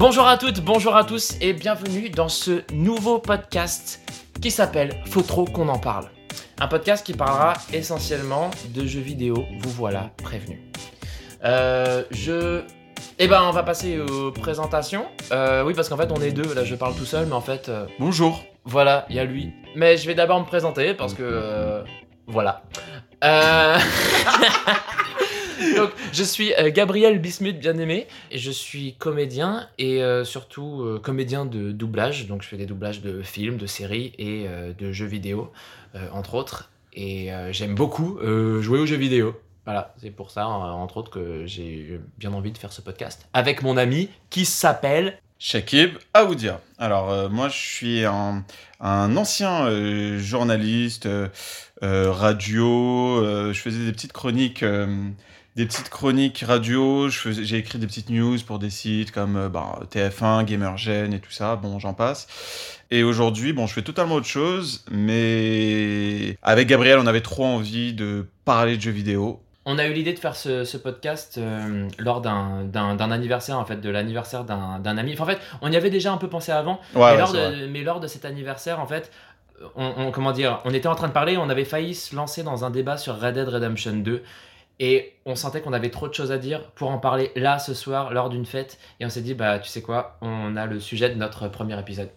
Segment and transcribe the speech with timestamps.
[0.00, 4.00] Bonjour à toutes, bonjour à tous et bienvenue dans ce nouveau podcast
[4.40, 6.06] qui s'appelle Faut trop qu'on en parle.
[6.58, 10.62] Un podcast qui parlera essentiellement de jeux vidéo, vous voilà prévenu.
[11.44, 12.62] Euh, je...
[13.18, 15.04] Eh ben on va passer aux présentations.
[15.32, 17.42] Euh, oui parce qu'en fait on est deux, là je parle tout seul mais en
[17.42, 17.68] fait...
[17.68, 18.42] euh, Bonjour.
[18.64, 19.52] voilà, il y a lui.
[19.76, 21.22] Mais je vais d'abord me présenter parce que...
[21.22, 21.82] euh,
[22.26, 22.62] voilà.
[23.22, 23.78] Euh,
[26.12, 30.98] Je suis euh, Gabriel Bismuth, bien aimé, et je suis comédien et euh, surtout euh,
[30.98, 32.26] comédien de doublage.
[32.26, 34.46] Donc, je fais des doublages de films, de séries et
[34.78, 35.52] de jeux vidéo,
[36.12, 36.70] entre autres.
[36.92, 38.18] Et j'aime beaucoup
[38.60, 39.34] jouer aux jeux vidéo.
[39.64, 43.62] Voilà, c'est pour ça, entre autres, que j'ai bien envie de faire ce podcast avec
[43.62, 46.60] mon ami qui s'appelle Shakib Aoudia.
[46.78, 48.44] Alors, moi, je suis un,
[48.80, 51.08] ancien journaliste,
[51.80, 53.52] radio.
[53.52, 54.64] je faisais des petites chroniques,
[55.56, 57.08] des petites chroniques radio.
[57.08, 61.30] J'ai écrit des petites news pour des sites comme euh, bah, TF1, Gamergen et tout
[61.32, 61.56] ça.
[61.56, 62.26] Bon, j'en passe.
[62.90, 67.92] Et aujourd'hui, bon, je fais totalement autre chose, mais avec Gabriel, on avait trop envie
[67.92, 69.40] de parler de jeux vidéo.
[69.66, 73.76] On a eu l'idée de faire ce, ce podcast euh, lors d'un anniversaire, en fait,
[73.80, 75.12] de l'anniversaire d'un ami.
[75.12, 77.32] Enfin, en fait, on y avait déjà un peu pensé avant, Ouais, mais, ouais, lors
[77.32, 79.12] de, mais lors de cet anniversaire, en fait,
[79.76, 82.42] on, on- comment dire, on était en train de parler, on avait failli se lancer
[82.42, 84.22] dans un débat sur Red Dead Redemption 2.
[84.82, 87.74] Et on sentait qu'on avait trop de choses à dire pour en parler là ce
[87.74, 88.78] soir lors d'une fête.
[88.98, 91.78] Et on s'est dit, bah tu sais quoi, on a le sujet de notre premier
[91.78, 92.08] épisode.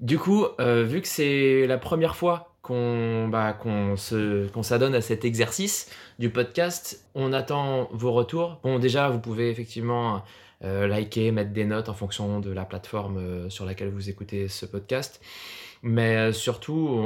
[0.00, 5.24] Du coup, euh, vu que c'est la première fois qu'on bah, qu'on s'adonne à cet
[5.24, 8.58] exercice du podcast, on attend vos retours.
[8.64, 10.24] Bon, déjà, vous pouvez effectivement
[10.64, 14.48] euh, liker, mettre des notes en fonction de la plateforme euh, sur laquelle vous écoutez
[14.48, 15.20] ce podcast.
[15.84, 16.98] Mais surtout,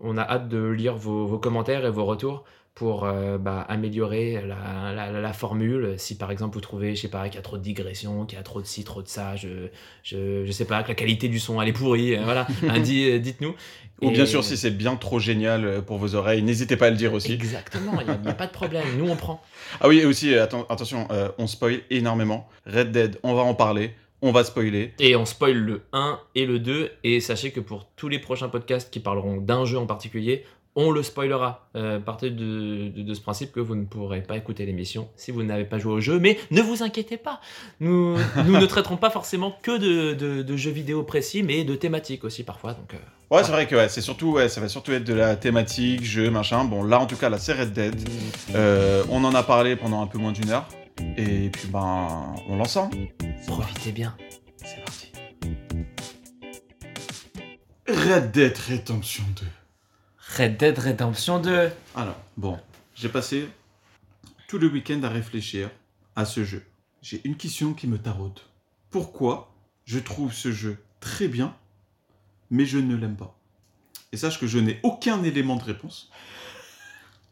[0.00, 2.44] on, a hâte de lire vos commentaires et vos retours
[2.78, 5.94] pour euh, bah, améliorer la, la- la- la formule.
[5.96, 8.38] Si par exemple vous trouvez, je sais pas, qu'il y a trop de digressions, qu'il
[8.38, 9.48] y a trop de ci, trop de ça, je,
[10.04, 12.78] je, je sais pas, que la qualité du son elle est pourrie, euh, voilà, hein,
[12.78, 13.54] dit- euh, dites-nous.
[14.00, 16.90] Ou Et- bien sûr, si c'est bien trop génial pour vos oreilles, n'hésitez pas à
[16.90, 17.32] le dire aussi.
[17.32, 19.42] Exactement, il n'y a, pas de problème, nous on prend.
[19.80, 22.48] Ah oui, et aussi, atten- attention, euh, on spoil énormément.
[22.64, 23.90] Red Dead, on va en parler,
[24.22, 24.92] on va spoiler.
[25.00, 28.48] Et on spoil le 1 et le 2, et sachez que pour tous les prochains
[28.48, 30.44] podcasts qui parleront d'un jeu en particulier,
[30.80, 31.68] on le spoilera.
[31.74, 35.32] Euh, partez de, de- de ce principe que vous ne pourrez pas écouter l'émission si
[35.32, 37.40] vous n'avez pas joué au jeu, mais ne vous inquiétez pas,
[37.80, 38.16] nous,
[38.46, 42.22] nous ne traiterons pas forcément que de, de- de jeux vidéo précis, mais de thématiques
[42.24, 42.74] aussi parfois.
[42.74, 42.98] Donc, euh,
[43.30, 46.02] Ouais, c'est vrai que ouais, c'est surtout, ouais, ça va surtout être de la thématique,
[46.02, 46.64] jeu, machin.
[46.64, 48.08] Bon, là, en tout cas, là, c'est Red Dead.
[48.54, 50.66] Euh, on en a parlé pendant un peu moins d'une heure.
[51.18, 52.88] Et puis, ben, on lance ça.
[53.46, 54.16] profitez bien.
[54.64, 55.12] C'est parti.
[57.86, 59.46] Red Dead Redemption 2.
[60.36, 61.70] Red Dead Redemption 2.
[61.96, 62.58] Alors, bon,
[62.94, 63.48] j'ai passé
[64.46, 65.70] tout le week-end à réfléchir
[66.16, 66.64] à ce jeu.
[67.02, 68.38] J'ai une question qui me taraude.
[68.90, 69.52] Pourquoi
[69.84, 71.54] je trouve ce jeu très bien,
[72.50, 73.34] mais je ne l'aime pas?
[74.12, 76.10] Et sache que je n'ai aucun élément de réponse.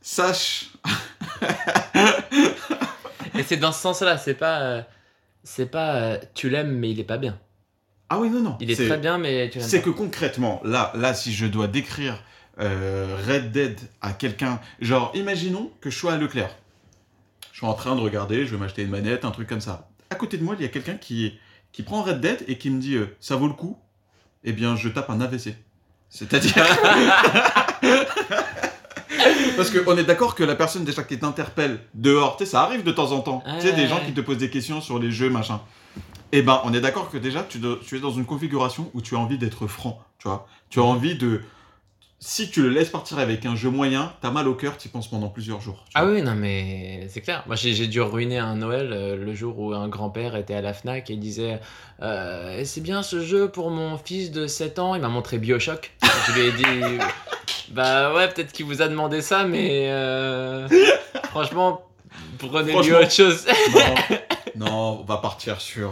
[0.00, 0.70] Sache...
[3.34, 4.60] Et c'est dans ce sens-là, c'est pas.
[4.62, 4.82] euh,
[5.44, 5.96] c'est pas.
[5.96, 7.38] euh, tu l'aimes, mais il est pas bien.
[8.08, 8.56] Ah oui, non, non.
[8.60, 11.44] Il est, c'est- très bien, mais tu l'aimes C'est que concrètement, là, là, si je
[11.44, 12.22] dois décrire
[12.58, 16.56] euh, Red Dead à quelqu'un, genre, imaginons que je sois à Leclerc.
[17.52, 19.88] Je suis en train de regarder, je vais m'acheter une manette, un truc comme ça.
[20.10, 21.38] À côté de moi, il y a quelqu'un qui,
[21.72, 23.78] qui prend Red Dead et qui me dit euh, ça vaut le coup?
[24.44, 25.54] Eh bien, je tape un AVC.
[26.08, 26.54] C'est-à-dire.
[29.56, 32.84] Parce qu'on est d'accord que la personne déjà qui t'interpelle dehors, tu sais, ça arrive
[32.84, 33.42] de temps en temps.
[33.46, 34.06] Tu sais, des ouais, gens ouais.
[34.06, 35.60] qui te posent des questions sur les jeux, machin.
[36.32, 39.16] Eh ben, on est d'accord que déjà, tu, tu es dans une configuration où tu
[39.16, 40.46] as envie d'être franc, tu vois.
[40.68, 41.40] Tu as envie de...
[42.18, 45.08] Si tu le laisses partir avec un jeu moyen, t'as mal au cœur, tu penses
[45.08, 45.84] pendant plusieurs jours.
[45.94, 47.44] Ah oui, non, mais c'est clair.
[47.46, 50.72] Moi, j'ai dû ruiner un Noël euh, le jour où un grand-père était à la
[50.72, 51.60] Fnac et il disait
[52.00, 54.94] euh, C'est bien ce jeu pour mon fils de 7 ans.
[54.94, 55.92] Il m'a montré Bioshock.
[56.28, 56.98] Je lui ai dit
[57.70, 60.66] Bah ouais, peut-être qu'il vous a demandé ça, mais euh,
[61.24, 61.86] franchement,
[62.38, 62.98] prenez-lui Franchement.
[62.98, 63.44] autre chose.
[64.56, 65.90] Non, non, on va partir sur...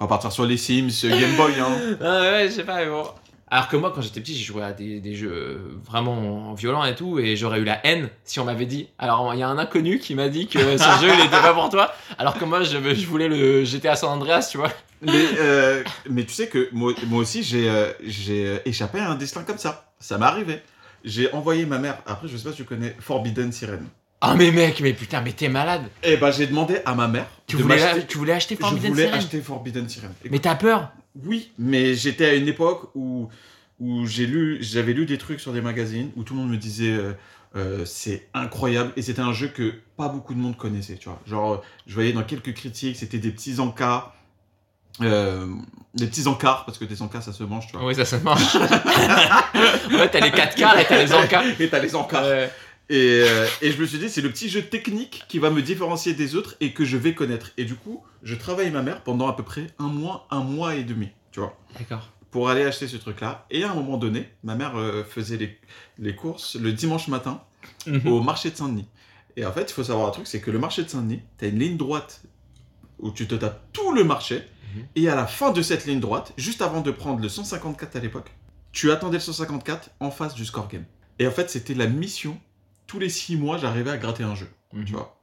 [0.00, 1.96] On va partir sur les Sims, Game Boy, hein.
[2.00, 3.04] Ah ouais, je sais pas, mais bon.
[3.52, 6.94] Alors que moi, quand j'étais petit, j'ai joué à des, des jeux vraiment violents et
[6.94, 8.88] tout, et j'aurais eu la haine si on m'avait dit.
[8.98, 11.52] Alors, il y a un inconnu qui m'a dit que ce jeu, il était pas
[11.52, 14.70] pour toi, alors que moi, je, je voulais le GTA San Andreas, tu vois.
[15.02, 19.10] Mais, euh, mais tu sais que moi, moi aussi, j'ai euh, j'ai euh, échappé à
[19.10, 19.90] un destin comme ça.
[19.98, 20.60] Ça m'est arrivé.
[21.02, 23.84] J'ai envoyé ma mère, après, je sais pas si tu connais Forbidden Siren.
[24.20, 25.82] Ah, mais mec, mais putain, mais t'es malade.
[26.02, 28.60] Eh ben, j'ai demandé à ma mère Tu de voulais, m'acheter- tu voulais acheter Je
[28.60, 30.12] Forbidden voulais Siren acheter Forbidden Siren.
[30.30, 30.90] Mais t'as peur
[31.24, 33.28] Oui, mais j'étais à une époque où,
[33.80, 36.56] où j'ai lu, j'avais lu des trucs sur des magazines où tout le monde me
[36.56, 37.12] disait euh,
[37.56, 41.20] euh, c'est incroyable et c'était un jeu que pas beaucoup de monde connaissait, tu vois.
[41.26, 44.12] Genre, je voyais dans quelques critiques, c'était des petits encas.
[45.02, 45.46] euh,
[45.94, 47.86] des petits encarts, parce que des encarts ça se mange, tu vois.
[47.86, 48.54] Oui, ça se mange.
[49.92, 51.42] ouais, t'as les 4 quarts et t'as les encas.
[51.58, 52.24] Et t'as les encarts.
[52.90, 55.62] Et, euh, et je me suis dit, c'est le petit jeu technique qui va me
[55.62, 57.52] différencier des autres et que je vais connaître.
[57.56, 60.74] Et du coup, je travaille ma mère pendant à peu près un mois, un mois
[60.74, 62.10] et demi, tu vois, D'accord.
[62.32, 63.46] pour aller acheter ce truc-là.
[63.52, 65.56] Et à un moment donné, ma mère euh, faisait les,
[65.98, 67.42] les courses le dimanche matin
[68.06, 68.88] au marché de Saint-Denis.
[69.36, 71.48] Et en fait, il faut savoir un truc, c'est que le marché de Saint-Denis, t'as
[71.48, 72.22] une ligne droite
[72.98, 74.42] où tu te tapes tout le marché.
[74.74, 74.86] Mhm.
[74.96, 78.00] Et à la fin de cette ligne droite, juste avant de prendre le 154 à
[78.00, 78.32] l'époque,
[78.72, 80.84] tu attendais le 154 en face du score game.
[81.20, 82.40] Et en fait, c'était la mission.
[82.90, 84.84] Tous les 6 mois, j'arrivais à gratter un jeu, Mhm.
[84.84, 85.16] tu vois.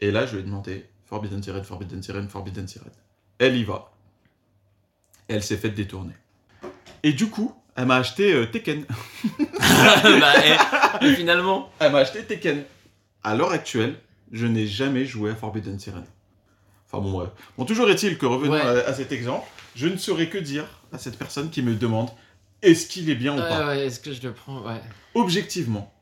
[0.00, 2.88] Et là, je lui ai demandé Forbidden Siren, Forbidden Siren, Forbidden Siren.
[3.38, 3.92] Elle y va.
[5.28, 6.14] Elle s'est faite détourner.
[7.02, 8.86] Et du coup, elle m'a acheté euh, Tekken.
[9.60, 10.32] bah,
[11.02, 11.70] et, et finalement.
[11.80, 12.64] Elle m'a acheté Tekken.
[13.22, 13.98] À l'heure actuelle,
[14.32, 16.04] je n'ai jamais joué à Forbidden Siren.
[16.86, 17.28] Enfin bon, bref.
[17.58, 18.60] Bon, toujours est-il que revenons Ouais.
[18.62, 22.08] à, à cet exemple, je ne saurais que dire à cette personne qui me demande
[22.62, 23.66] est-ce qu'il est bien ou Ouais, pas?
[23.66, 24.62] ouais, est-ce que je le prends?
[24.62, 24.80] Ouais.
[25.14, 25.92] Objectivement,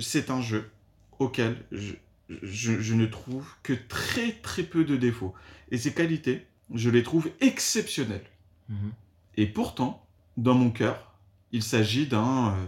[0.00, 0.70] c'est un jeu
[1.18, 1.94] auquel je,
[2.42, 5.34] je- je ne trouve que très très peu de défauts.
[5.70, 8.26] Et ses qualités, je les trouve exceptionnelles.
[8.68, 8.92] Mhm.
[9.36, 10.06] Et pourtant,
[10.36, 11.14] dans mon cœur,
[11.52, 12.64] il s'agit d'un euh,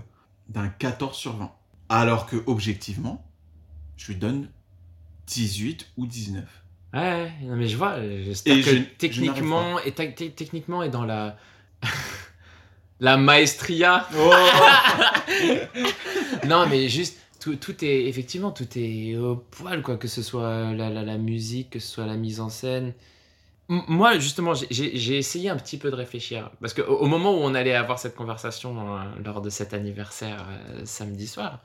[0.49, 1.53] d'un 14 sur 20.
[1.89, 3.25] Alors que, objectivement,
[3.97, 4.49] je lui donne
[5.27, 6.45] 18 ou 19.
[6.93, 11.05] Ouais, non mais je vois, euh, j'espère Et que je- techniquement, et techniquement et dans
[11.05, 11.37] la
[13.01, 14.07] la maestria.
[14.17, 14.31] Oh
[16.47, 20.73] Non mais juste tout, tout est effectivement tout est au poil quoi, que ce soit
[20.73, 22.93] la, la, la musique, que ce soit la mise en scène.
[23.71, 27.39] M- Moi justement, j'ai- essayé un petit peu de réfléchir parce que au, moment où
[27.43, 31.61] on allait avoir cette conversation euh, lors de cet anniversaire euh, samedi soir,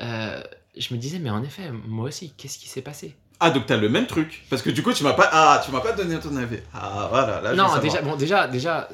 [0.00, 0.42] euh,
[0.76, 3.16] je me disais mais en effet moi aussi qu'est-ce qui s'est passé?
[3.40, 4.44] Ah, donc t'as le même truc.
[4.50, 6.56] Parce que du coup, tu m'as pas, ah, tu m'as pas donné ton avis.
[6.74, 7.80] Ah, voilà, là, je Non, savoir.
[7.82, 8.88] déjà, bon, déjà, déjà,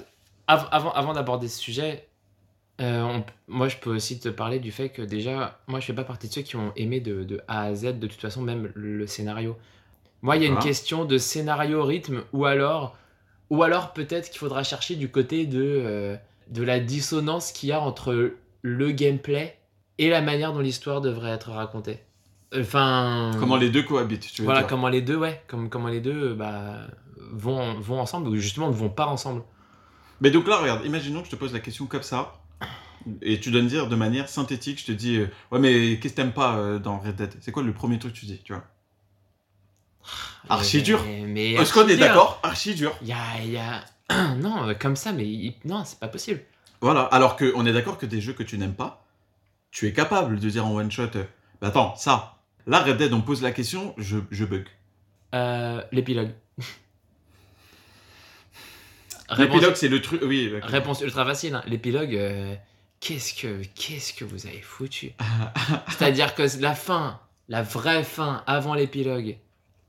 [0.46, 2.08] av- avant, avant d'aborder ce sujet,
[2.81, 5.93] euh, on- moi, je peux aussi te parler du fait que déjà, moi, je fais
[5.93, 8.43] pas partie de ceux qui ont aimé de, de A à Z, de toute façon,
[8.43, 9.56] même le scénario.
[10.23, 12.96] Moi, il y a une question de scénario, rythme, ou alors,
[13.50, 16.17] ou alors peut-être qu'il faudra chercher du côté de, euh,
[16.49, 18.32] de la dissonance qu'il y a entre
[18.62, 19.56] le gameplay
[19.99, 21.99] et la manière dont l'histoire devrait être racontée.
[22.56, 23.32] Enfin.
[23.38, 24.69] Comment les deux cohabitent, tu veux Voilà dire.
[24.69, 26.87] comment les deux, ouais, comme, comment les deux euh, bah,
[27.32, 29.43] vont, vont ensemble ou justement ne vont pas ensemble.
[30.20, 32.34] Mais donc là, regarde, imaginons que je te pose la question comme ça.
[33.20, 36.14] Et tu dois me dire de manière synthétique, je te dis, euh, ouais, mais qu'est-ce
[36.14, 37.34] que t'aimes pas euh, dans Red Dead?
[37.40, 38.64] C'est quoi le premier truc que tu dis, tu vois?
[40.49, 41.05] Archi Mais- dur.
[41.26, 42.40] Mais Est-ce qu'on est archi d'accord?
[42.43, 42.96] Archi dur.
[43.02, 43.84] Il y a, y a...
[44.37, 46.40] Non, euh, comme ça, mais il- non, c'est pas possible.
[46.81, 49.05] Voilà, alors qu'on est d'accord que des jeux que tu n'aimes pas,
[49.70, 51.25] tu es capable de dire en one shot, euh,
[51.61, 54.66] bah attends, ça, là Red Dead, on pose la question, je, je bug.
[55.34, 56.32] Euh, L'épilogue.
[59.38, 60.53] L'épilogue, c'est le truc, oui.
[60.62, 61.55] réponse ultra facile.
[61.55, 61.62] hein.
[61.67, 62.55] L'épilogue, euh,
[63.00, 65.12] qu'est-ce que qu'est-ce que vous avez foutu?
[65.88, 69.37] C'est-à-dire que la fin, la vraie fin avant l'épilogue,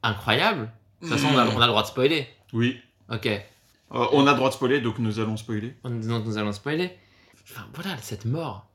[0.03, 0.71] incroyable.
[1.01, 2.27] De toute façon, on a, on a le droit de spoiler.
[2.53, 2.79] Oui.
[3.11, 3.25] Ok.
[3.27, 3.41] Euh,
[3.91, 5.75] on a le droit de spoiler, donc nous allons spoiler.
[5.83, 6.91] On- Donc nous allons spoiler.
[7.43, 8.67] Enfin voilà, cette mort.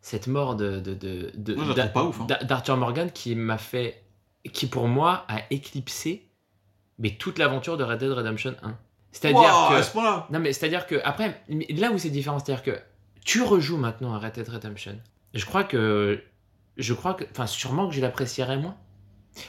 [0.00, 0.80] Cette mort de.
[1.54, 2.26] Moi, hein.
[2.44, 4.02] D'Arthur Morgan qui m'a fait.
[4.52, 6.24] qui pour moi a éclipsé
[7.00, 8.76] mais toute l'aventure de Red Dead Redemption 1.
[9.12, 9.74] C'est-à-dire Wow, que.
[9.74, 10.96] à ce point-là Non mais c'est-à-dire que.
[11.04, 12.78] Après, là où c'est différent, c'est-à-dire que
[13.24, 14.98] tu rejoues maintenant à Red Dead Redemption.
[15.34, 16.22] Je crois que.
[16.76, 17.24] Je crois que.
[17.30, 18.76] Enfin, sûrement que je l'apprécierais moins.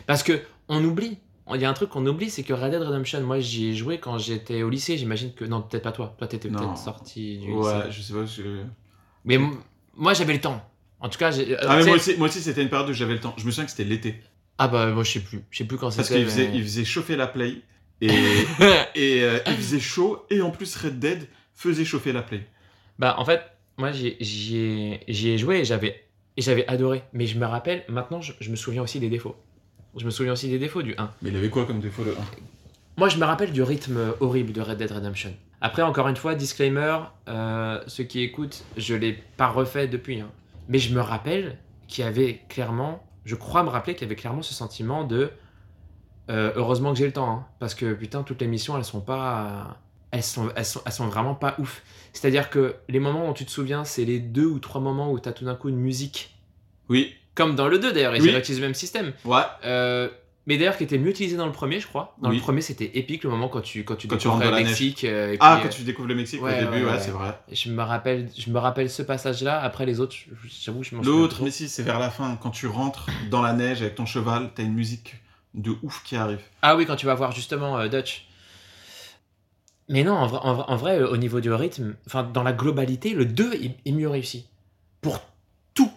[0.06, 1.18] Parce que on oublie.
[1.56, 3.74] Il y a un truc qu'on oublie, c'est que Red Dead Redemption, moi j'y ai
[3.76, 5.46] joué quand j'étais au lycée, j'imagine que.
[5.46, 6.14] Non, peut-être pas toi.
[6.18, 7.58] Toi, t'étais peut-être sorti du lycée.
[7.58, 8.26] Ouais, je sais pas.
[8.26, 8.64] je-
[9.26, 9.40] Mais
[9.96, 10.64] moi j'avais le temps.
[11.00, 11.32] En tout cas,
[11.68, 13.34] Ah, mais moi aussi, moi aussi c'était une période où j'avais le temps.
[13.38, 14.22] Je me souviens que c'était l'été.
[14.58, 15.44] Ah bah moi je sais plus.
[15.50, 16.20] Je sais plus quand Parce c'était.
[16.20, 17.62] qu'il faisait, mais- il faisait chauffer la play.
[18.02, 18.08] Et,
[18.96, 20.26] et euh, il faisait chaud.
[20.30, 22.46] Et en plus, Red Dead faisait chauffer la play.
[22.98, 23.42] Bah en fait,
[23.78, 24.16] moi j'y
[24.58, 26.04] ai- joué et j'avais
[26.38, 27.04] j'avais adoré.
[27.14, 29.36] Mais je me rappelle, maintenant je, je me souviens aussi des défauts.
[29.98, 31.12] Je me souviens aussi des défauts du 1.
[31.22, 32.16] Mais il avait quoi comme défaut le 1
[32.98, 35.34] Moi je me rappelle du rythme horrible de Red Dead Redemption.
[35.62, 40.22] Après, encore une fois, disclaimer, euh, ceux qui écoutent, je l'ai pas refait depuis.
[40.22, 40.32] hein.
[40.70, 41.58] Mais je me rappelle
[41.90, 45.32] qu'il y avait clairement, je crois me rappeler qu'il y avait clairement ce sentiment de
[46.30, 49.02] euh, heureusement que j'ai le temps, hein, parce que putain, toutes les missions elles sont
[49.02, 49.78] pas.
[50.12, 51.84] Elles sont, elles, sont, elles sont vraiment pas ouf.
[52.14, 55.20] C'est-à-dire que les moments dont tu te souviens, c'est les deux ou trois moments où
[55.20, 56.36] tu as tout d'un coup une musique.
[56.90, 57.14] Oui.
[57.36, 58.32] Comme dans le 2 d'ailleurs, ils Oui.
[58.32, 59.14] réutilisent le même système.
[59.24, 59.44] Ouais.
[59.66, 60.10] Euh,
[60.48, 62.16] mais d'ailleurs qui était mieux utilisé dans le premier, je crois.
[62.24, 62.38] Dans Oui.
[62.38, 65.04] le premier, c'était épique le moment quand tu quand tu Quand découvres le Mexique.
[65.04, 67.38] euh, et Ah, puis, quand tu découvres le Mexique ouais, au début, ouais, c'est vrai.
[67.52, 69.62] je me rappelle, je me rappelle ce passage-là.
[69.62, 70.16] Après les autres,
[70.48, 72.36] j'avoue, je m'en souviens L'autre, mais si, c'est vers la fin.
[72.42, 75.16] Quand tu rentres dans la neige avec ton cheval, t'as une musique
[75.54, 76.42] de ouf qui arrive.
[76.62, 78.28] Ah oui, quand tu vas voir justement euh, Dutch.
[79.88, 82.44] Mais non, en vrai, en vrai, en vrai, euh, au niveau du rythme, enfin, dans
[82.44, 84.48] la globalité, le 2 est, est mieux réussi.
[85.02, 85.20] Pour
[85.74, 85.92] tout.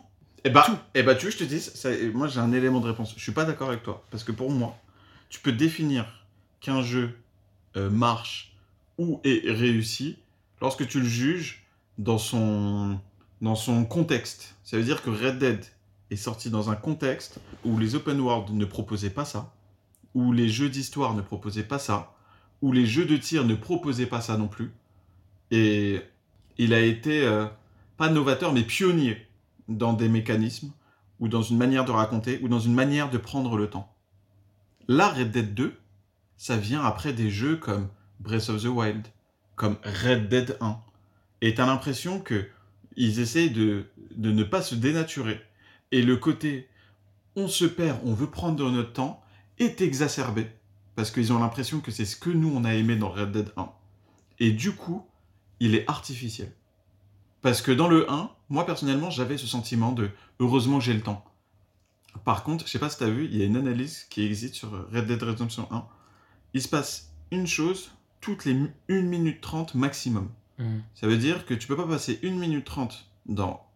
[0.44, 0.76] Et bah, Tout.
[0.94, 3.14] et bah, tu veux que je te dise, ça- moi j'ai un élément de réponse.
[3.16, 4.04] Je suis pas d'accord avec toi.
[4.10, 4.76] Parce que pour moi,
[5.28, 6.06] tu peux définir
[6.60, 7.18] qu'un jeu
[7.76, 8.54] euh, marche
[8.98, 10.18] ou est réussi
[10.60, 11.64] lorsque tu le juges
[11.98, 12.98] dans son,
[13.40, 14.54] dans son contexte.
[14.64, 15.64] Ça veut dire que Red Dead
[16.12, 19.52] est sorti dans un contexte où les open world ne proposaient pas ça,
[20.14, 22.14] où les jeux d'histoire ne proposaient pas ça,
[22.60, 24.72] où les jeux de tir ne proposaient pas ça non plus.
[25.50, 26.00] Et
[26.58, 27.46] il a été, euh,
[27.96, 29.26] pas novateur, mais pionnier
[29.68, 30.72] dans des mécanismes,
[31.18, 33.92] ou dans une manière de raconter, ou dans une manière de prendre le temps.
[34.88, 35.76] Là, Red Dead 2,
[36.36, 37.88] ça vient après des jeux comme
[38.20, 39.06] Breath of the Wild,
[39.54, 40.78] comme Red Dead 1.
[41.40, 42.48] Et t'as l'impression que
[42.96, 45.40] ils essayent de, de ne pas se dénaturer.
[45.92, 46.68] Et le côté
[47.36, 49.22] on se perd, on veut prendre notre temps,
[49.58, 50.46] est exacerbé.
[50.94, 53.52] Parce qu'ils ont l'impression que c'est ce que nous, on a aimé dans Red Dead
[53.56, 53.70] 1.
[54.40, 55.06] Et du coup,
[55.60, 56.52] il est artificiel.
[57.40, 61.00] Parce que dans le 1, moi personnellement, j'avais ce sentiment de heureusement que j'ai le
[61.00, 61.24] temps.
[62.24, 64.22] Par contre, je sais pas si tu as vu, il y a une analyse qui
[64.24, 65.86] existe sur Red Dead Redemption 1.
[66.54, 68.54] Il se passe une chose toutes les
[68.90, 70.28] 1 minute 30 maximum.
[70.58, 70.80] Hmm.
[70.94, 73.66] Ça veut dire que tu peux pas passer 1 minute 30 dans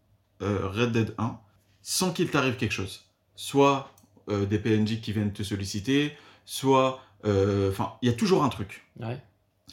[0.43, 1.41] euh, Red Dead 1
[1.89, 3.05] sans qu'il t'arrive quelque chose.
[3.37, 3.93] Soit
[4.29, 6.13] euh, des PNJ qui viennent te solliciter,
[6.45, 7.01] soit...
[7.25, 8.85] euh, Enfin, il y a toujours un truc.
[8.99, 9.23] Ouais.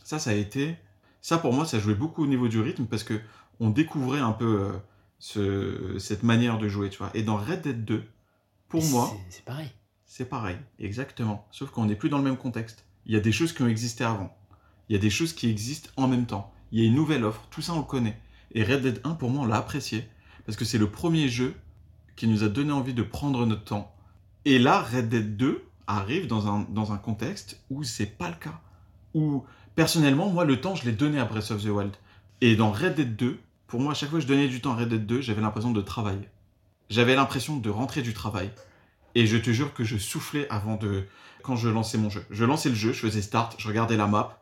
[0.03, 0.77] Ça, ça a été...
[1.21, 3.19] Ça, pour moi, ça jouait beaucoup au niveau du rythme parce que
[3.59, 4.71] on découvrait un peu euh,
[5.17, 7.09] ce- cette manière de jouer, tu vois.
[7.15, 8.03] Et dans Red Dead 2,
[8.69, 9.71] pour Mais moi, c'est- C'est pareil.
[10.05, 11.47] c'est pareil, exactement.
[11.49, 12.85] Sauf qu'on n'est plus dans le même contexte.
[13.07, 14.37] Il y a des choses qui ont existé avant.
[14.87, 16.53] Il y a des choses qui existent en même temps.
[16.71, 17.47] Il y a une nouvelle offre.
[17.49, 18.19] Tout ça, on le connaît.
[18.51, 20.07] Et Red Dead 1, pour moi, on l'a apprécié.
[20.45, 21.55] Parce que c'est le premier jeu
[22.15, 23.93] qui nous a donné envie de prendre notre temps.
[24.45, 28.35] Et là, Red Dead 2 arrive dans un, dans un contexte où c'est pas le
[28.35, 28.59] cas.
[29.13, 29.43] Où,
[29.75, 31.93] personnellement, moi, le temps, je l'ai donné à Breath of the Wild.
[32.41, 34.73] Et dans Red Dead 2, pour moi, à chaque fois que je donnais du temps
[34.73, 36.29] à Red Dead 2, j'avais l'impression de travailler.
[36.89, 38.51] J'avais l'impression de rentrer du travail.
[39.15, 41.07] Et je te jure que je soufflais avant de.
[41.43, 42.25] quand je lançais mon jeu.
[42.29, 44.39] Je lançais le jeu, je faisais start, je regardais la map.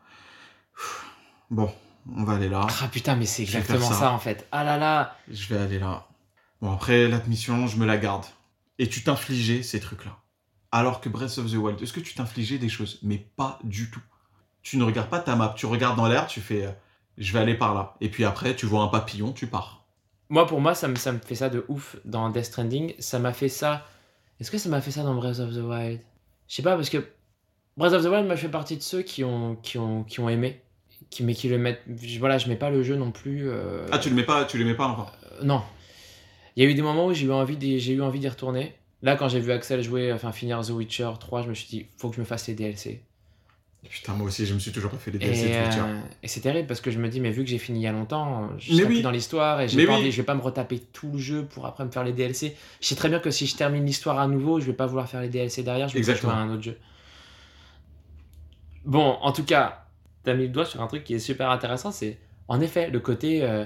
[1.49, 1.69] Bon,
[2.15, 2.65] on va aller là.
[2.81, 4.11] Ah putain, mais c'est exactement ça.
[4.11, 4.47] en fait.
[4.51, 5.17] Ah là là.
[5.29, 6.07] Je vais aller là.
[6.61, 8.25] Bon, après, la mission, je me la garde.
[8.79, 10.17] Et tu t'infligeais ces trucs-là.
[10.71, 12.99] Alors que Breath of the Wild, est-ce que tu t'infligeais des choses?
[13.03, 14.01] Mais pas du tout.
[14.61, 16.71] Tu ne regardes pas ta map, tu regardes dans l'air, tu fais euh,
[17.17, 17.95] je vais aller par là.
[17.99, 19.85] Et puis après, tu vois un papillon, tu pars.
[20.29, 22.93] Moi, pour moi, ça me, ça me fait ça de ouf dans Death Stranding.
[22.99, 23.85] Ça m'a fait ça.
[24.39, 25.99] Est-ce que ça m'a fait ça dans Breath of the Wild?
[26.47, 27.05] Je sais pas, parce que
[27.75, 30.19] Breath of the Wild, moi, je fais partie de ceux qui ont, qui ont, qui
[30.19, 30.61] ont aimé.
[31.09, 31.81] Qui, mais qui le mettent.
[32.19, 33.49] Voilà, je mets pas le jeu non plus.
[33.49, 35.11] euh, Ah, tu le mets pas, tu le mets pas encore.
[35.33, 35.61] euh, non.
[36.55, 38.27] Il y a eu des moments où j'ai eu envie d'y, j'ai eu envie d'y
[38.29, 38.73] retourner.
[39.01, 41.85] Là, quand j'ai vu Axel jouer, enfin finir The Witcher 3, je me suis dit,
[41.97, 43.01] faut que je me fasse les DLC.
[43.89, 45.79] Putain, moi aussi, je me suis toujours pas fait les Et, DLC de Witcher.
[45.81, 47.81] euh, et c'est terrible parce que je me dis, mais vu que j'ai fini il
[47.83, 48.93] y a longtemps, je serai oui.
[48.95, 49.99] plus dans l'histoire et j'ai pas oui.
[49.99, 52.55] envie, je vais pas me retaper tout le jeu pour après me faire les DLC.
[52.79, 55.09] Je sais très bien que si je termine l'histoire à nouveau, je vais pas vouloir
[55.09, 56.77] faire les DLC derrière, je vais jouer à un autre jeu.
[58.85, 59.85] Bon, en tout cas,
[60.23, 62.99] t'as mis le doigt sur un truc qui est super intéressant, c'est en effet le
[62.99, 63.65] côté, euh,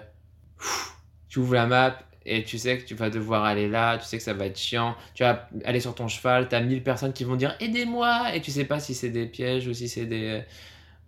[0.58, 0.94] pff,
[1.28, 4.18] tu ouvres la map et tu sais que tu vas devoir aller là, tu sais
[4.18, 7.24] que ça va être chiant, tu vas aller sur ton cheval, t'as 1000 personnes qui
[7.24, 10.42] vont dire aidez-moi et tu sais pas si c'est des pièges ou si c'est des,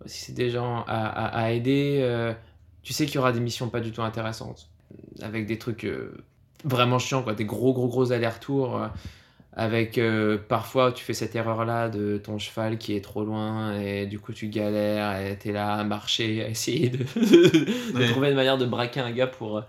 [0.06, 1.98] si c'est des gens à, à- à aider.
[2.02, 2.32] euh,
[2.82, 4.68] tu sais qu'il y aura des missions pas du tout intéressantes,
[5.22, 6.16] avec des trucs euh,
[6.64, 8.76] vraiment chiants, quoi, des gros gros gros allers-retours.
[8.76, 8.88] euh,
[9.54, 9.98] avec
[10.48, 14.20] parfois tu fais cette erreur là de ton cheval qui est trop loin et du
[14.20, 16.98] coup tu galères et t'es là à marcher à essayer de,
[17.92, 18.06] de Ouais.
[18.10, 19.62] trouver une manière de braquer un gars pour,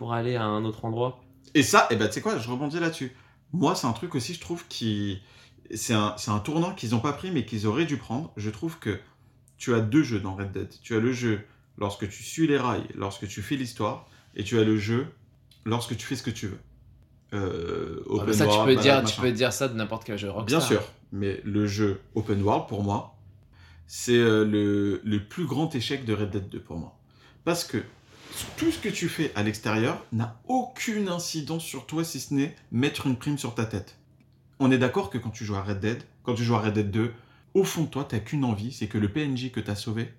[0.00, 1.20] pour aller à un autre endroit.
[1.52, 3.14] Et ça, et ben, tu sais quoi, je rebondis là-dessus.
[3.52, 5.20] Moi, c'est un truc aussi, je trouve, qui.
[5.74, 8.32] C'est un, c'est un tournant qu'ils n'ont pas pris, mais qu'ils auraient dû prendre.
[8.38, 8.98] Je trouve que
[9.58, 10.72] tu as deux jeux dans Red Dead.
[10.82, 11.42] Tu as le jeu
[11.76, 15.06] lorsque tu suis les rails, lorsque tu fais l'histoire, et tu as le jeu
[15.66, 16.60] lorsque tu fais ce que tu veux.
[17.34, 20.16] Euh, Ah, open ça, tu world, peux, dire, tu peux dire ça de n'importe quel
[20.16, 20.60] jeu Rockstar.
[20.60, 23.18] Bien sûr, mais le jeu open world, pour moi,
[23.86, 26.96] c'est euh, le, le plus grand échec de Red Dead 2 pour moi.
[27.44, 27.84] Parce que
[28.56, 32.54] tout ce que tu fais à l'extérieur n'a aucune incidence sur toi si ce n'est
[32.72, 33.96] mettre une prime sur ta tête.
[34.58, 36.74] On est d'accord que quand tu joues à Red Dead, quand tu joues à Red
[36.74, 37.12] Dead 2,
[37.54, 40.12] au fond de toi, t'as qu'une envie, c'est que le PNJ que t'as sauvé,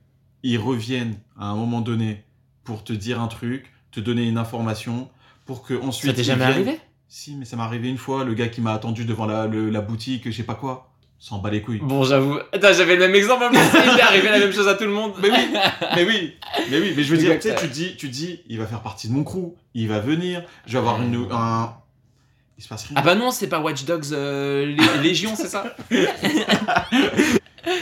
[0.43, 2.23] il revienne à un moment donné
[2.63, 5.09] pour te dire un truc, te donner une information,
[5.45, 6.11] pour que ensuite.
[6.11, 6.79] Ça t'est jamais vienne- arrivé?
[7.07, 9.69] Si, mais ça m'est arrivé une fois, le gars qui m'a attendu devant la, le-
[9.69, 10.90] la boutique, je sais pas quoi.
[11.23, 11.77] S'en bat les couilles.
[11.83, 12.39] Bon, j'avoue.
[12.51, 13.59] Attends, j'avais le même exemple en plus.
[13.59, 15.13] Il est arrivé la même chose à tout le monde.
[15.21, 15.53] Mais oui,
[15.95, 16.33] mais oui,
[16.71, 18.81] mais oui, mais je veux dire, tu sais, tu dis, tu dis, il va faire
[18.81, 21.75] partie de mon crew, il va venir, je vais avoir une, un...
[22.57, 22.95] Il se passe rien.
[22.97, 25.75] Ah bah non, c'est pas Watch Dogs euh, Lé- Légion, c'est ça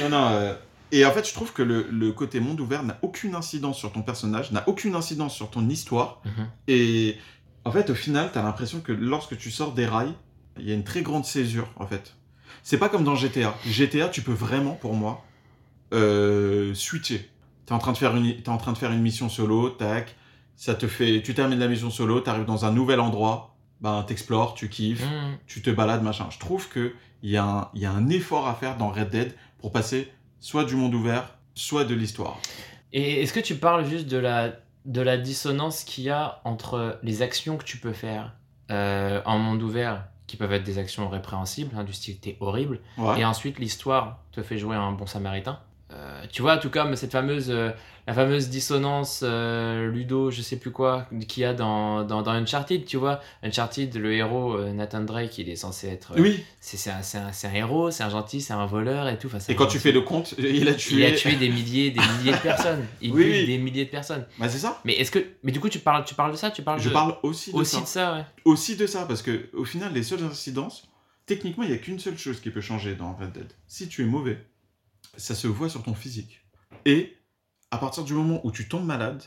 [0.01, 0.53] Non, non, euh,
[0.91, 3.91] Et en fait, je trouve que le, le côté monde ouvert n'a aucune incidence sur
[3.91, 6.21] ton personnage, n'a aucune incidence sur ton histoire.
[6.25, 6.47] Mhm.
[6.67, 7.17] Et
[7.65, 10.13] en fait, au final, t'as l'impression que lorsque tu sors des rails,
[10.59, 12.15] il y a une très grande césure, en fait.
[12.63, 13.55] C'est pas comme dans GTA.
[13.65, 15.23] GTA, tu peux vraiment, pour moi,
[15.93, 17.29] euh, switcher.
[17.65, 20.15] T'es en train de faire une, t'es en train de faire une mission solo, tac.
[20.55, 24.53] Ça te fait, tu termines la mission solo, t'arrives dans un nouvel endroit, ben t'explores,
[24.55, 25.37] tu kiffes, Mhm.
[25.47, 26.27] tu te balades, machin.
[26.31, 28.89] Je trouve que il y, a un- il y a un effort à faire dans
[28.89, 32.39] Red Dead pour passer soit du monde ouvert, soit de l'histoire.
[32.93, 34.53] Et est-ce que tu parles juste de la,
[34.85, 38.33] de la dissonance qu'il y a entre les actions que tu peux faire
[38.71, 42.79] euh, en monde ouvert, qui peuvent être des actions répréhensibles, hein, du style t'es horrible,
[42.97, 43.19] Ouais.
[43.21, 45.59] et ensuite l'histoire te fait jouer un bon samaritain
[45.91, 47.71] Euh, tu vois, tout comme cette fameuse, euh,
[48.05, 52.31] la fameuse dissonance euh, Ludo, je sais plus quoi, qu'il y a dans, dans, dans
[52.31, 53.19] Uncharted, tu vois.
[53.41, 56.13] Uncharted, le héros, Nathan Drake, il est censé être.
[56.19, 56.43] Oui.
[56.59, 59.27] c'est un, un, un héros, c'est un gentil, c'est un voleur et tout.
[59.33, 60.97] Enfin, Et quand tu fais le compte, il a tué.
[60.97, 62.85] Il a tué des milliers, des milliers de personnes.
[63.01, 63.45] Il Oui, oui.
[63.47, 64.25] des milliers de personnes.
[64.37, 64.79] Bah c'est ça.
[64.85, 66.89] Mais est-ce que, mais du coup, tu parles, tu parles de ça, tu parles Je
[66.89, 67.81] de- parle aussi de aussi ça.
[67.81, 68.25] de ça, ouais.
[68.45, 70.87] Aussi de ça, parce que au final, les seules incidences,
[71.25, 73.47] techniquement, il n'y a qu'une seule chose qui peut changer dans Red Dead.
[73.67, 74.37] Si tu es mauvais,
[75.19, 76.41] ça se voit sur ton physique.
[76.85, 77.15] Et
[77.71, 79.21] à partir du moment où tu tombes malade,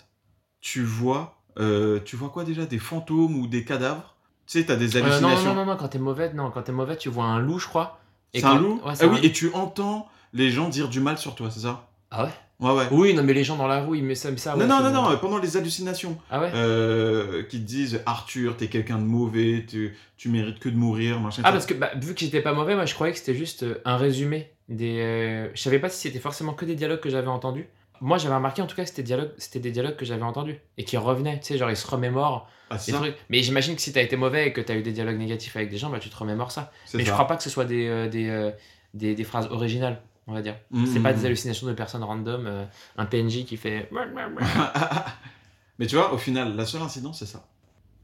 [0.61, 4.17] tu vois, euh, tu vois quoi déjà Des fantômes ou des cadavres?
[4.47, 5.55] Tu sais, t'as des Euh, non, hallucinations.
[5.55, 7.67] non, non, non, quand t'es mauvais, non, quand t'es mauvais, tu vois un loup, je
[7.69, 8.01] crois.
[8.35, 8.81] C'est un loup?
[8.85, 11.89] Ouais, Ah oui, et tu entends les gens dire du mal sur toi, c'est ça?
[12.11, 12.31] Ah ouais?
[12.61, 12.89] Ouais, ouais.
[12.93, 14.55] Oui, non, mais les gens dans la rue, ils mettent ça, mais ça.
[14.55, 16.51] non, ouais, non, non, non, pendant les hallucinations, Ah ouais?
[16.55, 21.19] Euh, qui te disent Arthur, t'es quelqu'un de mauvais, tu, tu mérites que de mourir,
[21.21, 21.43] machin.
[21.45, 23.65] Ah, parce que bah, vu que j'étais pas mauvais, moi je croyais que c'était juste
[23.65, 24.52] euh, un résumé.
[24.69, 27.69] Des, euh, Je savais pas si c'était forcément que des dialogues que j'avais entendus.
[28.01, 30.59] Moi j'avais remarqué en tout cas que c'était dialogue- c'était des dialogues que j'avais entendus
[30.77, 31.39] et qui revenaient.
[31.39, 33.17] Tu sais, genre ils se remémorent Ah, des trucs.
[33.29, 35.71] Mais j'imagine que si t'as été mauvais et que t'as eu des dialogues négatifs avec
[35.71, 36.73] des gens, bah tu te remémores ça.
[36.85, 38.51] c'est Mais je crois pas que ce soit des, euh, des, euh,
[38.95, 40.57] des, des phrases originales, on va dire.
[40.73, 42.65] Mm, C'est pas des hallucinations de personnes random, euh,
[42.97, 43.89] un PNJ qui fait.
[45.79, 47.47] Mais tu vois, au final, la seule incidence, c'est ça.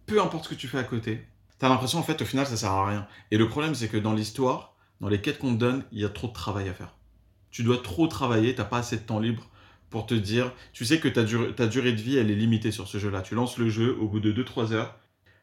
[0.06, 1.26] Peu importe ce que tu fais à côté,
[1.59, 3.06] t'as l'impression, en fait, au final, ça sert à rien.
[3.30, 6.04] Et le problème, c'est que dans l'histoire, dans les quêtes qu'on te donne, il y
[6.04, 6.94] a trop de travail à faire.
[7.50, 9.48] Tu dois trop travailler, t'as pas assez de temps libre
[9.90, 10.52] pour te dire.
[10.72, 13.22] Tu sais que ta, dur- ta durée de vie, elle est limitée sur ce jeu-là.
[13.22, 14.96] Tu lances le jeu, au bout de 2-3 heures,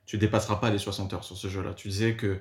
[0.06, 1.74] tu dépasseras pas les 60 heures sur ce jeu-là.
[1.74, 2.40] Tu disais que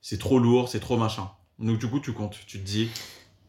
[0.00, 1.30] c'est trop lourd, c'est trop machin.
[1.60, 2.36] Donc, du coup, tu comptes.
[2.46, 2.90] Tu te dis,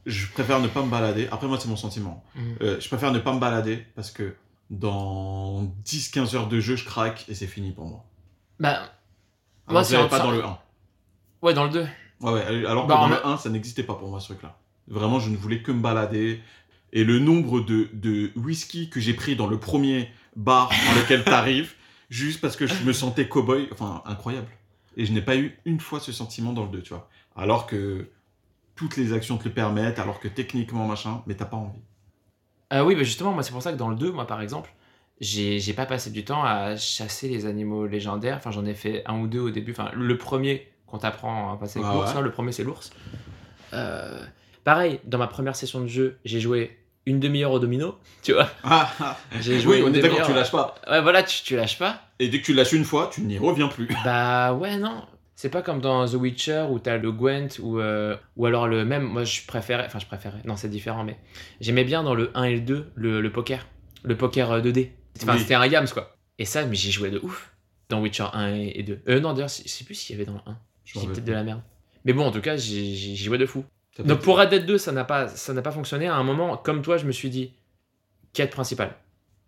[0.06, 1.28] je préfère ne pas me balader.
[1.32, 2.23] Après, moi, c'est mon sentiment.
[2.36, 2.56] Mhm.
[2.62, 4.36] Euh, je préfère ne pas me balader parce que
[4.69, 8.06] dans 10-15 heures de jeu, je craque et c'est fini pour moi.
[8.60, 8.91] Bah,
[9.67, 10.60] Moi, c'est pas dans le 1.
[11.41, 11.88] ouais, dans le 2.
[12.25, 14.57] Ouais, ouais, alors que Bah, dans le 1, ça n'existait pas pour moi ce truc-là.
[14.88, 16.41] Vraiment, je ne voulais que me balader.
[16.93, 21.23] Et le nombre de, de whisky que j'ai pris dans le premier bar dans lequel
[21.25, 21.73] t'arrives,
[22.09, 24.47] juste parce que je me sentais cow-boy, enfin, incroyable.
[24.97, 27.09] Et je n'ai pas eu une fois ce sentiment dans le 2, tu vois.
[27.35, 28.09] Alors que
[28.75, 31.81] toutes les actions te le permettent, alors que techniquement, machin, mais t'as pas envie.
[32.73, 34.73] Euh, oui, bah justement, moi c'est pour ça que dans le 2, moi par exemple,
[35.21, 38.38] j'ai pas passé du temps à chasser les animaux légendaires.
[38.38, 39.71] Enfin, j'en ai fait un ou deux au début.
[39.71, 42.05] Enfin, le premier qu'on t'apprend à passer avec Ah ouais.
[42.15, 42.91] hein, le premier c'est l'ours.
[43.73, 44.21] Euh,
[44.63, 48.49] pareil, dans ma première session de jeu, j'ai joué une demi-heure au domino, tu vois.
[48.63, 49.17] Ah, ah.
[49.41, 50.75] J'ai joué oui, on est d'accord, tu lâches pas.
[50.89, 52.01] Ouais, voilà, tu, tu lâches pas.
[52.19, 53.88] Et dès que tu lâches une fois, tu n'y reviens plus.
[54.05, 55.03] Bah ouais, non.
[55.38, 58.86] C'est pas comme dans The Witcher où t'as le Gwent ou, euh, ou alors le
[58.86, 59.03] même.
[59.03, 59.84] Moi je préférais.
[59.86, 60.39] Enfin, je préférais.
[60.45, 61.19] Non, c'est différent, mais
[61.60, 63.67] j'aimais bien dans le 1 et le 2 le, le poker.
[64.03, 64.91] Le poker euh, 2D.
[65.21, 65.39] Enfin, Oui.
[65.39, 66.15] c'était un Yams quoi.
[66.39, 67.51] Et ça, mais j'ai joué de ouf
[67.89, 69.01] dans Witcher 1 et et 2.
[69.10, 70.58] Euh, non, d'ailleurs, je sais plus s'il y avait dans le 1.
[70.86, 71.62] Je J'ai peut-être de la merde.
[72.06, 73.65] Mais bon, en tout cas, j'ai joué de fou.
[74.00, 76.08] Donc pour Red Dead 2, ça n'a pas, ça n'a pas fonctionné.
[76.08, 77.54] À un moment, comme toi, je me suis dit
[78.34, 78.95] quête principale.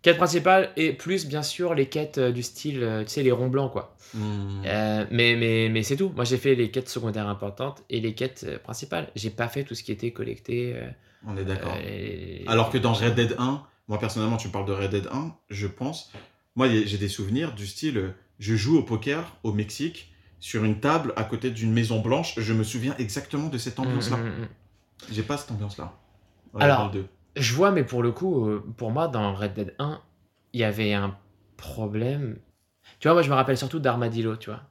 [0.00, 3.32] Quête principale et plus bien sûr les quêtes euh, du style, euh, tu sais, les
[3.32, 3.96] ronds blancs quoi.
[4.14, 4.62] Hmm.
[4.64, 6.12] Euh, mais mais, mais c'est tout.
[6.14, 9.10] Moi j'ai fait les quêtes secondaires importantes et les quêtes principales.
[9.16, 10.72] J'ai pas fait tout ce qui était collecté.
[10.76, 10.88] euh,
[11.26, 11.74] On est d'accord.
[11.76, 15.08] euh, les- Alors que dans Red Dead 1, moi personnellement, tu parles de Red Dead
[15.12, 16.12] 1, je pense.
[16.54, 21.12] Moi, j'ai des souvenirs du style je joue au poker au Mexique sur une table
[21.16, 22.34] à côté d'une maison blanche.
[22.38, 24.16] Je me souviens exactement de cette ambiance-là.
[24.18, 24.48] Mm, mm, mm.
[25.12, 25.92] J'ai pas cette ambiance-là.
[26.54, 26.92] Ouais, Alors.
[27.36, 30.00] Je vois, mais pour le coup, euh, pour moi, dans Red Dead 1,
[30.54, 31.16] il y avait un
[31.56, 32.36] problème.
[33.00, 34.62] Tu vois, moi je me rappelle surtout d'Armadillo, tu vois.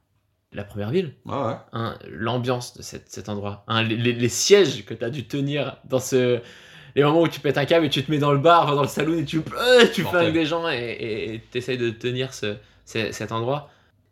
[0.52, 1.14] La première ville.
[1.24, 1.56] Ouais, ouais.
[1.72, 5.26] hein, l'ambiance de cette- cet endroit, hein, les, les- les sièges que tu as dû
[5.26, 6.40] tenir dans ce.
[6.94, 8.82] Les moments où tu pètes un câble et tu te mets dans le bar, dans
[8.82, 10.20] le salon et tu, euh, tu Mortel.
[10.22, 13.70] flingues des gens et tu essayes de tenir ce- cet endroit.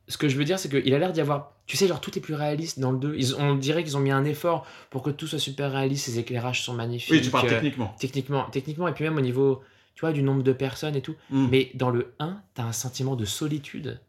[0.08, 1.52] Ce que je veux dire, c'est qu'il a l'air d'y avoir.
[1.66, 3.16] Tu sais, genre tout est plus réaliste dans le 2.
[3.16, 6.20] Ils, on dirait qu'ils ont mis un effort pour que tout soit super réaliste, les
[6.20, 7.10] éclairages sont magnifiques.
[7.10, 7.94] Oui, tu parles euh, techniquement.
[7.98, 9.62] techniquement, techniquement, et puis même au niveau,
[9.94, 11.16] tu vois, du nombre de personnes et tout.
[11.30, 11.48] Hmm.
[11.50, 14.00] Mais dans le 1, t'as un sentiment de solitude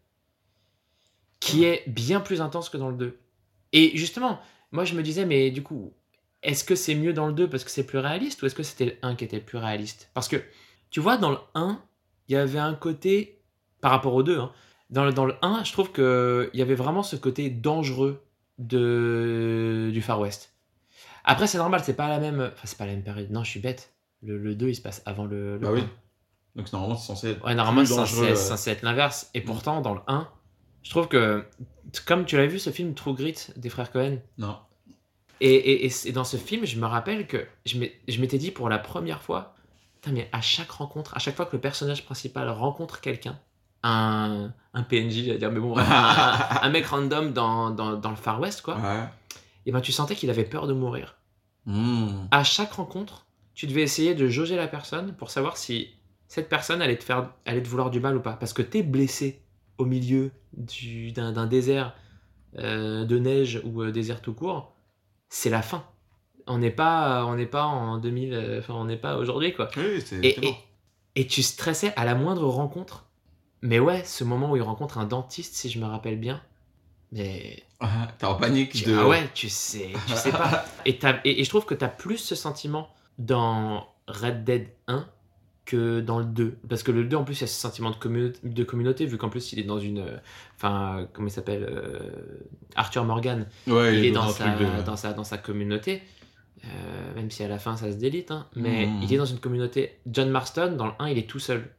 [1.40, 3.18] qui est bien plus intense que dans le 2.
[3.74, 4.40] Et justement,
[4.72, 5.94] moi je me disais, mais du coup,
[6.44, 8.64] est-ce que c'est mieux dans le 2 parce que c'est plus réaliste ou est-ce que
[8.64, 10.10] c'était le 1 qui était le plus réaliste?
[10.14, 10.38] Parce que,
[10.90, 11.82] tu vois, dans le 1,
[12.28, 13.42] il y avait un côté,
[13.82, 14.52] par rapport au 2, hein,
[14.89, 18.23] dans, le, dans le 1, je trouve qu'il y avait vraiment ce côté dangereux
[18.58, 20.54] de, du Far West.
[21.23, 22.39] Après, c'est normal, c'est pas la même.
[22.41, 23.30] Enfin, c'est pas la même période.
[23.32, 23.93] Non, je suis bête.
[24.23, 25.54] Le, le 2, il se passe avant le.
[25.54, 25.82] le Bah oui.
[25.82, 25.89] 1.
[26.56, 27.45] Donc normalement, c'est censé être.
[27.45, 28.36] Ouais, normalement, c'est censé, euh.
[28.36, 29.30] censé être l'inverse.
[29.34, 30.28] Et pourtant, dans le 1,
[30.84, 31.43] je trouve que.
[32.06, 34.58] Comme tu l'as vu, ce film True Grit des frères Cohen, Non.
[35.39, 37.78] et, et, et dans ce film, je me rappelle que je
[38.21, 39.56] m'étais dit pour la première fois,
[39.95, 43.39] Putain, mais à chaque rencontre, à chaque fois que le personnage principal rencontre quelqu'un,
[43.84, 45.84] un, un PNJ, j'allais dire, mais bon, un,
[46.62, 49.04] un mec random dans, dans, dans le Far West, quoi, Ouais.
[49.66, 51.16] et ben tu sentais qu'il avait peur de mourir.
[51.66, 52.28] Hmm.
[52.32, 55.90] À chaque rencontre, tu devais essayer de jauger la personne pour savoir si
[56.28, 58.34] cette personne allait te faire, allait te vouloir du mal ou pas.
[58.34, 59.42] Parce que t'es blessé
[59.78, 61.94] au milieu du- d'un désert
[62.60, 64.74] euh, de neige ou euh, désert tout court,
[65.30, 65.84] c'est la fin.
[66.48, 69.70] On n'est pas, on n'est pas en 2000, euh, enfin on n'est pas aujourd'hui quoi.
[69.76, 70.56] Oui, Et,
[71.16, 73.07] et tu stressais à la moindre rencontre.
[73.62, 76.41] Mais ouais, ce moment où il rencontre un dentiste, si je me rappelle bien.
[77.12, 78.96] Mais Ah, T'es en panique de.
[78.98, 80.65] Ah ouais, tu sais, tu sais pas.
[80.86, 84.67] Et, t'as- et, et je trouve que tu as plus ce sentiment dans Red Dead
[84.88, 85.08] 1
[85.65, 86.58] que dans le 2.
[86.70, 89.06] Parce que le 2, en plus, il y a ce sentiment de, commu- de communauté,
[89.06, 90.00] vu qu'en plus, il est dans une.
[90.00, 90.17] euh,
[90.56, 92.10] Enfin, euh, comment il s'appelle euh,
[92.76, 93.48] Arthur Morgan.
[93.67, 96.02] Ouais, il est dans sa, de- dans, sa, dans sa communauté.
[96.65, 99.02] euh, même si à la fin ça se délite, hein, mais Mhm.
[99.04, 100.00] il est dans une communauté.
[100.08, 101.70] John Marston, dans le 1, il est tout seul.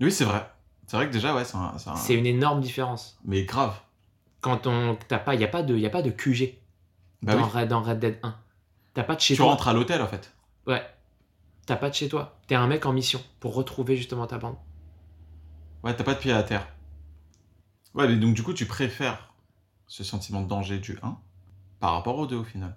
[0.00, 0.46] Oui, c'est vrai.
[0.86, 1.76] C'est vrai que déjà, ouais, c'est un.
[1.78, 3.18] c'est un- C'est une énorme différence.
[3.24, 3.78] Mais grave.
[4.40, 4.96] Quand on.
[5.08, 6.58] T'as pas, il n'y a, pas de- y a pas de QG
[7.22, 7.50] Bah dans, oui.
[7.52, 8.36] Red, dans Red Dead 1.
[8.94, 9.46] T'as pas de chez Tu toi.
[9.50, 10.32] rentres à l'hôtel en fait.
[10.66, 10.82] Ouais.
[11.66, 12.38] T'as pas de chez toi.
[12.46, 14.56] T'es un mec en mission pour retrouver justement ta bande.
[15.82, 16.66] Ouais, t'as pas de pied à terre.
[17.94, 19.32] Ouais, mais donc du coup, tu préfères
[19.88, 21.16] ce sentiment de danger du 1
[21.80, 22.76] par rapport au 2 au final.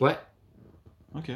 [0.00, 0.16] Ouais.
[1.14, 1.30] Ok.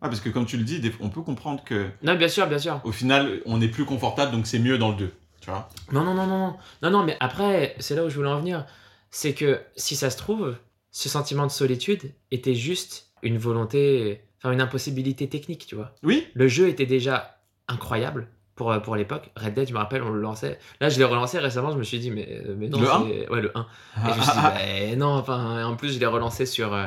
[0.00, 2.58] Ah, parce que comme tu le dis, on peut comprendre que Non, bien sûr, bien
[2.58, 2.80] sûr.
[2.84, 5.14] au final, on est plus confortable, donc c'est mieux dans le 2.
[5.42, 6.56] Tu vois Non, non, non, non, non.
[6.82, 8.64] Non, non, mais après, c'est là où je voulais en venir.
[9.10, 10.56] C'est que si ça se trouve,
[10.90, 15.94] ce sentiment de solitude était juste une volonté, enfin une impossibilité technique, tu vois.
[16.02, 19.30] Oui Le jeu était déjà incroyable pour, euh, pour l'époque.
[19.36, 20.58] Red Dead, je me rappelle, on le lançait.
[20.80, 23.02] Là, je l'ai relancé récemment, je me suis dit, mais, euh, mais non, Le 1?
[23.06, 23.66] c'est- Ouais, le 1.
[24.08, 26.86] Et je me suis dit, bah, non, enfin, en plus, je l'ai relancé sur, euh,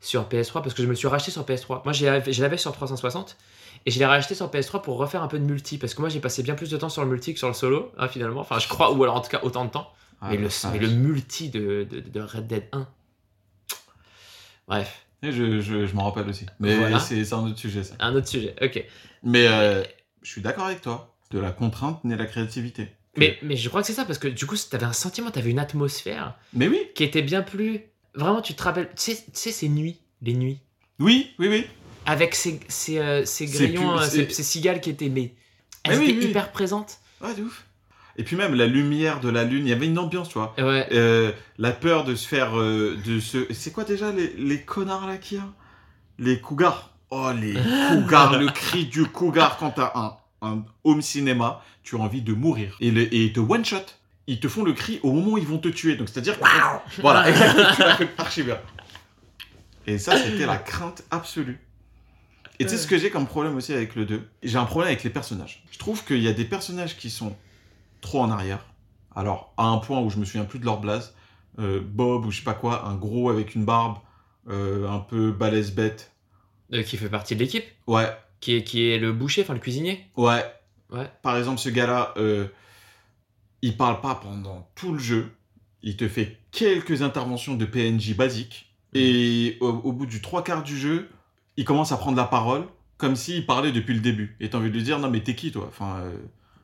[0.00, 1.82] sur PS3 parce que je me suis racheté sur PS3.
[1.84, 2.04] Moi, je
[2.42, 3.36] l'avais sur 360
[3.86, 6.08] et je l'ai racheté sur PS3 pour refaire un peu de multi parce que moi,
[6.08, 8.40] j'ai passé bien plus de temps sur le multi que sur le solo, hein, finalement.
[8.40, 9.92] Enfin, je crois, ou alors en tout cas autant de temps.
[10.20, 12.86] Ah, mais, le, mais le multi de, de, de Red Dead 1.
[14.68, 16.46] Bref, Et je, je, je m'en rappelle aussi.
[16.60, 16.98] Mais Voilà.
[16.98, 17.94] c'est c'est un autre sujet, ça.
[18.00, 18.54] un autre sujet.
[18.62, 18.82] Ok.
[19.22, 19.82] Mais euh,
[20.22, 21.10] je suis d'accord avec toi.
[21.30, 22.88] De la contrainte naît la créativité.
[23.16, 25.50] Mais, mais je crois que c'est ça parce que du coup, t'avais un sentiment, t'avais
[25.50, 27.80] une atmosphère Mais oui qui était bien plus.
[28.14, 28.88] Vraiment, tu te rappelles.
[28.96, 30.60] Tu sais, tu sais, ces nuits, les nuits.
[31.00, 31.66] Oui, oui, oui.
[32.06, 35.32] Avec ces, ces, euh, C'est grillons, plus- euh, cigales qui étaient, mais
[35.86, 36.30] Mais elles oui, étaient oui.
[36.30, 36.98] hyper présentes.
[37.20, 37.64] Ouais, de ouf.
[38.16, 40.54] Et puis même la lumière de la lune, il y avait une ambiance, tu vois.
[40.58, 40.86] Ouais.
[40.92, 42.56] Euh, la peur de se faire.
[42.58, 43.52] euh, de se...
[43.52, 45.44] C'est quoi déjà les, les connards là qu'il y a?
[46.18, 46.90] Les cougars.
[47.10, 47.54] Oh, les
[47.88, 52.32] cougars, le cri du cougar quand t'as un, un home cinéma, tu as envie de
[52.32, 52.76] mourir.
[52.80, 53.78] Et, le, et ils te one-shot.
[54.26, 55.96] Ils te font le cri au moment où ils vont te tuer.
[55.96, 56.44] Donc c'est-à-dire que.
[57.00, 58.58] Voilà, exactement, tu l'as fait archi bien.
[59.86, 61.58] Et ça, c'était la crainte absolue.
[62.60, 64.88] Et tu sais ce que j'ai comme problème aussi avec le 2 J'ai un problème
[64.92, 65.64] avec les personnages.
[65.70, 67.36] Je trouve qu'il y a des personnages qui sont
[68.00, 68.64] trop en arrière.
[69.16, 71.14] Alors, à un point où je me souviens plus de leur blase.
[71.58, 73.98] Euh, Bob ou je sais pas quoi, un gros avec une barbe,
[74.48, 76.12] euh, un peu balèze bête.
[76.72, 78.08] Euh, qui fait partie de l'équipe, Ouais,
[78.40, 80.04] qui est, qui est le boucher, enfin le cuisinier?
[80.16, 80.44] ouais.
[80.90, 81.10] Ouais.
[81.22, 82.46] Par exemple, ce gars-là, euh,
[83.62, 85.32] il parle pas pendant tout le jeu.
[85.82, 88.72] Il te fait quelques interventions de PNJ basiques.
[88.92, 91.08] Et au, au bout du trois quarts du jeu,
[91.56, 92.64] il commence à prendre la parole
[92.96, 94.36] comme s'il parlait depuis le début.
[94.40, 95.66] Et t'as envie de lui dire, non mais t'es qui toi?
[95.68, 96.00] Enfin,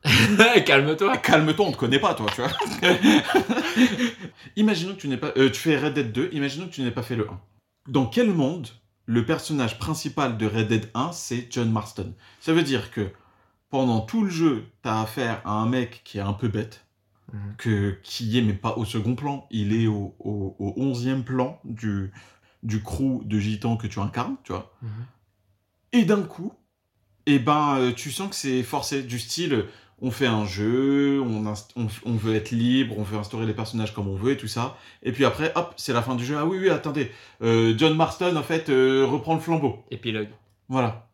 [0.06, 1.16] euh, Calme-toi.
[1.22, 2.50] calme-toi, on te connaît pas toi, tu vois.
[4.56, 5.32] imaginons que tu n'es pas...
[5.36, 7.40] euh, tu fais Red Dead 2, imaginons que tu n'aies pas fait le 1.
[7.88, 8.68] Dans quel monde
[9.06, 12.14] le personnage principal de Red Dead 1, c'est John Marston?
[12.40, 13.10] Ça veut dire que
[13.70, 16.84] pendant tout le jeu, t'as affaire à un mec qui est un peu bête,
[17.32, 17.54] Mhm.
[17.58, 21.60] que, qui est mais pas au second plan, il est au, au, au 11e plan
[21.64, 22.10] du,
[22.62, 24.72] du crew de gitans que tu incarnes, tu vois.
[24.82, 24.90] Mhm.
[25.92, 26.52] Et d'un coup,
[27.26, 29.66] eh ben, euh, tu sens que c'est forcé, du style, euh,
[30.02, 33.52] on fait un jeu, on, inst- on, on veut être libre, on veut instaurer les
[33.54, 34.78] personnages comme on veut et tout ça.
[35.02, 36.36] Et puis après, hop, c'est la fin du jeu.
[36.38, 37.10] Ah oui, oui, attendez,
[37.42, 39.84] euh, John Marston, en fait, euh, reprend le flambeau.
[39.90, 40.30] Épilogue.
[40.68, 41.10] Voilà.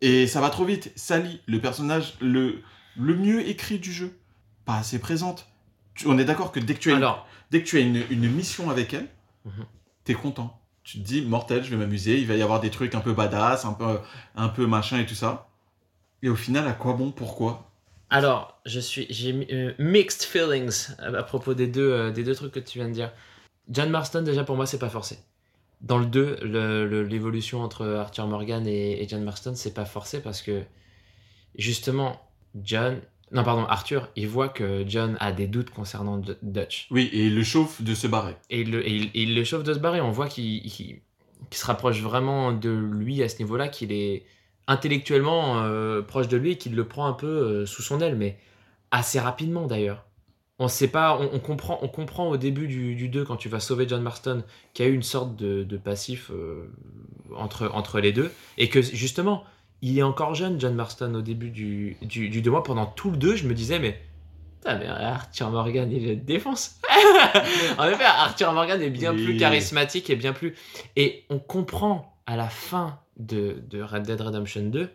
[0.00, 0.92] Et ça va trop vite.
[0.94, 2.62] Sally, le personnage le,
[2.96, 4.16] le mieux écrit du jeu,
[4.64, 5.48] pas assez présente.
[5.94, 7.06] Tu- on est d'accord que dès que tu as, une,
[7.50, 9.08] dès que tu as une, une mission avec elle,
[9.44, 9.64] Mhm.
[10.04, 10.60] t'es content.
[10.92, 13.12] Tu te dis, mortel, je vais m'amuser, il va y avoir des trucs un peu
[13.12, 13.98] badass, un peu,
[14.36, 15.48] un peu machin et tout ça.
[16.22, 17.70] Et au final, à quoi bon Pourquoi?
[18.10, 22.34] Alors, je suis, j'ai euh, mixed feelings à, à propos des deux, euh, des deux
[22.34, 23.12] trucs que tu viens de dire.
[23.70, 25.20] John Marston, déjà pour moi, c'est pas forcé.
[25.82, 29.86] Dans le 2, le- le- l'évolution entre Arthur Morgan et, et John Marston, c'est pas
[29.86, 30.62] forcé parce que
[31.56, 32.20] justement,
[32.62, 33.00] John,
[33.32, 36.88] non pardon, Arthur, il voit que John a des doutes concernant D- Dutch.
[36.90, 38.36] Oui, et il le chauffe de se barrer.
[38.50, 40.00] Et il, le- et il, et il le chauffe de se barrer.
[40.00, 41.00] On voit qu'il
[41.50, 44.24] se rapproche vraiment de lui à ce niveau-là, qu'il est
[44.66, 48.16] intellectuellement euh, proche de lui et qu'il le prend un peu euh, sous son aile,
[48.16, 48.38] mais
[48.90, 50.04] assez rapidement d'ailleurs.
[50.58, 53.48] On sait pas, on, on comprend, on comprend au début du, du 2, quand tu
[53.48, 54.42] vas sauver John Marston,
[54.74, 56.68] qu'il y a eu une sorte de, de passif euh,
[57.36, 59.44] entre, entre les deux, et que justement,
[59.82, 62.50] il est encore jeune, John Marston, au début du, du, du 2.
[62.50, 64.00] Moi, pendant tout le 2, je me disais, mais
[64.60, 66.80] Putain, mais Arthur Morgan, il le défonce.
[67.78, 69.24] en effet, Arthur Morgan est bien Oui.
[69.24, 70.56] plus charismatique et bien plus.
[70.96, 74.90] Et on comprend à la fin de, de Red Dead Redemption 2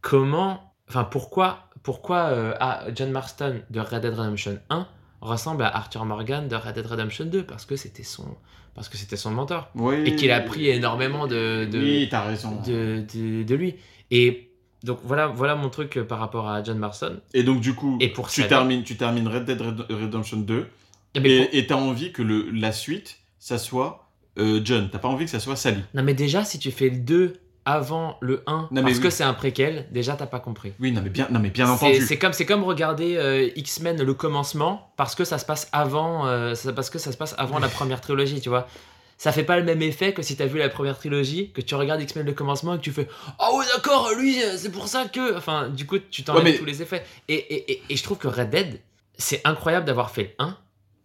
[0.00, 0.74] comment.
[0.88, 4.86] Enfin, pourquoi, pourquoi euh, ah, John Marston de Red Dead Redemption 1
[5.20, 8.26] ressemble à Arthur Morgan de Red Dead Redemption 2 parce que c'était son,
[8.74, 10.02] parce que c'était son mentor Oui.
[10.04, 12.60] et qu'il a appris énormément de, de, Oui, t'as raison.
[12.66, 13.76] de, de, de lui.
[14.10, 14.50] Et
[14.82, 17.20] donc voilà, voilà mon truc euh, par rapport à John Marston.
[17.32, 20.66] Et donc, du coup, Et pour tu, termines, tu termines Red Dead Red- Redemption 2
[21.14, 24.06] Eh ben, pour- et t'as envie que le, la suite, ça soit
[24.38, 24.88] euh, John.
[24.90, 25.80] T'as pas envie que ça soit Sally.
[25.94, 27.34] Non mais déjà si tu fais le 2
[27.66, 29.00] avant le 1 Non, mais parce oui.
[29.04, 30.72] que c'est un préquel, déjà t'as pas compris.
[30.80, 32.00] Oui, non, mais bien, non, mais bien entendu.
[32.02, 36.54] C'est comme comme regarder euh, X-Men le commencement parce que ça se passe avant euh,
[36.54, 38.68] ça- parce que ça se passe avant la première trilogie, tu vois.
[39.16, 41.74] Ça fait pas le même effet que si t'as vu la première trilogie, que tu
[41.76, 45.06] regardes X-Men le commencement et que tu fais Oh ouais d'accord, lui c'est pour ça
[45.06, 47.96] que enfin du coup tu t'enlèves Ouais, mais- tous les effets et, et, et, et
[47.96, 48.80] je trouve que Red Dead
[49.16, 50.56] c'est incroyable d'avoir fait le 1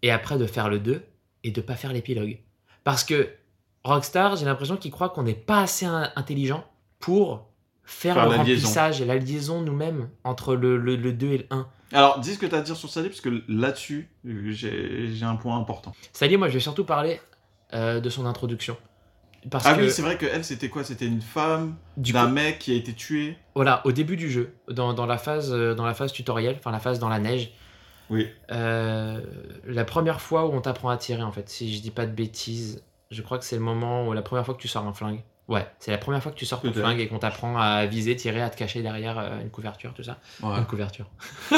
[0.01, 1.03] et après de faire le 2
[1.43, 2.39] et de pas faire l'épilogue.
[2.83, 3.29] Parce que
[3.83, 6.65] Rockstar, j'ai l'impression qu'ils croient qu'on n'est pas assez in- intelligent
[6.99, 7.47] pour
[7.83, 11.45] faire, Faire le remplissage et la liaison nous-mêmes entre le, le, le 2 et le
[11.51, 11.67] 1.
[11.93, 14.09] Alors, dis ce que t'as à dire sur Sally, parce que là-dessus,
[14.47, 15.93] j'ai j'ai un point important.
[16.13, 17.19] Sally, moi je vais surtout parler
[17.73, 18.77] euh, de son introduction.
[19.49, 20.83] Parce ah que oui, c'est vrai que elle, c'était quoi?
[20.83, 23.37] C'était une femme du d'un coup, mec qui a été tué?
[23.55, 26.71] voilà, au début du jeu, dans, dans la phase, euh, dans la phase tutoriel, enfin
[26.71, 27.51] la phase dans la neige,
[28.09, 28.27] Oui.
[28.51, 29.21] euh,
[29.65, 32.11] la première fois où on t'apprend à tirer en fait, si je dis pas de
[32.11, 34.93] bêtises, je crois que c'est le moment où la première fois que tu sors un
[34.93, 35.23] flingue.
[35.47, 38.15] Ouais, c'est la première fois que tu sors ton flingue et qu'on t'apprend à viser,
[38.15, 40.17] tirer, à te cacher derrière une couverture, tout ça.
[40.43, 40.57] Ouais.
[40.57, 41.07] Une couverture.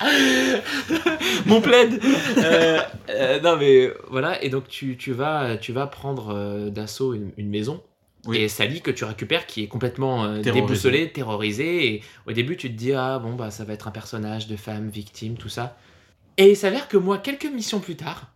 [1.46, 2.00] Mon plaid
[2.38, 2.78] Euh,
[3.10, 7.30] euh, Non mais voilà, et donc tu, tu vas, tu vas prendre euh, d'assaut une,
[7.36, 7.82] une maison.
[8.26, 8.38] Oui.
[8.38, 11.86] Et Sally que tu récupères qui est complètement euh, déboussolée, terrorisée.
[11.86, 14.56] Et au début tu te dis ah bon bah ça va être un personnage de
[14.56, 15.76] femme, victime, tout ça.
[16.38, 18.28] Et il s'avère que moi, quelques missions plus tard,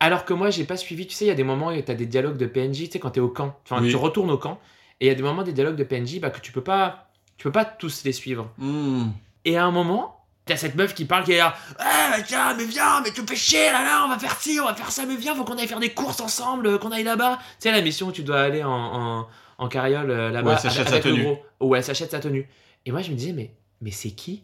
[0.00, 1.90] alors que moi j'ai pas suivi, tu sais, il y a des moments où tu
[1.90, 3.90] as des dialogues de PNJ, tu sais, quand tu es au camp, enfin Oui.
[3.90, 4.58] tu retournes au camp,
[5.00, 7.10] et il y a des moments des dialogues de PNJ bah, que tu peux pas,
[7.36, 8.50] tu peux pas tous les suivre.
[8.58, 9.04] Hmm.
[9.44, 10.13] Et à un moment,
[10.46, 11.54] t'as cette meuf qui parle qui est là.
[11.78, 14.58] Ah, tiens, mais viens, mais tu me fais chier là, là, on va faire ci,
[14.60, 16.90] on va faire ça, mais viens, faut qu'on aille faire des courses ensemble, euh, qu'on
[16.92, 17.38] aille là-bas.
[17.60, 19.28] Tu sais, la mission où tu dois aller en, en,
[19.58, 21.22] en carriole euh, là-bas elle s'achète sa tenue.
[21.22, 21.42] gros.
[21.60, 22.48] Où elle s'achète sa tenue.
[22.86, 24.42] Et moi, je me disais, mais, mais c'est qui?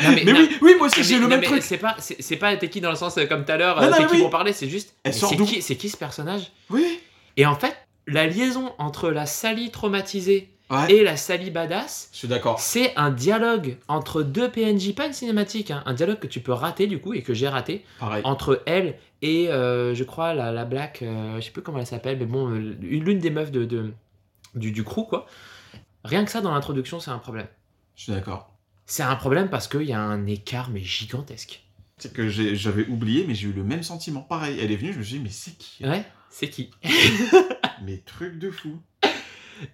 [0.00, 1.60] Non, Mais, non, oui, oui, moi aussi j'ai le même truc.
[1.60, 4.06] C'est pas, c'est, pas t'es qui dans le sens euh, comme tout à l'heure, t'es
[4.06, 4.20] qui oui.
[4.20, 4.94] pour parler, c'est juste.
[5.10, 6.52] C'est qui, c'est qui ce personnage?
[6.70, 7.00] Oui.
[7.36, 7.76] Et en fait,
[8.06, 10.92] la liaison entre la Sally traumatisée Ouais.
[10.92, 12.60] et la Sally badass, Je suis d'accord.
[12.60, 16.52] c'est un dialogue entre deux PNJ, pas une cinématique, hein, un dialogue que tu peux
[16.52, 18.20] rater du coup et que j'ai raté Pareil.
[18.24, 21.86] entre elle et euh, je crois la, la Black, euh, je sais plus comment elle
[21.86, 23.92] s'appelle, mais bon, euh, l'une des meufs de, de-
[24.54, 25.26] du, du crew quoi.
[26.04, 27.46] Rien que ça dans l'introduction, c'est un problème.
[27.96, 28.52] Je suis d'accord.
[28.84, 31.62] C'est un problème parce qu'il y a un écart mais gigantesque.
[31.96, 34.20] C'est que j'avais oublié, mais j'ai eu le même sentiment.
[34.20, 35.84] Pareil, elle est venue, je me suis dit, mais c'est qui?
[35.84, 36.70] Ouais, c'est qui?
[37.84, 38.78] Mais truc de fou.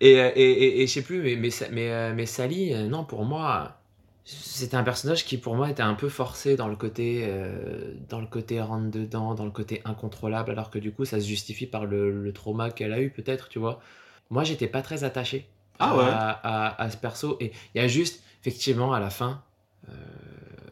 [0.00, 2.86] Et, euh, et, et, et je sais plus, mais, mais, mais, euh, mais Sally, euh,
[2.88, 3.80] non, pour moi,
[4.24, 8.20] c'était un personnage qui, pour moi, était un peu forcé dans le côté, euh, dans
[8.20, 11.66] le côté rentre dedans, dans le côté incontrôlable, alors que du coup, ça se justifie
[11.66, 13.80] par le, le trauma qu'elle a eu, peut-être, tu vois.
[14.30, 15.46] Moi, j'étais pas très attaché
[15.78, 16.04] Ah à, ouais.
[16.08, 17.36] à, à ce perso.
[17.40, 19.42] Et il y a juste, effectivement, à la fin,
[19.88, 19.92] euh,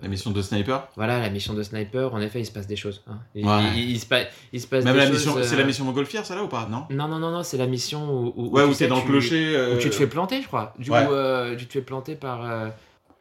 [0.02, 0.88] La mission de sniper.
[0.96, 3.02] voilà, la mission de sniper, en effet, il se passe des choses.
[3.06, 3.18] hein.
[3.34, 3.60] Il, Ouais.
[3.76, 5.64] il- il se, pa- il se passe Même des la choses, mission, c'est euh, la
[5.64, 6.66] mission montgolfière, ça là ou pas?
[6.70, 6.86] Non?
[6.90, 9.06] Non, non, non, non, c'est la mission où, où, Ouais, où t'es dans le tu-
[9.08, 9.54] clocher.
[9.56, 10.74] euh, où tu te fais planter, je crois.
[10.78, 11.04] Du Ouais.
[11.06, 12.68] coup, euh, tu te fais planter par euh,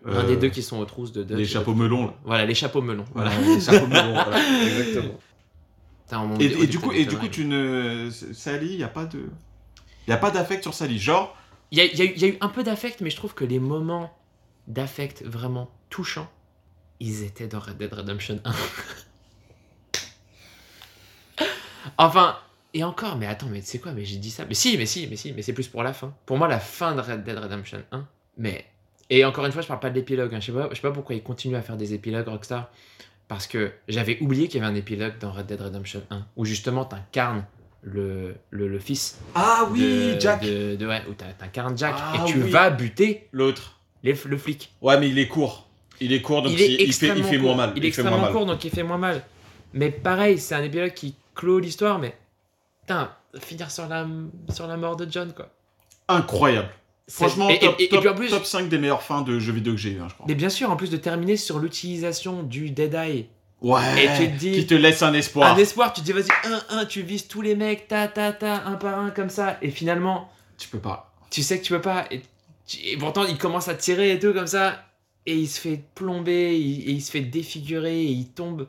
[0.05, 1.37] un euh, des deux qui sont aux trousses de Dutch.
[1.37, 2.13] Les chapeaux melons, là.
[2.25, 3.05] Voilà, les chapeaux melons.
[3.13, 3.29] Voilà.
[3.39, 4.37] Les chapeaux melons, voilà.
[4.63, 5.13] Exactement.
[6.05, 8.09] Putain, Et, et oh, du coup, et du coup, tu ne.
[8.33, 9.29] Sally, y a pas de.
[10.07, 10.97] Y a pas d'affect sur Sally.
[10.97, 11.35] Genre,
[11.71, 13.15] Il y a, il y a il y a eu un peu d'affect, mais je
[13.15, 14.11] trouve que les moments
[14.67, 16.27] d'affect vraiment touchants,
[17.01, 18.51] ils étaient dans Red Dead Redemption 1.
[21.97, 22.37] enfin,
[22.73, 24.45] Et encore, mais attends, mais c'est quoi Mais j'ai dit ça.
[24.45, 26.13] Mais si, mais si, mais si, mais c'est plus pour la fin.
[26.25, 28.07] Pour moi, la fin de Red Dead Redemption 1.
[28.37, 28.65] Mais.
[29.09, 30.33] Et encore une fois, je parle pas de l'épilogue.
[30.33, 30.39] hein.
[30.39, 32.69] Je sais pas, je sais pas pourquoi ils continuent à faire des épilogues Rockstar.
[33.27, 36.25] Parce que j'avais oublié qu'il y avait un épilogue dans Red Dead Redemption 1.
[36.37, 37.45] Où justement, t'incarnes
[37.81, 39.19] le, le, le fils.
[39.35, 41.95] Ah de, De, de- ouais, où t'in- t'incarnes Jack.
[41.97, 42.49] Ah et tu oui.
[42.51, 43.79] vas buter L'autre.
[44.03, 44.73] le flic.
[44.81, 45.67] Ouais, mais il est court.
[46.01, 47.69] Il est court, donc il est il, il fait, il extrêmement fait moins mal.
[47.75, 48.31] Il est moins extrêmement mal.
[48.33, 49.23] court, donc il fait moins mal.
[49.73, 52.17] Mais pareil, c'est un épilogue qui clôt l'histoire, mais
[52.81, 54.05] putain, finir sur la,
[54.49, 55.49] sur la mort de John, quoi.
[56.07, 56.69] Incroyable.
[57.09, 59.37] Franchement, et, top, et- et top- puis en plus, top 5 des meilleures fins de
[59.39, 60.25] jeux vidéo que j'ai eu, hein, je crois.
[60.27, 63.27] mais bien sûr, en plus de terminer sur l'utilisation du Dead Eye,
[63.61, 64.05] Ouais.
[64.05, 65.53] Et tu te dis- Qui te laisse un espoir.
[65.53, 68.33] un espoir, tu te dis vas-y, un, un, tu vises tous les mecs, ta, ta,
[68.33, 71.13] ta, un par un, comme ça, et finalement, Tu peux pas.
[71.29, 72.23] tu sais que tu peux pas, et,
[72.85, 74.83] et pourtant il commence à tirer et tout, comme ça,
[75.25, 78.67] et il se fait plomber, et il se fait défigurer, et il tombe.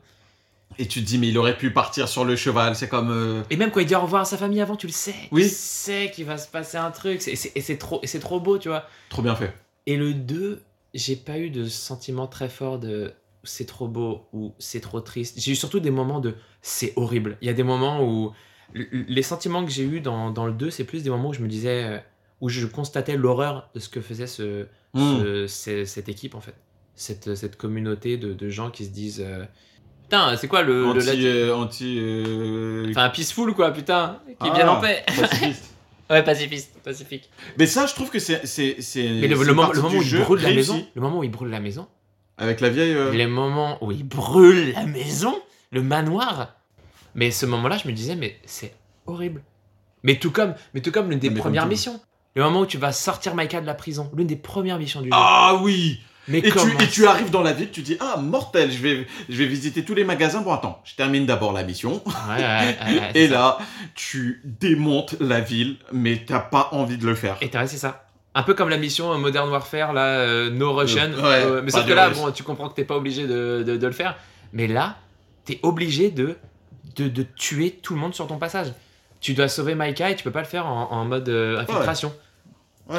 [0.79, 2.75] Et tu te dis, mais il aurait pu partir sur le cheval.
[2.77, 3.11] C'est comme.
[3.11, 5.15] euh, Et même quand il dit au revoir à sa famille avant, tu le sais.
[5.31, 5.43] Oui.
[5.43, 7.21] Tu sais qu'il va se passer un truc.
[7.29, 8.87] Et c'est trop, et trop beau, tu vois.
[9.11, 9.53] Trop bien fait.
[9.87, 10.63] Et le 2,
[10.95, 13.13] j'ai pas eu de sentiment très fort de
[13.45, 15.39] c'est trop beau ou c'est trop triste.
[15.41, 17.37] J'ai eu surtout des moments de c'est horrible.
[17.43, 18.33] Il y a des moments où.
[18.75, 21.41] Les sentiments que j'ai eu dans, dans le 2, c'est plus des moments où je
[21.41, 21.85] me disais.
[21.85, 21.99] euh,
[22.41, 25.21] où je constatais l'horreur de ce que faisait ce, Hmm.
[25.21, 26.55] ce- ce- cette équipe, en fait.
[26.95, 29.23] Cette, cette communauté de, de gens qui se disent.
[29.27, 29.45] euh,
[30.03, 30.83] Putain, c'est quoi le.
[30.83, 31.27] le Anti.
[31.27, 34.21] euh, anti euh, Enfin, peaceful, quoi, putain.
[34.29, 34.53] Qui Ah.
[34.55, 35.05] viennent en paix.
[35.07, 35.69] pacifiste.
[36.11, 37.31] Ouais, pacifiste, pacifique.
[37.57, 38.43] mais ça, je trouve que c'est.
[38.99, 41.31] Mais le, le moment, le moment où il brûle la maison, le moment où il
[41.31, 41.87] brûle la maison,
[42.37, 42.93] Avec la vieille.
[42.93, 45.35] euh, les moments où il brûle la maison,
[45.71, 46.55] le manoir.
[47.15, 48.75] Mais ce moment-là, je me disais, mais c'est
[49.07, 49.43] horrible.
[50.03, 51.99] Mais tout comme, mais tout comme l'une des Mais premières missions.
[52.35, 55.09] Le moment où tu vas sortir Micah de la prison, l'une des premières missions du
[55.09, 55.15] jeu.
[55.15, 58.71] Ah oui mais et tu, et tu arrives dans la ville, tu dis Ah, mortel,
[58.71, 60.41] je vais, je vais visiter tous les magasins.
[60.41, 62.01] Bon, attends, je termine d'abord la mission.
[62.07, 63.33] Ouais, ouais, ouais, ouais, Et ça.
[63.35, 63.59] là,
[63.97, 67.37] tu démontes la ville, mais t'as pas envie de le faire.
[67.41, 68.05] Et t'as c'est ça.
[68.37, 71.11] Un peu comme la mission euh, Modern Warfare, là, euh, No Russian.
[71.13, 73.77] Euh, ouais, mais sauf que là, bon, tu comprends que t'es pas obligé de, de-
[73.77, 74.17] de le faire.
[74.53, 74.97] Mais là,
[75.45, 76.37] t'es obligé de,
[76.95, 78.69] de, de tuer tout le monde sur ton passage.
[79.21, 82.09] Tu dois sauver Maika et tu peux pas le faire en, en mode euh, infiltration.
[82.11, 82.15] Ouais,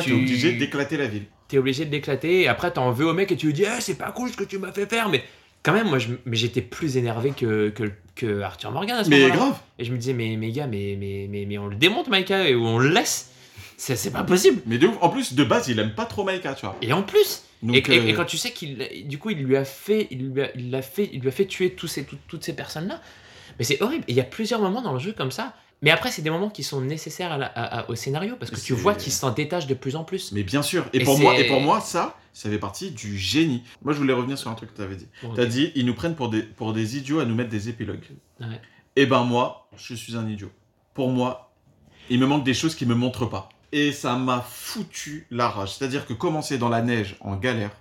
[0.01, 1.23] tu- t'es obligé d'éclater la ville.
[1.47, 3.81] T'es obligé de l'éclater et après t'en veux au mec et tu lui dis Eh,
[3.81, 5.09] c'est pas cool ce que tu m'as fait faire.
[5.09, 5.23] Mais
[5.61, 9.09] quand même, moi, je- mais j'étais plus énervé que, que, que Arthur Morgan à ce
[9.09, 9.35] Mais moment-là.
[9.35, 12.09] grave Et je me disais, mais, mais gars, mais, mais, mais, mais on le démonte,
[12.09, 13.29] Maika, et on le laisse.
[13.77, 14.61] C'est pas possible.
[14.65, 14.95] Mais de ouf.
[15.01, 16.75] En plus, de base, il aime pas trop Maïka, tu vois.
[16.81, 19.39] Et en plus, Donc, et, et- euh, et quand tu sais qu'il, du coup, il
[19.39, 22.05] lui a fait, il lui a, il fait, il lui a fait tuer tous ces,
[22.05, 23.01] tout- toutes ces personnes-là.
[23.59, 24.03] Mais c'est horrible.
[24.07, 25.53] Et il y a plusieurs moments dans le jeu comme ça.
[25.83, 28.49] Mais après, c'est des moments qui sont nécessaires à la- à- à- au scénario parce
[28.49, 30.31] que tu vois qu'il s'en détache de plus en plus.
[30.31, 30.85] Mais bien sûr.
[30.93, 33.63] Et, Et pour moi, c'est- et pour moi, ça, ça fait partie du génie.
[33.83, 35.07] Moi, je voulais revenir sur un truc que tu avais dit.
[35.21, 35.49] Bon, T'as ok.
[35.49, 38.09] dit, ils nous prennent pour des, pour des idiots à nous mettre des épilogues.
[38.39, 38.59] Ouais.
[38.95, 40.51] Et ben moi, je suis un idiot.
[40.93, 41.51] Pour moi,
[42.09, 43.49] il me manque des choses qui me montrent pas.
[43.73, 45.75] Et ça m'a foutu la rage.
[45.75, 47.71] C'est-à-dire que commencer dans la neige, en galère,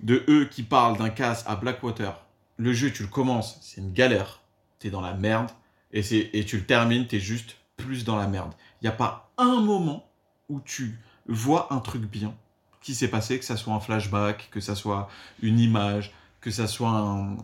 [0.00, 2.20] de eux qui parlent d'un casse à Blackwater,
[2.56, 4.40] le jeu, tu le commences, c'est une galère.
[4.80, 5.50] T'es dans la merde.
[5.94, 8.52] Et, et tu le termines, t'es juste plus dans la merde.
[8.82, 10.06] Il n'y a pas un moment
[10.50, 12.34] où tu vois un truc bien
[12.82, 15.08] qui s'est passé, que ça soit un flashback, que ça soit
[15.40, 17.38] une image, que ça soit un...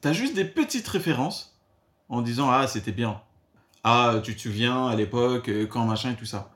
[0.00, 1.58] T'as juste des petites références
[2.08, 3.20] en disant ah c'était bien.
[3.82, 6.52] Ah tu te souviens à l'époque euh, quand machin et tout ça.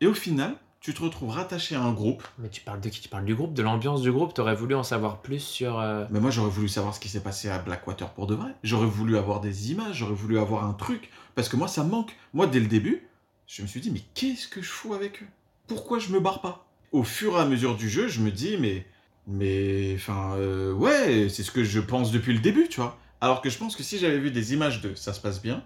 [0.00, 2.22] Et au final, tu te retrouves rattaché à un groupe.
[2.38, 3.00] Mais tu parles de qui?
[3.00, 4.34] Tu parles du groupe, de l'ambiance du groupe?
[4.34, 5.80] T'aurais voulu en savoir plus sur.
[5.80, 8.50] euh, Mais moi j'aurais voulu savoir ce qui s'est passé à Blackwater pour de vrai.
[8.62, 11.08] J'aurais voulu avoir des images, j'aurais voulu avoir un truc.
[11.34, 12.14] Parce que moi ça me manque.
[12.34, 13.08] Moi dès le début,
[13.46, 15.26] je me suis dit mais qu'est-ce que je fous avec eux?
[15.68, 16.66] Pourquoi je me barre pas?
[16.92, 18.84] Au fur et à mesure du jeu, je me dis mais...
[19.26, 19.94] Mais...
[19.96, 20.34] Enfin...
[20.36, 22.98] euh, ouais, c'est ce que je pense depuis le début, tu vois.
[23.22, 25.64] Alors que je pense que si j'avais vu des images de ça se passe bien,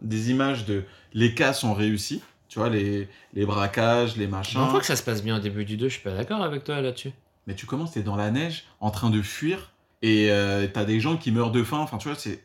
[0.00, 4.60] des images de les cas sont réussis, tu vois, les, les braquages, les machins.
[4.60, 6.42] On voit que ça se passe bien au début du 2, je suis pas d'accord
[6.42, 7.12] avec toi là-dessus.
[7.46, 9.70] Mais tu commences, t'es dans la neige, en train de fuir,
[10.02, 11.78] et euh, t'as des gens qui meurent de faim.
[11.78, 12.42] Enfin, tu vois, c'est.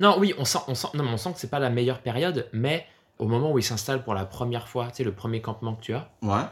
[0.00, 2.00] Non, oui, on sent, on sent, non, mais on sent que c'est pas la meilleure
[2.00, 2.86] période, mais
[3.18, 5.82] au moment où il s'installe pour la première fois, tu sais, le premier campement que
[5.82, 6.42] tu as, Ouais.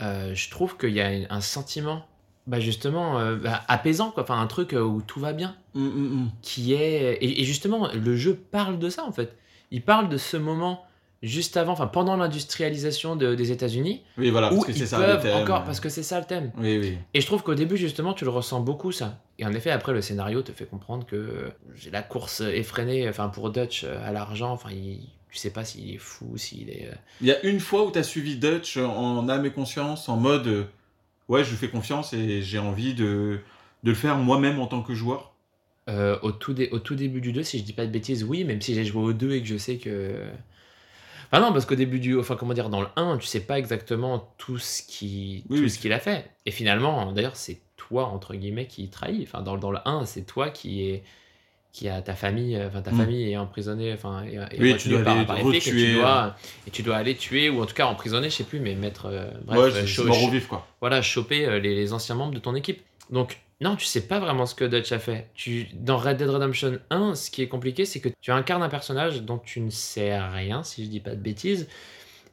[0.00, 2.04] euh, je trouve qu'il y a un- sentiment,
[2.46, 4.24] bah justement, euh, bah, apaisant, quoi.
[4.24, 6.30] Enfin, un truc euh, où tout va bien, Hum, hum, hum.
[6.42, 7.14] qui est.
[7.22, 9.36] Et, et justement, le jeu parle de ça, en fait.
[9.70, 10.84] Il parle de ce moment
[11.22, 14.98] juste avant, enfin, pendant l'industrialisation de- des États-Unis, Oui, voilà, où parce que c'est ça
[15.16, 15.36] le thème.
[15.36, 16.50] encore, parce que c'est ça le thème.
[16.56, 16.98] Oui, oui.
[17.14, 19.18] Et je trouve qu'au début, justement, tu le ressens beaucoup, ça.
[19.38, 23.08] Et en effet, après, le scénario te fait comprendre que euh, j'ai la course effrénée,
[23.08, 26.70] enfin, pour Dutch euh, à l'argent, enfin, il- tu sais pas s'il est fou, s'il
[26.70, 26.88] est.
[26.90, 30.16] euh, Il y a une fois où t'as suivi Dutch en âme et conscience, en
[30.16, 30.46] mode.
[30.48, 30.64] euh,
[31.28, 33.38] ouais, je lui fais confiance et j'ai envie de,
[33.84, 35.32] de le faire moi-même en tant que joueur.
[35.88, 38.24] euh, au, tout dé- au tout début du 2, si je dis pas de bêtises,
[38.24, 40.14] oui, même si j'ai joué au 2 et que je sais que.
[41.32, 42.18] Ah non, parce qu'au début du.
[42.18, 45.62] Enfin, comment dire, dans le 1, tu sais pas exactement tout ce qui- Oui, tout
[45.64, 45.70] oui.
[45.70, 46.24] ce qu'il a fait.
[46.46, 49.22] Et finalement, d'ailleurs, c'est toi, entre guillemets, qui trahit.
[49.28, 51.02] Enfin, dans, dans le 1, c'est toi qui est
[51.72, 52.96] qui a ta famille, euh, enfin ta Mm.
[52.96, 55.70] famille est emprisonnée, enfin est, est Oui, tu dois par, aller par les flics et
[55.70, 58.58] tu dois et tu dois aller tuer ou en tout cas emprisonner, je sais plus,
[58.58, 60.66] mais mettre euh, bref, ouais, euh, cho- mort vif, quoi.
[60.80, 62.82] voilà, choper euh, les, les anciens membres de ton équipe.
[63.10, 65.28] Donc, non, tu sais pas vraiment ce que Dutch a fait.
[65.34, 68.68] Tu, dans Red Dead Redemption 1, ce qui est compliqué, c'est que tu incarnes un
[68.68, 71.68] personnage dont tu ne sais rien, si je dis pas de bêtises,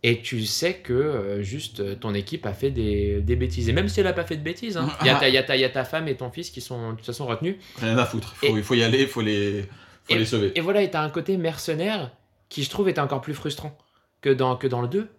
[0.03, 3.67] et tu sais que euh, juste euh, ton équipe a fait des, des bêtises.
[3.67, 5.33] Et même si elle a pas fait de bêtises, hein, il y, a ta- il
[5.33, 7.05] y a ta- il y a ta femme et ton fils qui sont de toute
[7.05, 7.55] façon retenus.
[7.81, 8.35] Rien à foutre.
[8.43, 10.51] Il faut y aller, il faut les, faut les sauver.
[10.55, 12.11] Et voilà, et t'as un côté mercenaire
[12.47, 13.75] qui, je trouve, était encore plus frustrant
[14.21, 15.09] que dans, que dans le 2.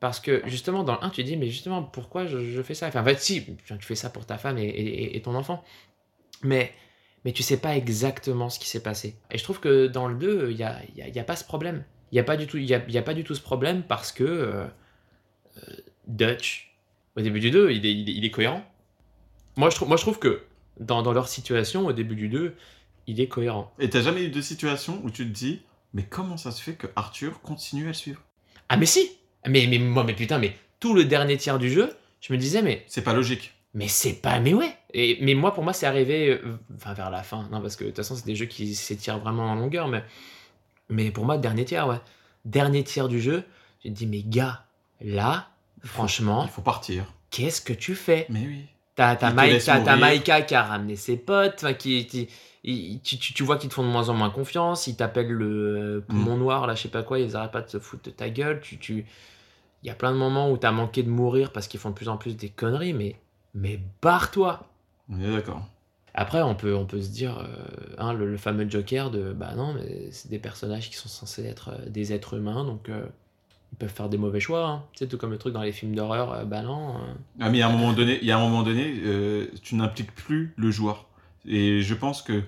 [0.00, 2.74] Parce que justement, dans le 1, tu te dis, mais justement, pourquoi je, je fais
[2.74, 2.88] ça?
[2.88, 5.64] Enfin, en fait, si, tu fais ça pour ta femme et, et- et ton enfant.
[6.42, 6.72] Mais,
[7.24, 9.16] mais tu sais pas exactement ce qui s'est passé.
[9.30, 11.36] Et je trouve que dans le 2, il n'y a, y a- y a pas
[11.36, 11.84] ce problème.
[12.12, 13.82] Il n'y a, pas du tout- y a, y a pas du tout ce problème
[13.82, 14.66] parce que euh,
[15.58, 15.76] euh,
[16.06, 16.74] Dutch,
[17.16, 18.64] au début du 2, il est, il est, il est cohérent.
[19.56, 20.42] Moi je, trouve, moi, je trouve que
[20.80, 22.54] dans, dans leur situation, au début du 2,
[23.06, 23.72] il est cohérent.
[23.78, 25.62] Et t'as jamais eu de situation où tu te dis,
[25.94, 28.22] mais comment ça se fait que Arthur continue à le suivre?
[28.68, 29.10] Ah mais si
[29.48, 32.62] mais, mais moi mais putain mais tout le dernier tiers du jeu, je me disais
[32.62, 33.52] mais C'est pas logique.
[33.74, 34.74] mais c'est pas mais ouais.
[34.94, 37.48] Et mais moi pour moi c'est arrivé euh, enfin vers la fin.
[37.50, 40.04] Non parce que de toute façon c'est des jeux qui s'étirent vraiment en longueur mais
[40.88, 42.00] mais pour moi dernier tiers ouais.
[42.44, 43.44] Dernier tiers du jeu,
[43.84, 44.64] je me dis mais gars,
[45.02, 45.48] là
[45.84, 47.04] franchement, Il faut partir.
[47.30, 48.26] qu'est-ce que tu fais?
[48.30, 48.64] Mais oui.
[48.94, 49.98] T'as t'as Ils te Maï- laissent t'as- t'as mourir.
[49.98, 53.82] Maïka qui a ramené ses potes, enfin, qui, tu, tu- tu vois qu'ils te font
[53.84, 55.46] de moins en moins confiance, ils t'appellent le
[55.98, 56.40] euh, poumon Mm.
[56.40, 58.60] noir, là, je sais pas quoi, ils arrêtent pas de se foutre de ta gueule.
[58.60, 59.04] Tu, tu...
[59.82, 61.94] Il y a plein de moments où t'as manqué de mourir parce qu'ils font de
[61.94, 63.16] plus en plus des conneries, mais,
[63.54, 64.68] mais barre-toi
[65.10, 65.62] On est d'accord.
[66.14, 69.54] Après, on peut, on peut se dire, euh, hein, le, le fameux Joker de bah
[69.54, 73.06] non, mais c'est des personnages qui sont censés être euh, des êtres humains, donc euh,
[73.72, 74.66] ils peuvent faire des mauvais choix.
[74.66, 74.84] Hein.
[74.92, 76.96] Tu sais, tout comme le truc dans les films d'horreur, euh, bah non.
[77.38, 79.76] Ah, mais il y a un moment donné, il y a un moment donné tu
[79.76, 81.06] n'impliques plus le joueur.
[81.46, 82.42] Et je pense que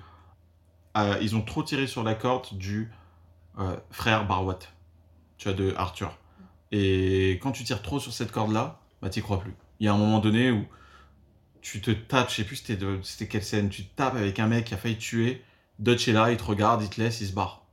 [1.20, 2.91] ils ont trop tiré sur la corde du
[3.91, 4.59] frère Barwat,
[5.39, 6.18] tu vois, de Arthur.
[6.73, 9.55] Et quand tu tires trop sur cette corde-là, bah t'y crois plus.
[9.81, 10.64] Il y a un moment donné où
[11.62, 14.39] tu te tapes, je sais plus c'était de- c'était quelle scène, tu te tapes avec
[14.39, 15.43] un mec qui a failli te tuer,
[15.79, 17.64] Dutch est là, il te regarde, il te laisse, il se barre.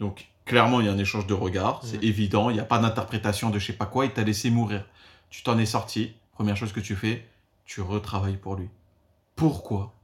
[0.00, 2.78] Donc clairement il y a un échange de regards, c'est évident, il n'y a pas
[2.78, 4.84] d'interprétation de je sais pas quoi, il t'a laissé mourir.
[5.30, 7.26] Tu t'en es sorti, première chose que tu fais,
[7.66, 8.68] tu retravailles pour lui.
[9.36, 9.94] Pourquoi?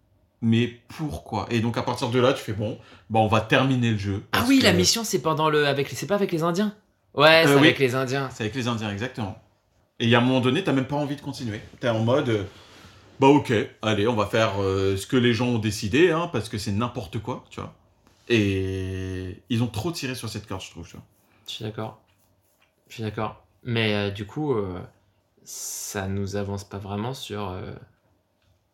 [0.42, 1.46] Mais pourquoi?
[1.50, 2.78] Et donc à partir de là, tu fais bon,
[3.08, 4.24] bah on va terminer le jeu.
[4.32, 5.66] Ah oui, que la mission, c'est pendant le.
[5.66, 6.74] avec C'est pas avec les Indiens?
[7.14, 7.66] Ouais, c'est Euh, oui.
[7.68, 8.28] avec les Indiens.
[8.32, 9.36] C'est avec les Indiens, exactement.
[10.00, 11.60] Et il y a un moment donné, t'as même pas envie de continuer.
[11.80, 12.44] T'es en mode, euh,
[13.20, 13.52] bah ok,
[13.82, 16.72] allez, on va faire euh, ce que les gens ont décidé, hein, parce que c'est
[16.72, 17.72] n'importe quoi, tu vois.
[18.28, 21.04] Et ils ont trop tiré sur cette corde, je trouve, tu vois.
[21.46, 22.00] Je suis d'accord.
[22.88, 23.44] Je suis d'accord.
[23.62, 24.54] Mais du coup,
[25.44, 27.54] ça nous avance pas vraiment sur.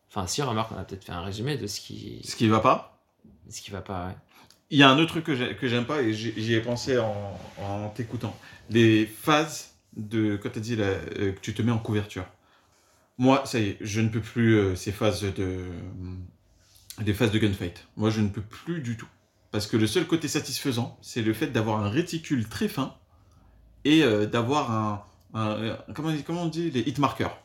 [0.09, 2.59] Enfin, si, remarque, on a peut-être fait un résumé de ce qui, Ce qui va
[2.59, 2.97] pas,
[3.49, 4.07] ce qui va pas.
[4.07, 4.15] ouais.
[4.71, 6.97] Il y a un autre truc que j'ai- que j'aime pas et j'y ai pensé
[6.97, 8.35] en, en t'écoutant.
[8.69, 12.25] Les phases de quand tu dit là, euh, que tu te mets en couverture.
[13.17, 15.65] Moi, ça y est, je ne peux plus euh, ces phases de
[16.99, 17.85] des phases de gunfight.
[17.97, 19.07] Moi, je ne peux plus du tout
[19.51, 22.95] parce que le seul côté satisfaisant, c'est le fait d'avoir un réticule très fin
[23.83, 25.03] et euh, d'avoir un,
[25.33, 27.37] un- euh, comment, on dit- comment on dit les hit markers.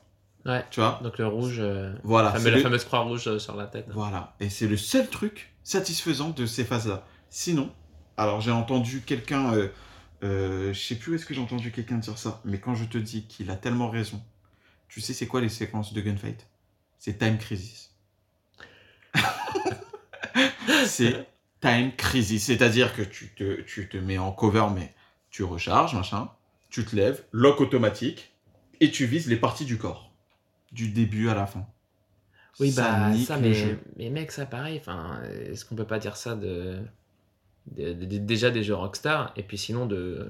[0.45, 0.65] Ouais.
[0.71, 1.01] Tu vois?
[1.03, 2.31] Donc le rouge, euh, Voilà.
[2.31, 3.87] fameux- la le- fameuse croix rouge euh, sur la tête.
[3.93, 4.35] voilà.
[4.39, 7.05] Et c'est le seul truc satisfaisant de ces phases-là.
[7.31, 7.73] Sinon,
[8.17, 9.69] alors j'ai entendu quelqu'un, euh,
[10.23, 12.85] euh, je sais plus où est-ce que j'ai entendu quelqu'un dire ça, mais quand je
[12.85, 14.23] te dis qu'il a tellement raison,
[14.89, 16.47] tu sais c'est quoi les séquences de gunfight?
[16.99, 17.95] C'est Time Crisis.
[20.87, 21.27] c'est
[21.61, 24.95] Time Crisis, c'est-à-dire que tu te, tu te mets en cover, mais
[25.31, 26.31] tu recharges, machin,
[26.71, 28.33] tu te lèves, lock automatique,
[28.81, 30.11] et tu vises les parties du corps,
[30.73, 31.67] du début à la fin.
[32.59, 34.79] Oui, bah ça, mais, mais mec, ça pareil.
[34.81, 35.21] Enfin,
[35.51, 36.81] est-ce qu'on peut pas dire ça de,
[37.77, 40.29] de- de- déjà des jeux Rockstar et puis sinon de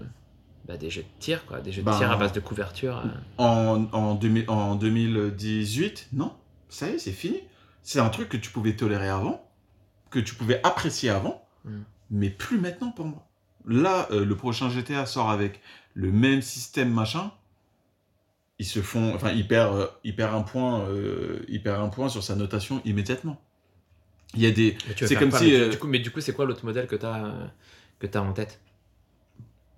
[0.66, 2.98] bah, des jeux de tir quoi, des jeux de Bah, tir à base de couverture.
[2.98, 3.08] euh.
[3.38, 6.32] En, en, 2000 en 2018, non,
[6.68, 7.38] ça y est, c'est fini.
[7.82, 9.48] C'est un truc que tu pouvais tolérer avant,
[10.10, 11.80] que tu pouvais apprécier avant, Mm.
[12.10, 13.26] mais plus maintenant pour moi.
[13.66, 15.60] Là, euh, le prochain GTA sort avec
[15.94, 17.30] le même système machin.
[18.58, 21.88] Ils se font, enfin, il perd, euh, il perd un point, euh, il perd un
[21.88, 23.40] point sur sa notation immédiatement.
[24.34, 25.98] Il y a des, tu c'est comme quoi, si, mais, du- euh, du coup, mais
[25.98, 27.46] du coup, c'est quoi l'autre modèle que t'as euh,
[27.98, 28.60] que t'as en tête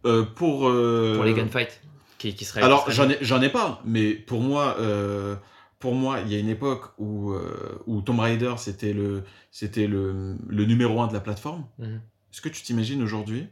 [0.07, 1.81] euh, pour, euh, pour les gunfights
[2.19, 5.37] qui, qui serait Alors, j'en ai, j'en ai pas, mais pour moi, euh,
[5.79, 9.87] pour moi, il y a une époque où, euh, où Tomb Raider, c'était le, c'était
[9.87, 11.65] le, le numéro un de la plateforme.
[11.79, 12.01] Mhm.
[12.33, 13.47] Est-ce que tu t'imagines aujourd'hui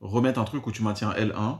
[0.00, 1.58] remettre un truc où tu maintiens L1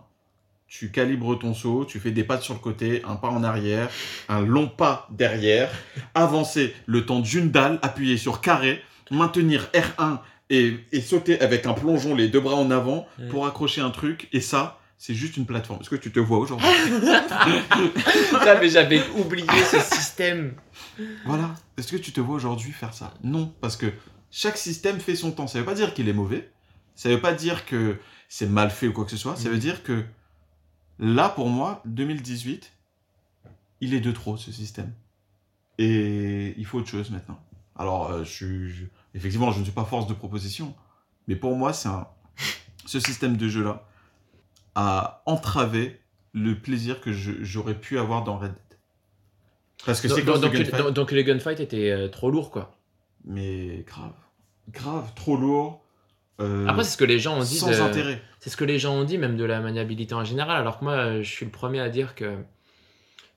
[0.69, 3.89] tu calibres ton saut, tu fais des pattes sur le côté, un pas en arrière,
[4.29, 5.71] un long pas derrière,
[6.15, 10.19] avancer le temps d'une dalle, appuyer sur carré, maintenir R1
[10.51, 13.29] et, et sauter avec un plongeon les deux bras en avant Ouais.
[13.29, 14.29] pour accrocher un truc.
[14.33, 15.81] Et ça, c'est juste une plateforme.
[15.81, 16.67] Est-ce que tu te vois aujourd'hui
[18.61, 20.55] mais j'avais oublié ce système.
[21.27, 21.55] Voilà.
[21.77, 23.15] Est-ce que tu te vois aujourd'hui faire ça?
[23.23, 23.87] Non, parce que
[24.31, 25.47] chaque système fait son temps.
[25.47, 26.51] Ça veut pas dire qu'il est mauvais.
[26.95, 27.97] Ça veut pas dire que
[28.29, 29.37] c'est mal fait ou quoi que ce soit.
[29.37, 29.61] Ça veut Mhm.
[29.61, 30.03] dire que
[30.99, 32.73] là, pour moi, 2018,
[33.81, 34.93] il est de trop ce système.
[35.79, 37.39] Et il faut autre chose maintenant.
[37.77, 38.85] Alors, euh, je suis, je-
[39.15, 40.75] effectivement, je ne suis pas force de proposition,
[41.27, 42.07] mais pour moi, c'est un,
[42.87, 43.85] ce système de jeu-là
[44.77, 46.01] a entravé
[46.33, 48.79] le plaisir que j'aurais pu avoir dans Red Dead.
[49.87, 50.77] Parce que c'est Donc, donc, gunfight.
[50.77, 52.77] donc- donc les gunfights étaient euh, trop lourds, quoi.
[53.25, 54.13] Mais grave.
[54.71, 55.84] Grave, trop lourd.
[56.41, 57.59] Euh, Après, c'est ce que les gens ont dit.
[57.59, 58.20] sans de- intérêt.
[58.41, 60.57] C'est ce que les gens ont dit, même de la maniabilité en général.
[60.59, 62.37] Alors que moi, je suis le premier à dire que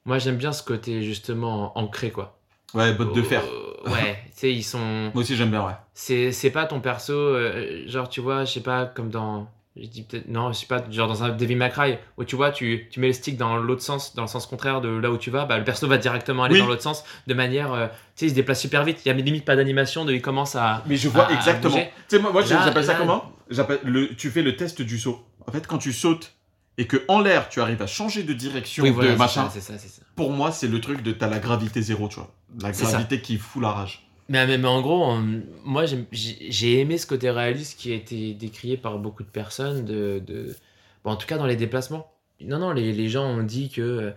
[0.06, 2.40] moi, j'aime bien ce côté justement ancré, quoi.
[2.74, 3.42] Ouais, botte de fer.
[3.44, 5.12] Euh, ouais, tu sais, ils sont.
[5.14, 5.74] Moi aussi, j'aime bien, ouais.
[5.94, 9.50] C'est c'est pas ton perso, euh, genre, tu vois, je sais pas, comme dans.
[9.80, 10.28] Je dis peut-être.
[10.28, 13.00] Non, je sais pas, genre dans un Devil May Cry, où tu vois, tu, tu
[13.00, 15.46] mets le stick dans l'autre sens, dans le sens contraire de là où tu vas,
[15.46, 16.62] bah, le perso va directement aller Oui.
[16.62, 17.74] dans l'autre sens, de manière.
[17.74, 20.14] euh, tu sais, il se déplace super vite, il y a limite pas d'animation, de
[20.14, 20.84] il commence à.
[20.88, 21.76] Mais je vois à- exactement.
[21.76, 23.32] Tu sais, moi, moi j'appelle ça comment?
[23.50, 24.16] J'appelle le.
[24.16, 25.24] Tu fais le test du saut.
[25.48, 26.34] En fait, quand tu sautes
[26.80, 29.52] et que en l'air, tu arrives à changer de direction Oui, voilà, de machin, ça,
[29.54, 30.02] c'est ça, c'est ça.
[30.16, 32.34] pour moi, c'est le truc de t'as la gravité zéro, tu vois.
[32.62, 34.07] La gravité qui fout la rage.
[34.30, 38.34] Mais, mais, mais en gros, on- moi j'ai aimé ce côté réaliste qui a été
[38.34, 40.56] décrié par beaucoup de personnes, de, de...
[41.04, 42.12] Bon, en tout cas dans les déplacements.
[42.42, 44.12] Non, non, les, les gens ont dit que, euh,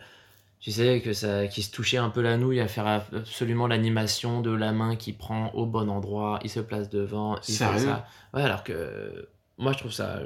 [0.61, 4.40] tu sais, que ça, qu'ils se touchaient un peu la nouille à faire absolument l'animation
[4.42, 7.78] de la main qui prend au bon endroit, il se place devant, il fait Sérieux?
[7.78, 8.06] ça.
[8.34, 10.20] Ouais, alors que moi je trouve ça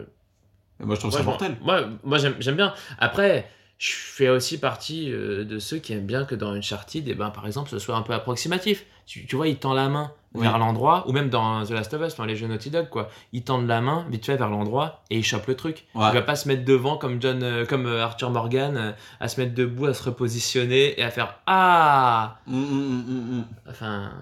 [0.80, 1.56] moi, je trouve ça mortel.
[1.60, 2.74] Moi, moi j'aime j'aime bien.
[2.98, 3.48] Après,
[3.78, 7.30] je fais aussi partie euh, de ceux qui aiment bien que dans Uncharted, eh ben,
[7.30, 8.84] par exemple, ce soit un peu approximatif.
[9.06, 10.42] Tu, tu vois, il tend la main Oui.
[10.42, 13.10] vers l'endroit, ou même dans The Last of Us, enfin, les jeux Naughty Dog, quoi.
[13.32, 15.86] Ils tendent la main vite fait vers l'endroit et ils chopent le truc.
[15.94, 16.06] Ouais.
[16.10, 19.28] Il va pas se mettre devant comme, John, euh, comme euh, Arthur Morgan, euh, à
[19.28, 23.44] se mettre debout, à se repositionner et à faire Ah Hum, hum, hum.
[23.68, 24.12] Enfin.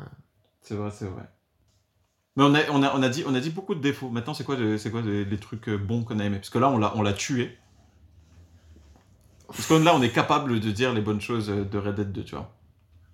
[0.62, 1.22] C'est vrai, c'est vrai.
[2.36, 4.08] Mais on a, on, a, on, a dit, on a dit beaucoup de défauts.
[4.08, 6.38] Maintenant, c'est quoi, c'est quoi les, les trucs bons qu'on a aimés?
[6.38, 7.56] Parce que là, on l'a tué.
[9.52, 12.24] Parce que là, on est capable de dire les bonnes choses de Red Dead 2,
[12.24, 12.52] tu vois.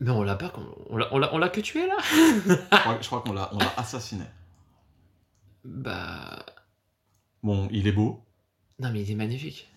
[0.00, 0.52] Mais on l'a pas.
[0.90, 1.96] On l'a- on l'a on l'a que tué là?
[2.14, 4.24] Je crois, je crois qu'on l'a, on l'a assassiné.
[5.64, 6.44] Bah.
[7.42, 8.22] Bon, il est beau.
[8.78, 9.68] Non, mais il est magnifique.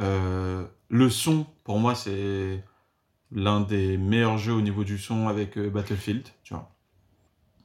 [0.00, 2.62] Euh, le son, pour moi, c'est
[3.32, 6.68] l'un des meilleurs jeux au niveau du son avec euh, Battlefield, tu vois.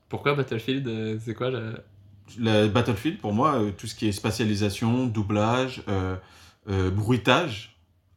[0.09, 1.83] Pourquoi Battlefield euh, C'est quoi le.
[2.39, 6.15] La Battlefield, pour moi, tout ce qui est spatialisation, doublage, euh,
[6.69, 7.74] euh, bruitage,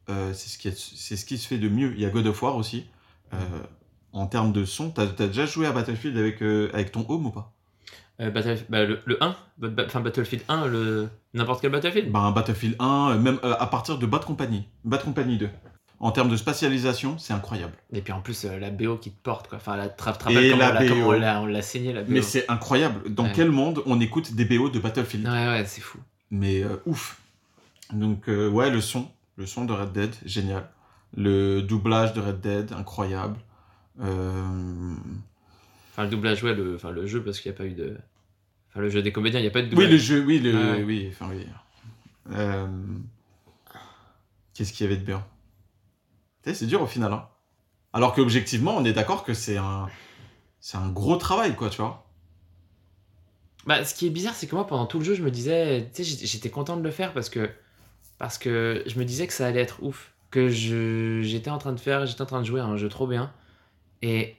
[0.09, 1.93] euh, c'est ce, ce qui se fait de mieux.
[1.95, 2.85] Il y a God of War aussi.
[3.33, 3.37] Euh,
[4.11, 7.27] en termes de son, t'as as déjà joué à Battlefield avec, euh, avec ton home
[7.27, 7.53] ou pas?
[8.21, 12.11] Euh, Battle- bah, le, le 1, Bat- Bat- enfin Battlefield 1, le n'importe quel Battlefield.
[12.11, 15.49] ben, Battlefield 1, euh, même à partir de Bad Company, Bad Company 2.
[16.01, 17.73] En termes de spatialisation, c'est incroyable.
[17.91, 19.57] Et puis en plus euh, la BO qui te porte quoi.
[19.57, 22.05] Enfin la tra tra- Et la on l'a- on l'a BO.
[22.07, 23.13] Mais c'est incroyable.
[23.13, 23.31] Dans Ouais.
[23.35, 25.27] quel monde on écoute des BO de Battlefield?
[25.27, 25.97] Ouais ouais c'est fou.
[26.31, 27.19] Mais euh, ouf.
[27.91, 29.09] Donc, euh, ouais, le son.
[29.39, 30.69] Le son de Red Dead, génial.
[31.15, 33.37] Le doublage de Red Dead, incroyable.
[34.01, 34.93] Euh,
[35.91, 37.97] Enfin le doublage ouais le, enfin, le jeu parce qu'il n'y a pas eu de.
[38.69, 39.91] Enfin le jeu des comédiens il n'y a pas eu de Oui, doublage.
[39.91, 40.53] le jeu, oui, le...
[40.53, 40.83] Ouais.
[40.83, 41.45] oui, enfin oui.
[42.31, 42.67] Euh,
[44.53, 45.25] Qu'est-ce qu'il y avait de bien?
[46.43, 47.13] C'est dur au final.
[47.13, 47.27] Hein.
[47.93, 49.87] Alors qu'objectivement, on est d'accord que c'est un...
[50.59, 52.05] C'est un gros travail, quoi, tu vois.
[53.65, 55.89] Bah, ce qui est bizarre, c'est que moi, pendant tout le jeu, je me disais,
[55.93, 57.49] tu sais, j'étais content de le faire parce que,
[58.19, 61.73] parce que je me disais que ça allait être ouf, que je, j'étais en train
[61.73, 63.33] de faire, j'étais en train de jouer à un jeu trop bien,
[64.03, 64.37] et,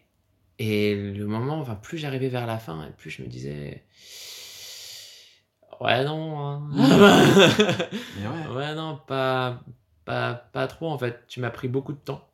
[0.60, 3.82] et le moment, enfin, plus j'arrivais vers la fin, et plus je me disais,
[5.80, 6.62] ouais non, hein.
[8.18, 8.54] Ouais.
[8.54, 9.60] ouais non, pas,
[10.04, 11.24] pas, pas trop en fait.
[11.28, 12.28] Tu m'as pris beaucoup de temps.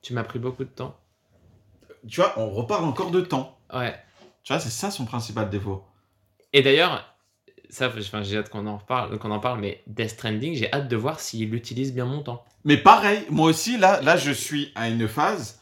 [0.00, 0.96] Tu m'as pris beaucoup de temps.
[2.08, 3.58] Tu vois, on repart encore de temps.
[3.72, 3.94] Ouais.
[4.42, 5.84] Tu vois, c'est ça son principal défaut.
[6.52, 7.11] Et d'ailleurs,
[7.72, 10.88] ça, enfin, j'ai hâte qu'on en reparle, qu'on en parle, mais Death Stranding, j'ai hâte
[10.88, 12.44] de voir s'il utilise bien mon temps.
[12.64, 15.58] Mais pareil, moi aussi, là, là, je suis à une phase...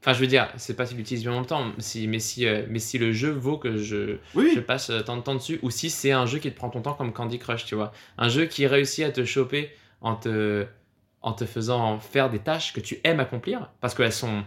[0.00, 2.62] Enfin, je veux dire, c'est pas s'il utilise bien mon temps, si, mais, si, euh,
[2.70, 5.58] mais si le jeu vaut que je, Oui, je passe euh, tant de temps dessus,
[5.62, 7.90] ou si c'est un jeu qui te prend ton temps comme Candy Crush, tu vois.
[8.16, 9.70] Un jeu qui réussit à te choper
[10.00, 10.64] en te,
[11.20, 14.44] en te faisant faire des tâches que tu aimes accomplir, parce qu'elles sont.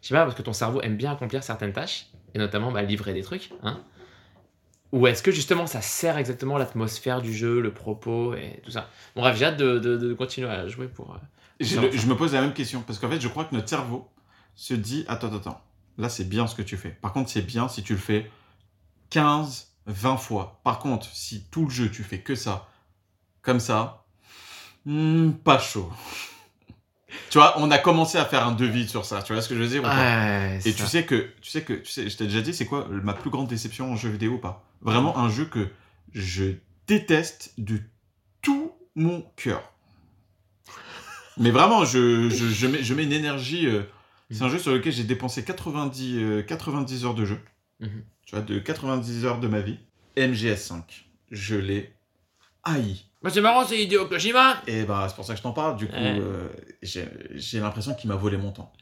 [0.00, 2.82] Je sais pas, parce que ton cerveau aime bien accomplir certaines tâches, et notamment bah,
[2.82, 3.50] livrer des trucs.
[3.62, 3.80] Hein.
[4.92, 8.88] Ou est-ce que justement ça sert exactement l'atmosphère du jeu, le propos et tout ça?
[9.14, 11.14] Bon, bref, j'ai hâte de, de- de continuer à jouer pour.
[11.14, 11.18] euh,
[11.60, 13.54] Je, Sur- le- je me pose la même question parce qu'en fait, je crois que
[13.54, 14.08] notre cerveau
[14.54, 15.60] se dit attends, attends, attends.
[15.98, 16.90] Là, c'est bien ce que tu fais.
[16.90, 18.30] Par contre, c'est bien si tu le fais
[19.10, 20.60] 15, 20 fois.
[20.64, 22.68] Par contre, si tout le jeu, tu fais que ça,
[23.42, 24.04] comme ça,
[24.86, 25.90] hmm, pas chaud.
[27.30, 29.22] Tu vois, on a commencé à faire un devis sur ça.
[29.22, 31.72] Tu vois ce que je veux dire Ouais, Et tu sais que, tu sais que,
[31.74, 34.32] tu sais, je t'ai déjà dit, c'est quoi ma plus grande déception en jeu vidéo
[34.34, 34.64] ou pas?
[34.82, 35.68] Vraiment un jeu que
[36.12, 36.52] je
[36.86, 37.78] déteste de
[38.42, 39.62] tout mon cœur.
[41.36, 43.66] Mais vraiment, je, je, je mets, je mets une énergie.
[43.66, 43.82] euh,
[44.30, 47.40] c'est un jeu sur lequel j'ai dépensé 90, euh, 90 heures de jeu.
[47.80, 48.02] Mhm.
[48.26, 49.78] Tu vois, de 90 heures de ma vie.
[50.16, 50.82] MGS5.
[51.30, 51.92] Je l'ai
[52.64, 53.02] haï.
[53.22, 55.76] Bah, c'est marrant, c'est Hideo Kojima Et bah, c'est pour ça que je t'en parle.
[55.76, 56.18] Du coup, Ouais.
[56.20, 56.48] euh,
[56.82, 58.72] j'ai l'impression qu'il m'a volé mon temps.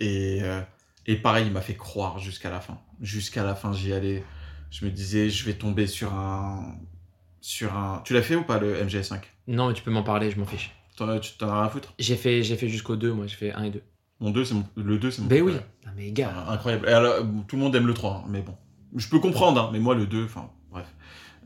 [0.00, 0.60] Et, euh,
[1.06, 2.78] et pareil, il m'a fait croire jusqu'à la fin.
[3.00, 4.22] Jusqu'à la fin, j'y allais.
[4.70, 6.76] Je me disais, je vais tomber sur un.
[7.40, 8.02] Sur un...
[8.04, 10.46] Tu l'as fait ou pas le MGS5 Non, mais tu peux m'en parler, je m'en
[10.46, 10.70] fiche.
[10.96, 11.92] T'en- Tu t'en as rien à foutre?
[11.98, 13.82] J'ai fait, j'ai fait jusqu'au 2, moi, j'ai fait 1 et 2.
[14.20, 14.64] Mon 2, c'est mon...
[14.76, 15.26] Le 2, c'est mon.
[15.28, 15.52] Ben oui.
[15.84, 16.88] Non, mais gars, Ah, Incroyable.
[16.88, 17.16] Et alors,
[17.48, 18.56] tout le monde aime le 3, hein, mais bon.
[18.94, 20.86] Je peux comprendre, hein, mais moi, le 2, enfin, bref.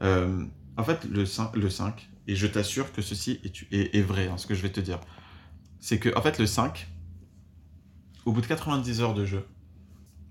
[0.02, 0.44] Euh,
[0.76, 4.46] en fait, le 5, le 5, et je t'assure que ceci est, vrai, hein, ce
[4.46, 5.00] que je vais te dire.
[5.80, 6.88] C'est que, fait, le 5,
[8.24, 9.46] au bout de 90 heures de jeu,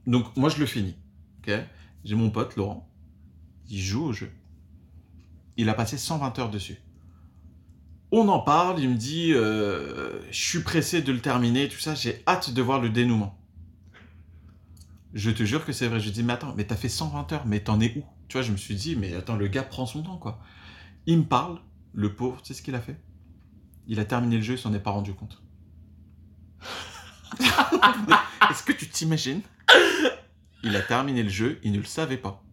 [0.06, 0.96] donc moi, je le finis.
[1.39, 1.54] ok?
[2.04, 2.88] J'ai mon pote, Laurent,
[3.70, 4.32] il joue au jeu.
[5.58, 6.78] Il a passé 120 heures dessus.
[8.12, 11.96] On en parle, il me dit, euh, je suis pressé de le terminer, tout ça,
[11.96, 13.38] j'ai hâte de voir le dénouement.
[15.14, 16.00] Je te jure que c'est vrai.
[16.00, 18.04] Je dis, mais attends, mais t'as fait 120 heures, mais t'en es où?
[18.28, 20.39] Tu vois, je me suis dit, mais attends, le gars prend son temps, quoi.
[21.05, 21.59] Il me parle,
[21.93, 22.99] le pauvre, tu sais ce qu'il a fait?
[23.88, 25.41] Il a terminé le jeu, il s'en est pas rendu compte.
[27.39, 29.41] Est-ce que tu t'imagines?
[30.63, 32.43] Il a terminé le jeu, il ne le savait pas.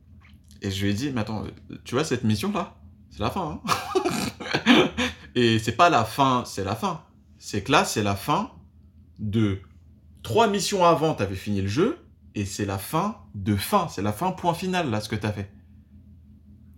[0.60, 1.44] Et je lui ai dit, mais attends,
[1.84, 2.76] tu vois cette mission-là?
[3.10, 4.88] C'est la fin, hein?
[5.34, 7.02] Et c'est pas la fin, c'est la fin.
[7.38, 8.52] C'est que là, c'est la fin
[9.18, 9.60] de
[10.22, 11.98] trois missions avant, t'avais fini le jeu,
[12.34, 15.32] et c'est la fin de fin, c'est la fin point final, là, ce que t'as
[15.32, 15.50] fait.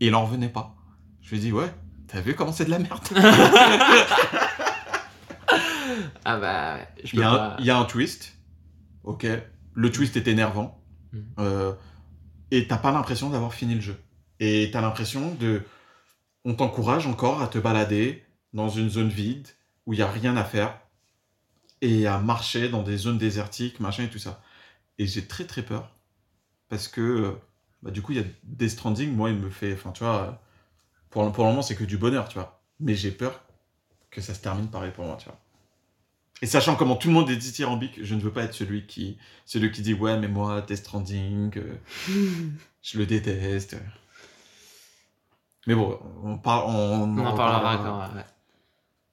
[0.01, 0.75] Et il en revenait pas.
[1.21, 1.73] Je lui ai dit, ouais,
[2.09, 3.03] t'as vu comment c'est de la merde?
[6.25, 7.57] Ah bah, je il y, a un, pas...
[7.59, 8.35] il y a un twist,
[9.05, 9.27] ok,
[9.75, 10.81] le twist est énervant,
[11.13, 11.25] Mhm.
[11.39, 11.73] euh,
[12.51, 13.97] et t'as pas l'impression d'avoir fini le jeu.
[14.41, 15.63] Et t'as l'impression de...
[16.45, 19.47] On t'encourage encore à te balader dans une zone vide,
[19.87, 20.77] où il y a rien à faire,
[21.83, 24.43] et à marcher dans des zones désertiques, machin et tout ça.
[24.99, 25.91] Et j'ai très très peur,
[26.69, 27.37] parce que,
[27.85, 29.75] bah, du coup, il y a des Stranding, moi, il me fait...
[29.75, 30.43] Enfin, tu vois,
[31.11, 32.61] pour, pour le moment, c'est que du bonheur, tu vois.
[32.81, 33.41] Mais j'ai peur
[34.11, 35.39] que ça se termine pareil pour moi, tu vois.
[36.43, 39.19] Et sachant comment tout le monde est dithyrambique, je ne veux pas être celui qui,
[39.47, 41.77] celui qui dit ouais mais moi Death Stranding, euh,
[42.83, 43.77] je le déteste.
[45.67, 48.09] Mais bon, on, par- on, On en parlera reparlera.
[48.09, 48.17] quand...
[48.17, 48.25] ouais.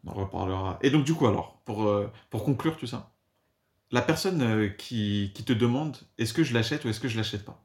[0.03, 0.80] On en reparlera.
[0.82, 3.11] Et donc du coup alors, pour, euh, pour conclure tout ça,
[3.91, 7.17] la personne euh, qui, qui te demande est-ce que je l'achète ou est-ce que je
[7.17, 7.63] l'achète pas,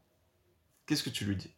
[0.87, 1.51] qu'est-ce que tu lui dis?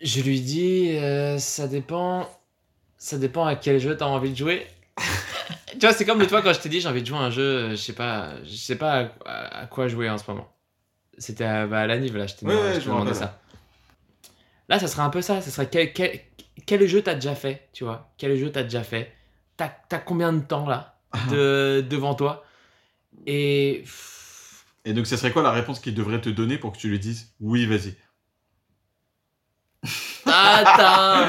[0.00, 2.28] Je lui dis, euh, ça dépend...
[2.98, 4.66] Ça dépend à quel jeu t'as envie de jouer.
[5.72, 7.22] tu vois, c'est comme le toi quand je t'ai dit j'ai envie de jouer à
[7.22, 10.30] un jeu, euh, je sais pas, je sais pas à, à quoi jouer en ce
[10.30, 10.50] moment.
[11.18, 13.14] C'était à, bah, à la Nive, là, je t'ai Ouais, demandé, ouais, rappelle.
[13.14, 13.40] ça.
[14.70, 15.42] Là, ça serait un peu ça.
[15.42, 16.18] Ça serait quel, quel,
[16.64, 18.10] quel jeu t'as déjà fait, tu vois?
[18.16, 19.12] Quel jeu t'as déjà fait?
[19.58, 20.96] T'as t'as combien de temps là
[21.30, 22.44] de, devant toi?
[23.26, 23.84] Et
[24.84, 26.98] Et donc ce serait quoi la réponse qu'il devrait te donner pour que tu lui
[26.98, 27.94] dises oui vas-y?
[30.26, 31.28] Attends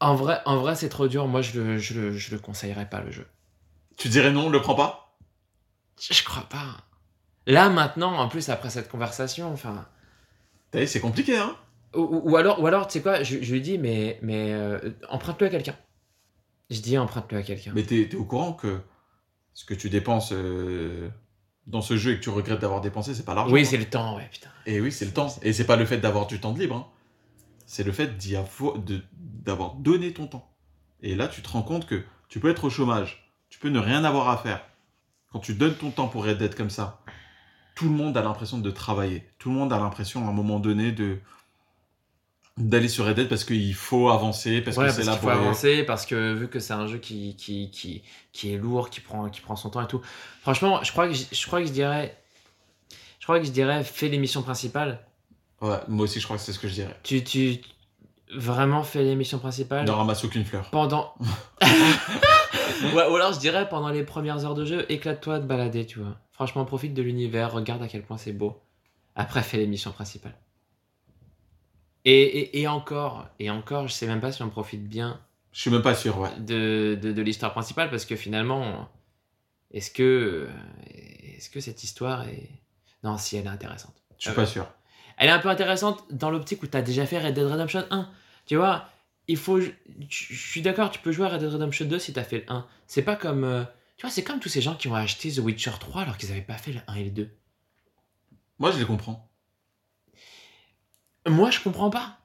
[0.00, 1.28] En vrai, en vrai c'est trop dur.
[1.28, 3.26] Moi, je le, je, le, je le conseillerais pas, le jeu.
[3.96, 5.16] Tu dirais non, le prends pas?
[6.00, 6.76] Je, je crois pas.
[7.46, 9.86] Là, maintenant, en plus, après cette conversation, enfin...
[10.70, 11.56] T'as vu, c'est compliqué hein?
[11.94, 14.52] Ou, ou- ou alors, ou alors tu sais quoi, je, je lui dis, mais, mais
[14.52, 15.76] euh, emprunte-le à quelqu'un.
[16.70, 17.72] Je dis, emprunte-le à quelqu'un.
[17.74, 18.80] Mais t'es t'es au courant que
[19.54, 21.08] ce que tu dépenses euh,
[21.66, 23.52] dans ce jeu et que tu regrettes d'avoir dépensé, c'est pas l'argent.
[23.52, 23.64] Oui, hein.
[23.64, 24.48] c'est le temps, ouais, putain.
[24.66, 25.34] Et oui, c'est le temps.
[25.42, 26.76] Et c'est pas le fait d'avoir du temps de libre.
[26.76, 26.86] hein.
[27.66, 28.36] C'est le fait d'y
[29.14, 30.50] d'avoir donné ton temps.
[31.02, 33.78] Et là, tu te rends compte que tu peux être au chômage, tu peux ne
[33.78, 34.64] rien avoir à faire.
[35.32, 37.02] Quand tu donnes ton temps pour Dead comme ça,
[37.74, 39.26] tout le monde a l'impression de travailler.
[39.38, 41.18] Tout le monde a l'impression à un moment donné de
[42.58, 45.30] d'aller sur Red Dead parce qu'il faut avancer, parce Ouais, que c'est là faut pour
[45.30, 49.00] avancer, parce que vu que c'est un jeu qui, qui, qui, qui est lourd, qui
[49.00, 50.00] prend, qui prend son temps et tout.
[50.42, 52.16] Franchement, je crois que je, je crois que je dirais,
[53.18, 55.00] je crois que je dirais, fais les missions principales.
[55.60, 56.96] Ouais, moi aussi, je crois que c'est ce que je dirais.
[57.02, 57.60] Tu, tu
[58.34, 59.84] vraiment fais les missions principales.
[59.86, 60.68] Ne ramasse aucune fleur.
[60.70, 61.14] Pendant.
[62.94, 66.00] Ouais, ou alors je dirais pendant les premières heures de jeu, éclate-toi de balader, tu
[66.00, 66.16] vois.
[66.32, 68.60] Franchement, profite de l'univers, regarde à quel point c'est beau.
[69.14, 70.34] Après, fais l'émission principale.
[72.04, 75.20] Et, et, et encore, et encore, je sais même pas si on profite bien
[75.52, 76.30] Je suis même pas sûr, ouais.
[76.40, 78.88] de, de, de l'histoire principale parce que finalement,
[79.72, 80.48] est-ce que,
[81.36, 82.48] est-ce que cette histoire est.
[83.04, 83.94] Non, si elle est intéressante.
[84.18, 84.66] Je suis Euh, pas sûr.
[85.16, 87.84] Elle est un peu intéressante dans l'optique où tu as déjà fait Red Dead Redemption
[87.90, 88.10] 1.
[88.46, 88.88] Tu vois,
[89.28, 89.60] il faut.
[89.60, 89.70] Je
[90.08, 92.38] je suis d'accord, tu peux jouer à Red Dead Redemption 2 si tu as fait
[92.38, 92.66] le 1.
[92.86, 93.44] C'est pas comme.
[93.44, 93.64] euh,
[93.96, 96.30] Tu vois, c'est comme tous ces gens qui ont acheté The Witcher 3 alors qu'ils
[96.32, 97.30] avaient pas fait le 1 et le 2.
[98.58, 99.28] Moi, je les comprends.
[101.26, 102.18] Moi, je comprends pas.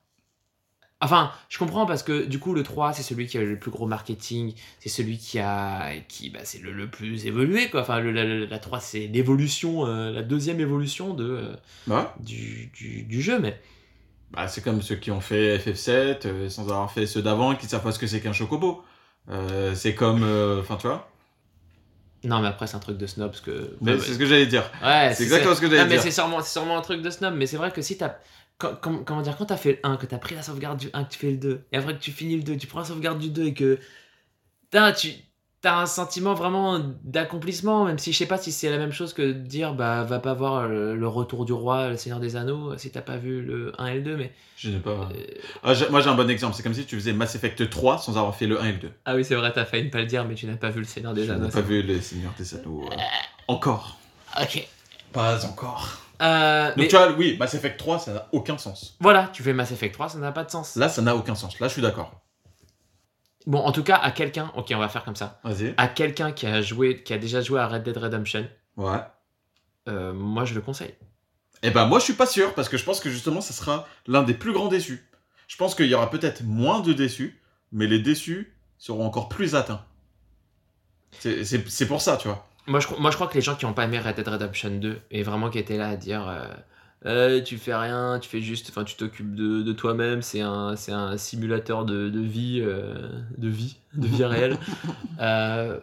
[0.99, 3.69] Enfin, je comprends parce que du coup, le 3, c'est celui qui a le plus
[3.69, 5.91] gros marketing, c'est celui qui a.
[6.07, 7.81] qui bah, c'est le, le plus évolué, quoi.
[7.81, 11.55] Enfin, le- la, la- la 3, c'est l'évolution, euh, la deuxième évolution de, euh,
[12.17, 13.61] du, du, du jeu, mais.
[14.31, 17.57] bah, c'est comme ceux qui ont fait FF7 euh, sans avoir fait ceux d'avant et
[17.57, 18.83] qui savent pas ce que c'est qu'un chocobo.
[19.75, 20.23] C'est comme.
[20.59, 21.09] Enfin, tu vois.
[22.23, 23.77] Non, mais après, c'est un truc de snob parce que.
[23.81, 24.69] Mais Ouais, c'est ce que j'allais dire.
[24.81, 26.01] ouais, C'est exactement ce que Non, j'allais mais dire.
[26.01, 28.15] c'est sûrement, c'est sûrement un truc de snob, mais c'est vrai que si t'as.
[28.57, 31.03] Quand- comment dire, quand t'as fait le 1, que t'as pris la sauvegarde du 1,
[31.03, 32.85] que tu fais le 2, et après que tu finis le 2, tu prends la
[32.85, 33.79] sauvegarde du 2 et que.
[34.71, 35.13] Putain, tu.
[35.59, 39.11] T'as un sentiment vraiment d'accomplissement, même si je sais pas si c'est la même chose
[39.13, 42.35] que de dire bah va pas voir le, le retour du roi, le Seigneur des
[42.35, 44.31] Anneaux, si t'as pas vu le 1 et le 2, mais.
[44.55, 45.09] Je n'ai pas.
[45.11, 45.23] euh,
[45.63, 46.55] Ah, moi, j'ai un bon exemple.
[46.55, 48.77] C'est comme si tu faisais Mass Effect 3 sans avoir fait le 1 et le
[48.77, 48.91] 2.
[49.05, 50.79] Ah oui, c'est vrai, t'as failli ne pas le dire, mais tu n'as pas vu
[50.79, 51.45] le Seigneur des Je Anneaux.
[51.45, 52.87] n'ai pas vu les Seigneurs des Anneaux.
[52.91, 52.95] euh,
[53.47, 53.97] Encore.
[54.39, 54.67] Ok.
[55.11, 56.01] Pas encore.
[56.21, 58.97] Euh, Donc, mais tu vois, oui, Mass Effect 3, ça n'a aucun sens.
[58.99, 60.75] voilà, tu fais Mass Effect 3, ça n'a pas de sens.
[60.75, 61.59] Là, ça n'a aucun sens.
[61.59, 62.21] Là, je suis d'accord.
[63.45, 65.39] Bon, en tout cas, à quelqu'un, ok, on va faire comme ça.
[65.43, 65.73] Vas-y.
[65.77, 68.97] À quelqu'un qui a joué, qui a déjà joué à Red Dead Redemption, Ouais.
[69.87, 70.93] euh, moi je le conseille.
[71.63, 73.87] Eh ben, moi, je suis pas sûr parce que je pense que justement, ça sera
[74.05, 75.07] l'un des plus grands déçus.
[75.47, 77.39] Je pense qu'il y aura peut-être moins de déçus,
[77.71, 79.83] mais les déçus seront encore plus atteints.
[81.19, 82.46] C'est- pour ça, tu vois.
[82.67, 84.71] Moi je, moi je crois que les gens qui n'ont pas aimé Red Dead Redemption
[84.71, 86.45] 2 et vraiment qui étaient là à dire euh,
[87.05, 90.75] Euh, tu fais rien, tu fais juste, enfin tu t'occupes de, de toi-même, c'est un,
[90.75, 94.57] c'est un simulateur de, de vie, euh, de vie, de vie réelle.
[95.19, 95.79] Euh,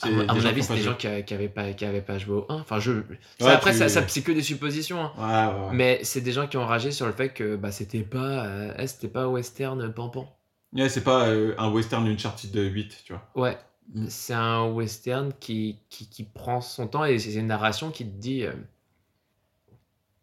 [0.00, 2.18] à, mon- à avis, c'est des gens qui, a- qui avaient pas, qui avaient pas
[2.18, 2.54] joué au 1.
[2.60, 2.92] Enfin, je,
[3.38, 5.00] ça, Ouais, après, tu- ça, ça- c'est que des suppositions.
[5.02, 5.12] hein.
[5.18, 5.74] Ouais, ouais, ouais.
[5.74, 8.46] Mais c'est des gens qui ont ragé sur le fait que bah, c'était pas,
[8.86, 10.32] c'était pas western pampan.
[10.72, 13.22] Ouais, c'est pas euh, un western Uncharted 8, tu vois.
[13.34, 13.58] Ouais,
[13.94, 14.06] Mm.
[14.08, 18.16] c'est un western qui, qui, qui prend son temps et c'est une narration qui te
[18.18, 18.44] dit.
[18.44, 18.52] euh,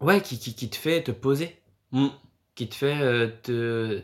[0.01, 1.55] Ouais, qui, qui, te fait te poser.
[1.91, 2.07] Mm.
[2.53, 4.01] Qui te fait euh, te,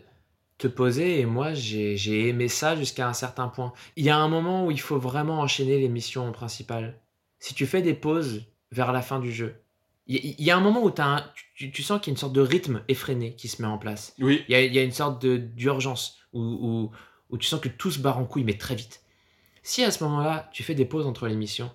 [0.57, 1.19] te poser.
[1.19, 3.73] Et moi, j'ai j'ai aimé ça jusqu'à un certain point.
[3.95, 6.99] Il y a un moment où il faut vraiment enchaîner les missions principales.
[7.39, 9.55] Si tu fais des pauses vers la fin du jeu,
[10.07, 12.33] il y, a un moment où un- tu, tu sens qu'il y a une sorte
[12.33, 14.13] de rythme effréné qui se met en place.
[14.19, 16.91] Oui, Il y a, il y a une sorte d'urgence où, où,
[17.29, 19.00] où tu sens que tout se barre en couille, mais très vite.
[19.63, 21.71] Si à ce moment-là, tu fais des pauses entre les missions,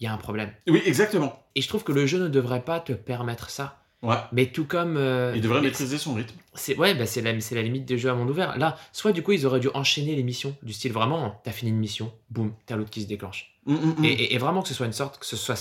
[0.00, 0.52] il y a un problème.
[0.68, 1.38] oui, exactement.
[1.54, 3.80] Et je trouve que le jeu ne devrait pas te permettre ça.
[4.02, 4.16] Ouais.
[4.32, 4.96] Mais tout comme.
[4.98, 6.34] euh, Il devrait maîtriser son rythme.
[6.52, 8.58] C'est ouais, bah c'est la, c'est la limite des jeux à monde ouvert.
[8.58, 11.70] Là, soit du coup, ils auraient dû enchaîner les missions, du style vraiment, t'as fini
[11.70, 13.54] une mission, boum, t'as l'autre qui se déclenche.
[13.64, 14.04] Mm, mm, mm.
[14.04, 15.54] Et, et- et vraiment que ce soit une sorte, que ce soit,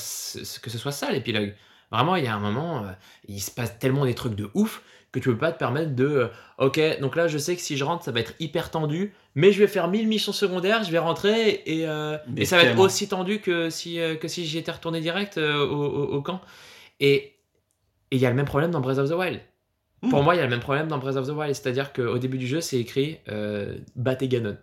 [0.61, 1.55] que ce soit ça l'épilogue.
[1.89, 2.91] Vraiment, il y a un moment, euh,
[3.30, 4.82] il se passe tellement des trucs de ouf
[5.14, 6.05] que tu peux pas te permettre de.
[6.05, 9.14] euh, ok, donc là, je sais que si je rentre, ça va être hyper tendu,
[9.36, 12.64] mais je vais faire 1000 missions secondaires, je vais rentrer et, euh, et ça va
[12.64, 16.14] être aussi tendu que si, euh, que si j'y étais retourné direct euh, au, au-
[16.16, 16.42] au camp.
[17.00, 17.34] Et
[18.12, 19.42] il y a le même problème dans Breath of the Wild.
[20.04, 20.10] Mm.
[20.10, 22.18] Pour moi, il y a le même problème dans Breath of the Wild, c'est-à-dire qu'au
[22.20, 24.58] début du jeu, c'est écrit euh, battez Ganon.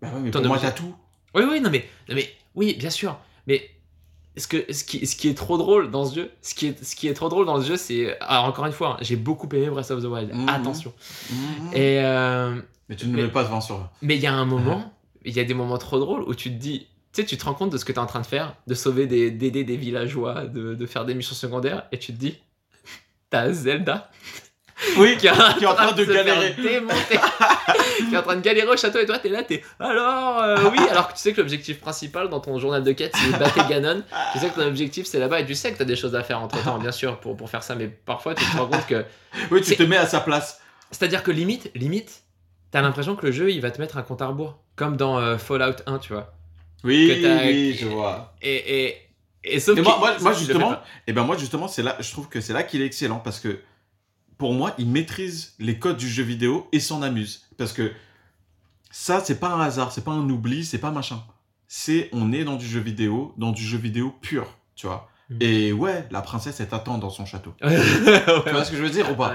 [0.00, 0.94] Bah ouais, mais T'en pour moi, as- t'as tout.
[1.34, 3.18] Oui, oui, non mais, non, mais oui, bien sûr.
[3.46, 3.68] Mais
[4.38, 6.84] ce, que, ce, qui, ce qui est trop drôle dans ce jeu, ce qui est,
[6.84, 8.18] ce qui est trop drôle dans ce jeu, c'est.
[8.20, 10.32] Alors, encore une fois, hein, j'ai beaucoup aimé Breath of the Wild.
[10.34, 10.48] Mhm.
[10.48, 10.92] Attention.
[11.30, 11.34] Mm.
[11.74, 13.88] Et, euh, Mais tu ne mais- mets pas devant sur.
[14.02, 14.92] mais il y a un moment,
[15.24, 16.86] il y a des moments trop drôles où tu te dis.
[17.12, 18.54] Tu sais, tu te rends compte de ce que tu es en train de faire,
[18.66, 22.18] de sauver des, d'aider des villageois, de, de faire des missions secondaires, et tu te
[22.18, 22.36] dis,
[23.30, 24.10] t'as Zelda
[24.96, 26.54] Oui, qui est en, train de galérer.
[26.54, 27.18] démonter,
[28.08, 30.70] qui est en train de galérer au château, et toi t'es là, t'es alors euh,
[30.70, 33.68] oui, alors que tu sais que l'objectif principal dans ton journal de quête c'est battre
[33.68, 34.02] Ganon,
[34.32, 36.22] tu sais que ton objectif c'est là-bas et tu sais que t'as des choses à
[36.22, 38.86] faire entre temps, bien sûr, pour, pour faire ça, mais parfois tu te rends compte
[38.86, 39.04] que.
[39.50, 40.60] oui, tu te mets à sa place.
[40.90, 42.22] C'est-à-dire que limite, limite,
[42.70, 45.18] t'as l'impression que le jeu il va te mettre un compte à rebours, comme dans
[45.18, 46.32] euh, Fallout 1, tu vois.
[46.84, 48.32] Oui, oui, je vois.
[48.40, 48.96] Et, et,
[49.42, 50.76] et sauf Mais que- moi, moi, justement,
[51.06, 53.40] et ben moi justement, c'est là, je trouve que c'est là qu'il est excellent parce
[53.40, 53.58] que
[54.38, 57.92] pour moi, il maîtrise les codes du jeu vidéo et s'en amuse parce que
[58.90, 61.22] ça, c'est pas un hasard, c'est pas un oubli, c'est pas machin.
[61.66, 65.10] C'est on est dans du jeu vidéo, dans du jeu vidéo pur, tu vois.
[65.28, 65.38] Mhm.
[65.40, 67.52] Et ouais, la princesse elle t'attend dans son château.
[67.60, 69.34] Tu vois ce que je veux dire ou pas.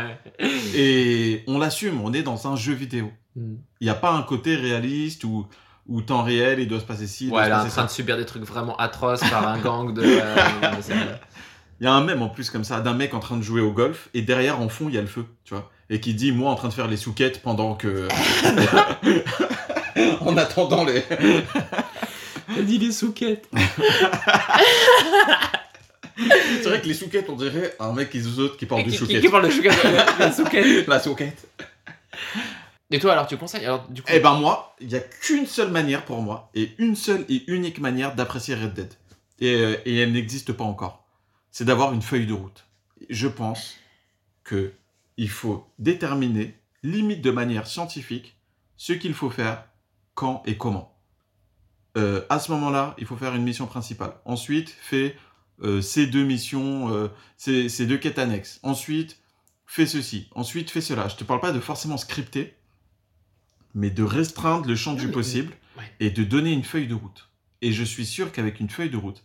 [0.74, 3.12] Et on l'assume, on est dans un jeu vidéo.
[3.36, 3.56] Mm.
[3.82, 5.46] Il n'y a pas un côté réaliste ou
[5.88, 7.84] où temps réel, il doit se passer ci, Ouais, elle est en train ça.
[7.84, 10.02] de subir des trucs vraiment atroces par un gang de.
[10.06, 11.16] euh,
[11.84, 13.60] Il y a un mème en plus comme ça d'un mec en train de jouer
[13.60, 15.70] au golf et derrière en fond il y a le feu, tu vois.
[15.90, 18.08] Et qui dit moi en train de faire les souquettes pendant que.
[20.22, 21.04] en attendant les.
[22.58, 23.50] Elle dit les souquettes.
[26.18, 28.96] C'est vrai que les souquettes on dirait un mec qui saute qui parle du qui-
[28.96, 29.22] souquette.
[29.22, 29.84] qui parle de souquettes
[30.20, 30.88] La souquette.
[30.88, 31.48] La souquette.
[32.92, 35.48] Et toi, alors, tu conseilles alors, du coup, Eh ben moi, il y a qu'une
[35.48, 38.94] seule manière pour moi et une seule et unique manière d'apprécier Red Dead.
[39.42, 41.03] Et, euh, et elle n'existe pas encore.
[41.54, 42.66] C'est d'avoir une feuille de route.
[43.10, 43.76] Je pense
[44.44, 44.74] que
[45.18, 48.36] il faut déterminer, limite de manière scientifique,
[48.76, 49.64] ce qu'il faut faire,
[50.16, 50.98] quand et comment.
[51.96, 54.16] Euh, à ce moment-là, il faut faire une mission principale.
[54.26, 55.16] Ensuite, fais
[55.62, 58.60] euh, ces deux missions, euh, ces, ces deux quêtes annexes.
[58.64, 59.20] Ensuite,
[59.68, 60.28] fais ceci.
[60.34, 61.08] Ensuite, fais cela.
[61.08, 62.56] Je te parle pas de forcément scripter,
[63.76, 65.84] mais de restreindre le champ Non, du mais- possible ouais.
[66.00, 67.30] et de donner une feuille de route.
[67.62, 69.24] Et je suis sûr qu'avec une feuille de route,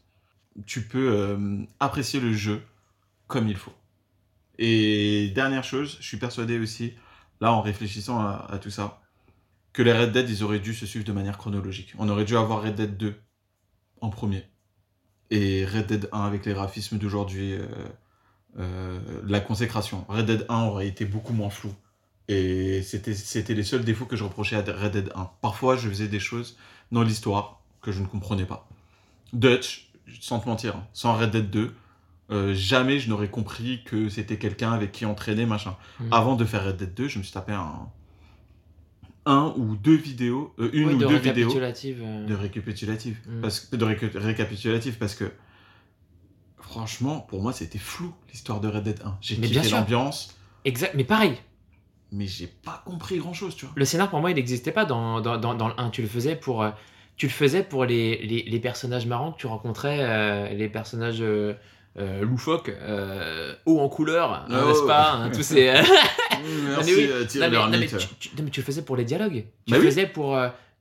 [0.67, 2.63] tu peux euh, apprécier le jeu
[3.27, 3.75] comme il faut.
[4.59, 6.95] Et dernière chose, je suis persuadé aussi,
[7.41, 9.01] là en réfléchissant à, tout ça,
[9.73, 11.95] que les Red Dead, ils auraient dû se suivre de manière chronologique.
[11.99, 13.15] On aurait dû avoir Red Dead 2
[14.01, 14.45] en premier.
[15.31, 17.67] Et Red Dead 1 avec les graphismes d'aujourd'hui, euh,
[18.59, 20.05] euh, la consécration.
[20.09, 21.73] Red Dead 1 aurait été beaucoup moins flou.
[22.27, 25.31] Et c'était c'était les seuls défauts que je reprochais à Red Dead 1.
[25.41, 26.57] Parfois, je faisais des choses
[26.91, 28.69] dans l'histoire que je ne comprenais pas.
[29.33, 29.88] Dutch,
[30.21, 31.75] sans te mentir, hein, sans Red Dead 2,
[32.31, 35.77] euh, jamais je n'aurais compris que c'était quelqu'un avec qui entraîner, machin.
[36.01, 36.13] Mhm.
[36.13, 37.89] Avant de faire Red Dead 2, je me suis tapé un,
[39.27, 42.03] un ou deux vidéos, euh, une Oui, ou de deux vidéos récapitulative.
[42.03, 43.21] euh, de récapitulatif.
[43.27, 43.41] Mm.
[43.41, 45.31] Parce que, de récu- récapitulatif parce que,
[46.59, 49.17] franchement, pour moi, c'était flou l'histoire de Red Dead 1.
[49.21, 50.35] J'ai kiffé l'ambiance,
[50.65, 51.35] Exact, mais pareil,
[52.13, 53.75] mais j'ai pas compris grand chose, tu vois.
[53.77, 55.91] le scénar pour moi il n'existait pas dans, dans, dans, dans le 1.
[55.91, 56.67] Tu le faisais pour,
[57.19, 61.21] tu le faisais pour les, les, les personnages marrants que tu rencontrais, euh, les personnages
[61.21, 61.53] euh,
[61.99, 62.73] euh, loufoques,
[63.67, 64.69] hauts en couleur, hein, Oh.
[64.69, 65.65] n'est-ce pas hein, Tous ces.
[66.69, 67.09] Merci, oui.
[67.09, 67.99] non, mais, non, mais Lhermitte.
[67.99, 69.45] tu, tu- non, mais tu le faisais pour les dialogues.
[69.67, 69.87] Tu Bah le oui.
[69.91, 70.39] faisais pour.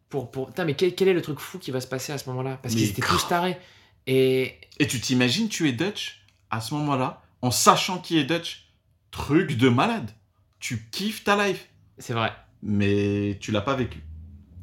[0.09, 0.51] pour, pour...
[0.65, 2.59] Mais quel, quel est le truc fou qui va se passer à ce moment-là?
[2.61, 3.57] Parce qu'ils étaient tous tarés.
[4.05, 4.53] Et.
[4.79, 8.67] Et tu t'imagines, tu es Dutch à ce moment-là, en sachant qui est Dutch?
[9.11, 10.11] Truc de malade.
[10.59, 11.67] Tu kiffes ta life,
[11.97, 12.31] C'est vrai.
[12.61, 13.99] mais tu l'as pas vécu.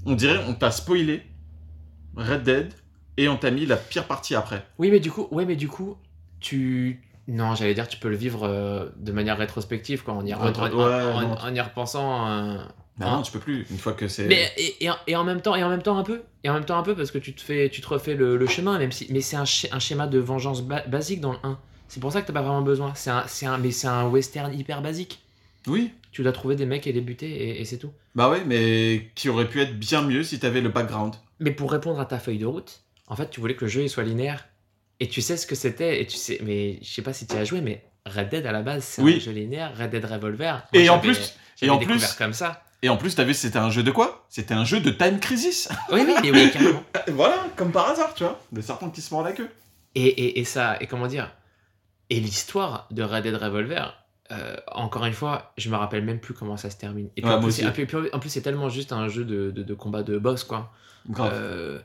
[0.06, 1.22] On dirait, on t'a spoilé
[2.16, 2.74] Red Dead
[3.16, 4.64] et on t'a mis la pire partie après.
[4.78, 5.96] Oui, mais du coup, ouais, mais du coup,
[6.40, 7.00] tu.
[7.26, 10.40] Non, j'allais dire, tu peux le vivre euh, de manière rétrospective, quoi, en y, en-
[10.40, 12.28] ouais, y repensant.
[12.28, 12.58] euh,
[12.98, 14.26] Bah Hein non, tu peux plus, une fois que c'est.
[14.26, 16.50] Mais et, et, en- et en même temps, et en même temps un peu, et
[16.50, 18.46] en même temps un peu parce que tu te fais, tu te refais le, le
[18.46, 21.58] chemin, même si, mais c'est un, un schéma de vengeance ba- basique dans le 1.
[21.88, 22.92] C'est pour ça que t'as pas vraiment besoin.
[22.94, 25.20] C'est un, c'est un, mais c'est un western hyper basique.
[25.66, 27.90] Oui, Tu dois trouver des mecs et les buter et, et c'est tout.
[28.14, 31.14] Bah ouais, mais qui aurait pu être bien mieux si t'avais le background.
[31.40, 33.82] Mais pour répondre à ta feuille de route, en fait, tu voulais que le jeu
[33.82, 34.46] il soit linéaire.
[35.00, 37.34] Et tu sais ce que c'était, et tu sais, mais je sais pas si tu
[37.36, 39.16] as joué, mais Red Dead à la base, c'est Oui.
[39.16, 40.62] un jeu linéaire, Red Dead Revolver.
[40.72, 42.62] Et en plus- et en plus- comme ça.
[42.82, 44.26] Et en plus, t'as vu, c'était un jeu de quoi?
[44.28, 45.68] C'était un jeu de Time Crisis.
[45.90, 46.84] Oui, oui, oui, carrément.
[47.08, 48.38] voilà, comme par hasard, tu vois.
[48.52, 49.48] De serpent qui se mord la queue.
[49.94, 51.32] Et, et, et ça, et comment dire?
[52.10, 56.34] Et l'histoire de Red Dead Revolver, euh, encore une fois, je me rappelle même plus
[56.34, 57.08] comment ça se termine.
[57.16, 57.64] Et puis, Ouais, en, plus, aussi.
[57.64, 60.18] et puis- puis en plus, c'est tellement juste un jeu de, de, de combat de
[60.18, 60.72] boss, quoi.
[61.20, 61.80] Euh,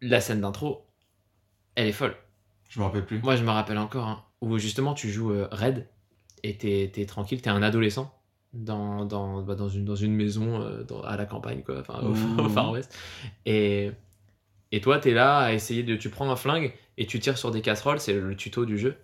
[0.00, 0.86] la scène d'intro,
[1.74, 2.14] elle est folle.
[2.68, 3.20] Je me rappelle plus.
[3.20, 5.86] Moi, je me rappelle encore, hein, où justement, tu joues euh, Red,
[6.44, 8.14] et t'es es tranquille, t'es un adolescent.
[8.54, 12.00] Dans, dans, bah, dans, une, dans une maison euh, dans- à la campagne, quoi, enfin,
[12.00, 12.40] au, Mmh.
[12.40, 12.96] au Far West.
[13.44, 13.90] Et,
[14.72, 15.96] et toi, t'es là à essayer de.
[15.96, 18.96] Tu prends un flingue et tu tires sur des casseroles, c'est le tuto du jeu.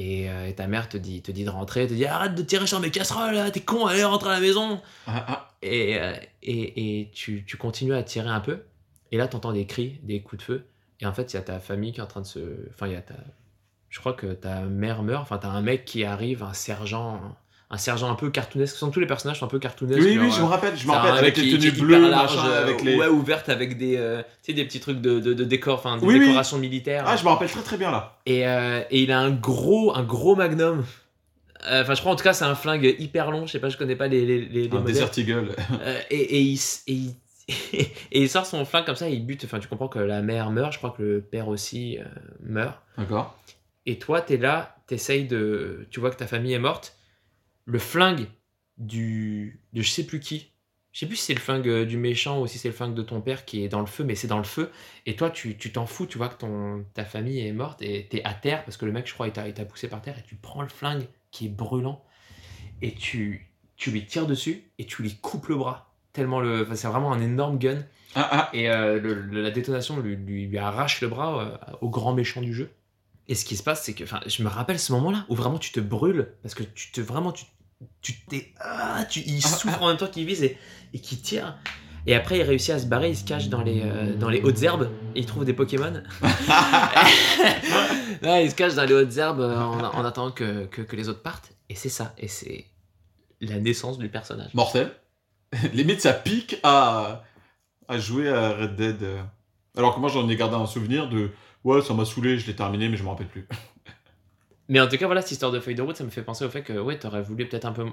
[0.00, 2.42] Et, euh, et ta mère te dit, te dit de rentrer, te dit arrête de
[2.42, 4.80] tirer sur mes casseroles, t'es con, allez, rentre à la maison.
[5.08, 5.50] Ah, ah.
[5.60, 8.62] Et, euh, et, et tu, tu continues à tirer un peu.
[9.10, 10.66] Et là, t'entends des cris, des coups de feu.
[11.00, 12.38] Et en fait, il y a ta famille qui est en train de se.
[12.70, 13.16] Enfin, il y a ta.
[13.88, 15.22] Je crois que ta mère meurt.
[15.22, 17.20] Enfin, t'as un mec qui arrive, un sergent.
[17.70, 18.76] Un sergent un peu cartoonesque.
[18.76, 20.00] Sont tous les personnages sont un peu cartoonesques.
[20.00, 20.76] Oui, genre, oui, je me euh, rappelle.
[20.76, 22.96] Je me rappelle avec les tenues bleues, large, machin, euh, avec les.
[22.96, 25.98] Ouais, ouvertes avec des, euh, tu sais, des petits trucs de, de, de décor, enfin,
[25.98, 26.20] des Oui, oui.
[26.28, 27.04] décorations militaires.
[27.06, 28.16] Ah, je me rappelle très très bien là.
[28.24, 30.82] Et, euh, et il a un gros, un gros magnum.
[31.70, 33.44] Euh, Enfin, je crois en tout cas, c'est un flingue hyper long.
[33.44, 34.94] Je sais pas, je connais pas les, les, les, les Un modèles.
[34.94, 35.50] Desert Eagle.
[36.10, 36.54] Et, et, il,
[36.86, 37.14] et, il,
[37.74, 37.90] et
[38.22, 39.44] il sort son flingue comme ça, et il bute.
[39.44, 41.98] Enfin, tu comprends que la mère meurt, je crois que le père aussi
[42.42, 42.78] meurt.
[42.96, 43.36] D'accord.
[43.84, 45.86] Et toi, t'es là, t'essayes de.
[45.90, 46.94] Tu vois que ta famille est morte.
[47.68, 48.26] Le flingue
[48.78, 49.60] du.
[49.74, 50.52] de je sais plus qui.
[50.92, 52.94] Je sais plus si c'est le flingue euh, du méchant ou si c'est le flingue
[52.94, 54.70] de ton père qui est dans le feu, mais c'est dans le feu.
[55.04, 58.06] Et toi, tu tu t'en fous, tu vois que ton, ta famille est morte et
[58.08, 60.00] t'es à terre parce que le mec, je crois, il t'a il t'a poussé par
[60.00, 62.02] terre et tu prends le flingue qui est brûlant
[62.82, 65.92] et tu, tu lui tires dessus et tu lui coupes le bras.
[66.14, 66.62] tellement le.
[66.62, 67.84] enfin, c'est vraiment un énorme gun.
[68.14, 68.50] Ah, ah.
[68.54, 72.14] Et euh, le- le- la détonation lui, lui- lui arrache le bras euh, au grand
[72.14, 72.70] méchant du jeu.
[73.28, 75.58] Et ce qui se passe, c'est que, enfin, je me rappelle ce moment-là où vraiment
[75.58, 77.44] tu te brûles parce que tu te vraiment tu
[78.00, 80.58] tu t'es ah, tu il souffre en même temps qu'il vise et,
[80.94, 81.56] et qu'il tire.
[82.06, 84.40] Et après, il réussit à se barrer, il se cache dans les, euh, dans les
[84.40, 86.02] hautes herbes et il trouve des Pokémon.
[88.22, 91.08] Il se cache dans les hautes herbes euh, en, en attendant que, que, que les
[91.08, 91.52] autres partent.
[91.68, 92.14] Et c'est ça.
[92.18, 92.64] Et c'est
[93.40, 94.54] la naissance du personnage.
[94.54, 94.90] Mortel.
[95.74, 97.22] Limite, ça pique à,
[97.88, 99.02] à jouer à Red Dead.
[99.02, 99.22] euh.
[99.76, 101.30] Alors que moi, j'en ai gardé un souvenir de
[101.64, 103.46] ouais, ça m'a saoulé, je l'ai terminé, mais je me rappelle plus.
[104.70, 106.44] Mais en tout cas, voilà, cette histoire de feuille de route, ça me fait penser
[106.44, 107.86] au fait que, ouais, t'aurais voulu peut-être un peu.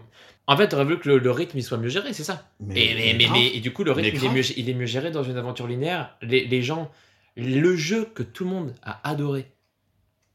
[0.45, 2.49] En fait, t'aurais voulu que le, le rythme il soit mieux géré, c'est ça.
[2.59, 3.37] Et, mais, mais, grave.
[3.37, 5.37] mais- et du coup, le rythme, il est, mieux, il est mieux géré dans une
[5.37, 6.15] aventure linéaire.
[6.21, 6.91] Les, les gens.
[7.37, 9.51] Le jeu que tout le monde a adoré,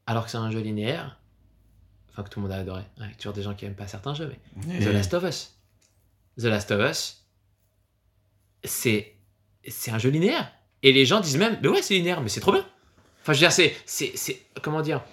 [0.07, 1.19] alors que c'est un jeu linéaire.
[2.11, 2.81] Enfin, que tout le monde a adoré.
[2.99, 4.31] Ouais, il y a toujours des gens qui aiment pas certains jeux,
[4.65, 4.79] mais.
[4.79, 5.55] The Last of Us.
[6.39, 7.25] The Last of Us,
[8.63, 9.15] c'est
[9.67, 10.51] c'est un jeu linéaire.
[10.83, 12.65] Et les gens disent même, mais ouais, c'est linéaire, mais c'est trop bien.
[13.21, 13.51] Enfin, je veux dire,
[13.85, 15.03] c'est comment dire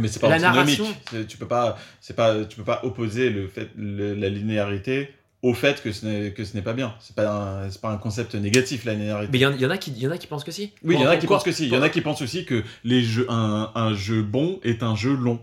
[0.00, 0.78] mais c'est pas La antinomique.
[0.80, 5.10] narration- Tu peux pas, c'est pas, tu peux pas opposer le fait, le- la linéarité
[5.42, 6.94] au fait que ce n'est que ce n'est pas bien.
[7.00, 7.28] C'est pas,
[7.64, 9.30] un- c'est pas un concept négatif la linéarité.
[9.32, 10.72] Mais il y, y en a qui il y en a qui pensent que si.
[10.82, 11.66] Oui, il y en a qui pensent que si.
[11.66, 14.82] Il y en a qui pensent aussi que les jeux, un, un jeu bon est
[14.82, 15.40] un jeu long.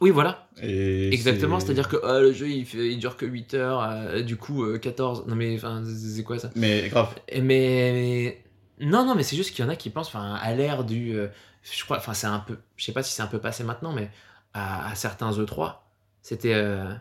[0.00, 0.48] Oui, voilà.
[0.62, 3.82] Et Exactement, c'est- c'est-à-dire que ah, le jeu il, fait, il dure que 8 heures,
[3.82, 5.24] euh, du coup euh, 14.
[5.26, 6.50] Non mais enfin, c'est quoi ça?
[6.56, 7.08] Mais grave.
[7.32, 8.42] Mais, mais-
[8.80, 11.12] non non mais c'est juste qu'il y en a qui pensent enfin à l'ère du
[11.16, 11.26] euh,
[11.62, 13.92] je crois enfin c'est un peu je sais pas si c'est un peu passé maintenant
[13.92, 14.10] mais
[14.54, 15.74] à, à certains E3
[16.22, 16.92] c'était euh,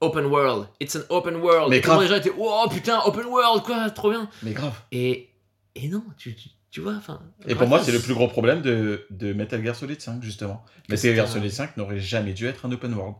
[0.00, 2.00] open world it's an open world Mais Et grave.
[2.00, 4.74] déjà était oh putain open world quoi trop bien Mais grave.
[4.92, 5.30] et
[5.74, 8.60] et non tu, tu, tu vois enfin Et pour moi, c'est le plus gros problème
[8.62, 10.64] de, de Metal Gear Solid 5, justement.
[10.88, 13.14] Metal Gear Solid 5 n'aurait jamais dû être un open world.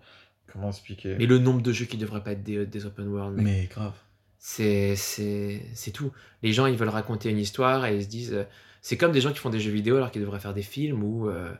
[0.53, 1.17] Comment expliquer?
[1.19, 3.37] Mais le nombre de jeux qui devraient pas être des, des open world.
[3.41, 3.93] Mais grave.
[4.43, 4.97] C'est,
[5.93, 6.13] tout.
[6.43, 8.33] Les gens, ils veulent raconter une histoire et ils se disent.
[8.33, 8.45] euh,
[8.81, 11.03] c'est comme des gens qui font des jeux vidéo alors qu'ils devraient faire des films
[11.05, 11.29] ou.
[11.29, 11.53] euh,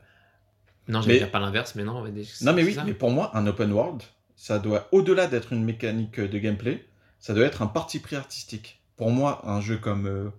[0.89, 2.03] Non, j'allais Mais- dire pas l'inverse, mais non.
[2.09, 2.25] Des...
[2.41, 2.85] Non, mais oui, ça.
[2.85, 4.03] mais pour moi, un open world,
[4.35, 6.83] ça doit, au-delà d'être une mécanique de gameplay,
[7.19, 8.81] ça doit être un parti pris artistique.
[8.97, 10.31] Pour moi, un jeu comme, euh,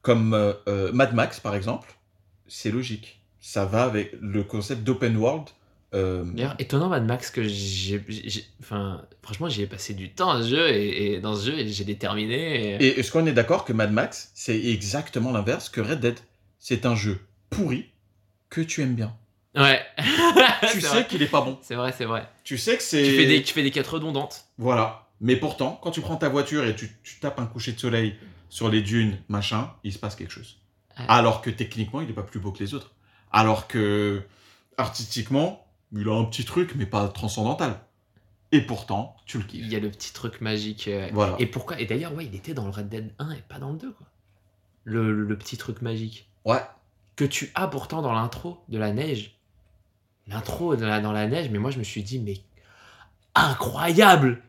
[0.00, 1.94] comme euh, euh, Mad Max, par exemple,
[2.48, 3.20] c'est logique.
[3.40, 5.48] Ça va avec le concept d'open world.
[5.94, 8.02] Euh, D'ailleurs, étonnant Mad Max que j'ai.
[8.08, 11.50] j'ai- Enfin, franchement, j'y ai passé du temps à ce jeu et, et dans ce
[11.50, 12.74] jeu, et j'ai déterminé.
[12.76, 12.84] Et...
[12.86, 16.18] Et est-ce qu'on est d'accord que Mad Max, c'est exactement l'inverse que Red Dead?
[16.58, 17.20] C'est un jeu
[17.50, 17.86] pourri
[18.50, 19.14] que tu aimes bien.
[19.54, 19.80] Ouais.
[20.72, 21.58] Tu sais qu'il est pas bon.
[21.62, 22.26] C'est vrai, c'est vrai.
[22.42, 23.04] Tu sais que c'est.
[23.04, 24.46] Tu fais, des, tu fais des quêtes redondantes.
[24.58, 25.06] Voilà.
[25.20, 28.14] Mais pourtant, quand tu prends ta voiture et tu, tu tapes un coucher de soleil
[28.48, 30.56] sur les dunes, machin, il se passe quelque chose.
[30.98, 31.04] Ouais.
[31.08, 32.92] Alors que techniquement, il n'est pas plus beau que les autres.
[33.30, 34.22] Alors que
[34.76, 35.63] artistiquement,
[35.94, 37.80] il a un petit truc, mais pas transcendantal.
[38.52, 39.72] Et pourtant, tu le Il kiffes.
[39.72, 40.86] y a le petit truc magique.
[40.88, 41.34] euh, Voilà.
[41.38, 43.70] Et pourquoi Et d'ailleurs, ouais, il était dans le Red Dead 1 et pas dans
[43.72, 44.06] le 2, quoi.
[44.84, 46.28] Le, le- petit truc magique.
[46.44, 46.60] Ouais.
[47.16, 49.38] que tu as pourtant dans l'intro de la neige.
[50.26, 52.40] L'intro de la- dans la neige, mais moi je me suis dit, mais
[53.34, 54.42] incroyable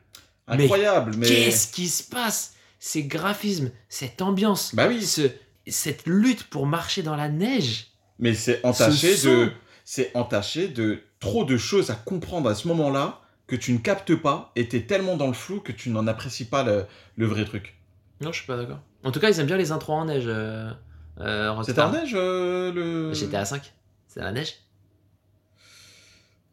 [0.48, 1.28] Mais Incroyable, mais.
[1.28, 2.54] Qu'est-ce qui se passe?
[2.80, 5.32] Ces graphismes, cette ambiance, Bah oui, ce-
[5.68, 7.88] cette lutte pour marcher dans la neige.
[8.20, 9.52] mais c'est entaché Ce de.
[9.84, 14.16] C'est entaché de trop de choses à comprendre à ce moment-là que tu ne captes
[14.16, 17.46] pas et t'es tellement dans le flou que tu n'en apprécies pas le, le vrai
[17.46, 17.76] truc.
[18.22, 18.80] Non, je suis pas d'accord.
[19.04, 20.24] En tout cas, ils aiment bien les intros en neige.
[20.28, 20.72] Euh,
[21.20, 23.14] euh, C'était en neige euh, le.
[23.14, 23.72] J'étais à 5.
[24.08, 24.56] C'est la neige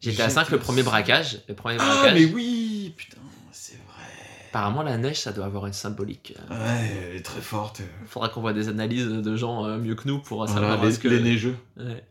[0.01, 1.39] J'étais à 5 GTA le premier braquage.
[1.47, 2.13] Le premier Ah, braquage.
[2.13, 3.17] mais oui Putain,
[3.51, 4.03] c'est vrai.
[4.49, 6.35] Apparemment, la neige, ça doit avoir une symbolique.
[6.49, 7.81] Ouais, elle est très forte.
[8.05, 10.99] Faudra qu'on voit des analyses de gens mieux que nous pour Voilà, savoir les, est-ce
[10.99, 11.07] que.
[11.07, 11.55] les neigeux.
[11.77, 12.03] Ouais.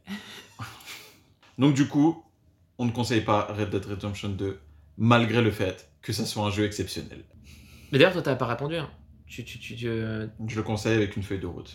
[1.59, 2.25] Donc du coup,
[2.83, 4.59] on ne conseille pas Red Dead Redemption 2,
[4.99, 7.25] malgré le fait que ça soit un jeu exceptionnel.
[7.93, 8.77] Mais d'ailleurs, toi, t'as pas répondu.
[8.77, 8.91] hein.
[9.27, 11.75] Tu, tu, tu, tu, euh, Je le conseille avec une feuille de route.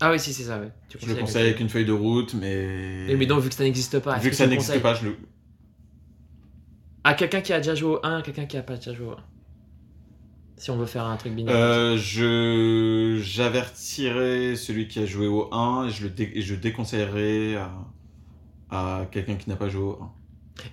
[0.00, 0.70] Ah oui, si, c'est ça, ouais.
[0.88, 3.06] Tu Je le conseille avec une feuille de route, mais...
[3.08, 4.18] Mais, mais donc, vu que ça n'existe pas.
[4.18, 5.16] Vu que ça n'existe pas, je le...
[7.04, 9.12] À quelqu'un qui a déjà joué au 1, quelqu'un qui a pas déjà joué au
[9.12, 9.16] 1.
[10.58, 11.54] Si on veut faire un truc binaire.
[11.54, 16.54] Euh, je j'avertirai celui qui a joué au 1 et je le dé- et je
[16.54, 17.72] déconseillerai à,
[18.70, 20.12] à quelqu'un qui n'a pas joué au 1.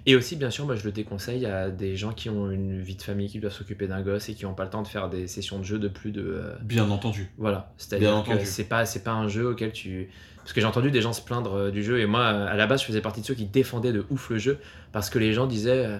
[0.06, 2.96] Et aussi, bien sûr, moi, je le déconseille à des gens qui ont une vie
[2.96, 5.10] de famille, qui doivent s'occuper d'un gosse et qui n'ont pas le temps de faire
[5.10, 6.22] des sessions de jeu de plus de.
[6.22, 7.30] euh, Bien entendu.
[7.38, 7.74] Voilà.
[7.78, 10.10] C'est-à-dire que c'est pas, c'est pas un jeu auquel tu.
[10.38, 12.66] Parce que j'ai entendu des gens se plaindre euh, du jeu et moi, à la
[12.68, 14.58] base, je faisais partie de ceux qui défendaient de ouf le jeu
[14.94, 15.86] parce que les gens disaient.
[15.86, 15.98] euh,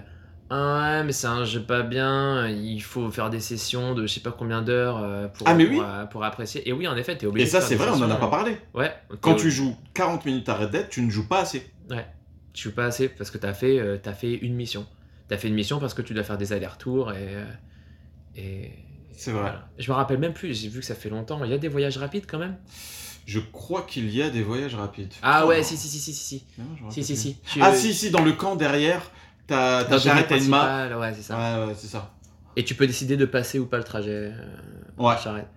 [0.50, 4.12] ah ouais, mais c'est un jeu pas bien, il faut faire des sessions de je
[4.12, 5.84] sais pas combien d'heures pour, Ah, mais pour, oui.
[6.10, 6.68] pour apprécier.
[6.68, 8.58] Et oui, en effet, t'es obligé Et ça c'est vrai, on en a pas parlé.
[8.74, 8.92] Ouais.
[9.22, 11.70] Quand tu joues 40 minutes à Red Dead, tu ne joues pas assez.
[11.90, 12.06] Ouais.
[12.52, 14.86] Tu joues pas assez parce que t'as fait, euh, fait une mission.
[15.28, 17.44] T'as fait une mission parce que tu dois faire des allers-retours et, euh,
[18.36, 18.70] et,
[19.16, 19.40] C'est vrai.
[19.42, 19.68] Voilà.
[19.78, 21.42] Je me rappelle même plus, j'ai vu que ça fait longtemps.
[21.44, 22.56] Il y a des voyages rapides quand même?
[23.26, 25.12] Je crois qu'il y a des voyages rapides.
[25.22, 26.24] Ah ouais, si, si, si, si, si.
[26.24, 26.44] si.
[26.58, 27.36] Non, Si, si, si.
[27.40, 29.10] Tu- Ah si, si, dans le camp derrière,
[29.46, 31.58] t'as Jared principal, Ouais, c'est ça.
[31.60, 32.12] Ouais, ouais, c'est ça.
[32.56, 34.32] Et tu peux décider de passer ou pas le trajet.
[34.32, 34.44] euh,
[34.98, 35.14] Ouais.
[35.22, 35.48] Charrette.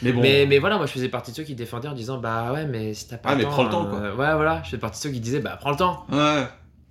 [0.00, 0.20] Mais bon.
[0.22, 2.66] Mais, mais voilà, moi je faisais partie de ceux qui défendaient en disant Bah ouais,
[2.66, 3.50] mais si t'as pas Ah, le mais temps.
[3.50, 3.98] prends le temps, quoi.
[4.00, 6.06] euh, Ouais, voilà, je fais partie de ceux qui disaient Bah prends le temps.
[6.10, 6.44] Ouais.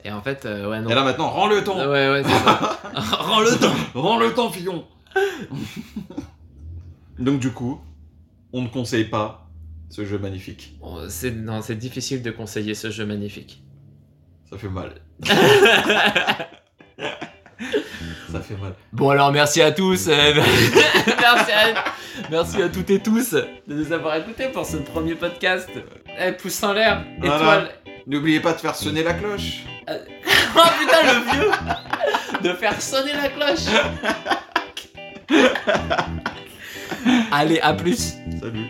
[0.03, 0.89] Et en fait, euh, ouais, non.
[0.89, 1.77] Et là maintenant, rends le temps.
[1.77, 2.79] Ouais, ouais, c'est ça.
[2.93, 3.73] Rends le temps.
[3.99, 4.83] Rends le temps, Fillon.
[7.19, 7.79] Donc du coup,
[8.53, 9.47] on ne conseille pas
[9.89, 10.75] ce jeu magnifique.
[10.81, 13.63] Bon, c'est non, c'est difficile de conseiller ce jeu magnifique.
[14.49, 14.95] Ça fait mal.
[18.31, 18.73] Ça fait mal.
[18.93, 20.33] Bon alors merci à tous, euh,
[21.05, 21.83] merci, à,
[22.29, 25.69] merci à toutes et tous de nous avoir écoutés pour ce premier podcast.
[26.19, 27.35] Eh, pouce en l'air, Voilà.
[27.35, 27.69] étoile.
[28.07, 29.63] N'oubliez pas de faire sonner la cloche.
[30.53, 31.51] Oh putain le vieux
[32.43, 33.67] De faire sonner la cloche
[37.31, 38.67] Allez, à plus Salut.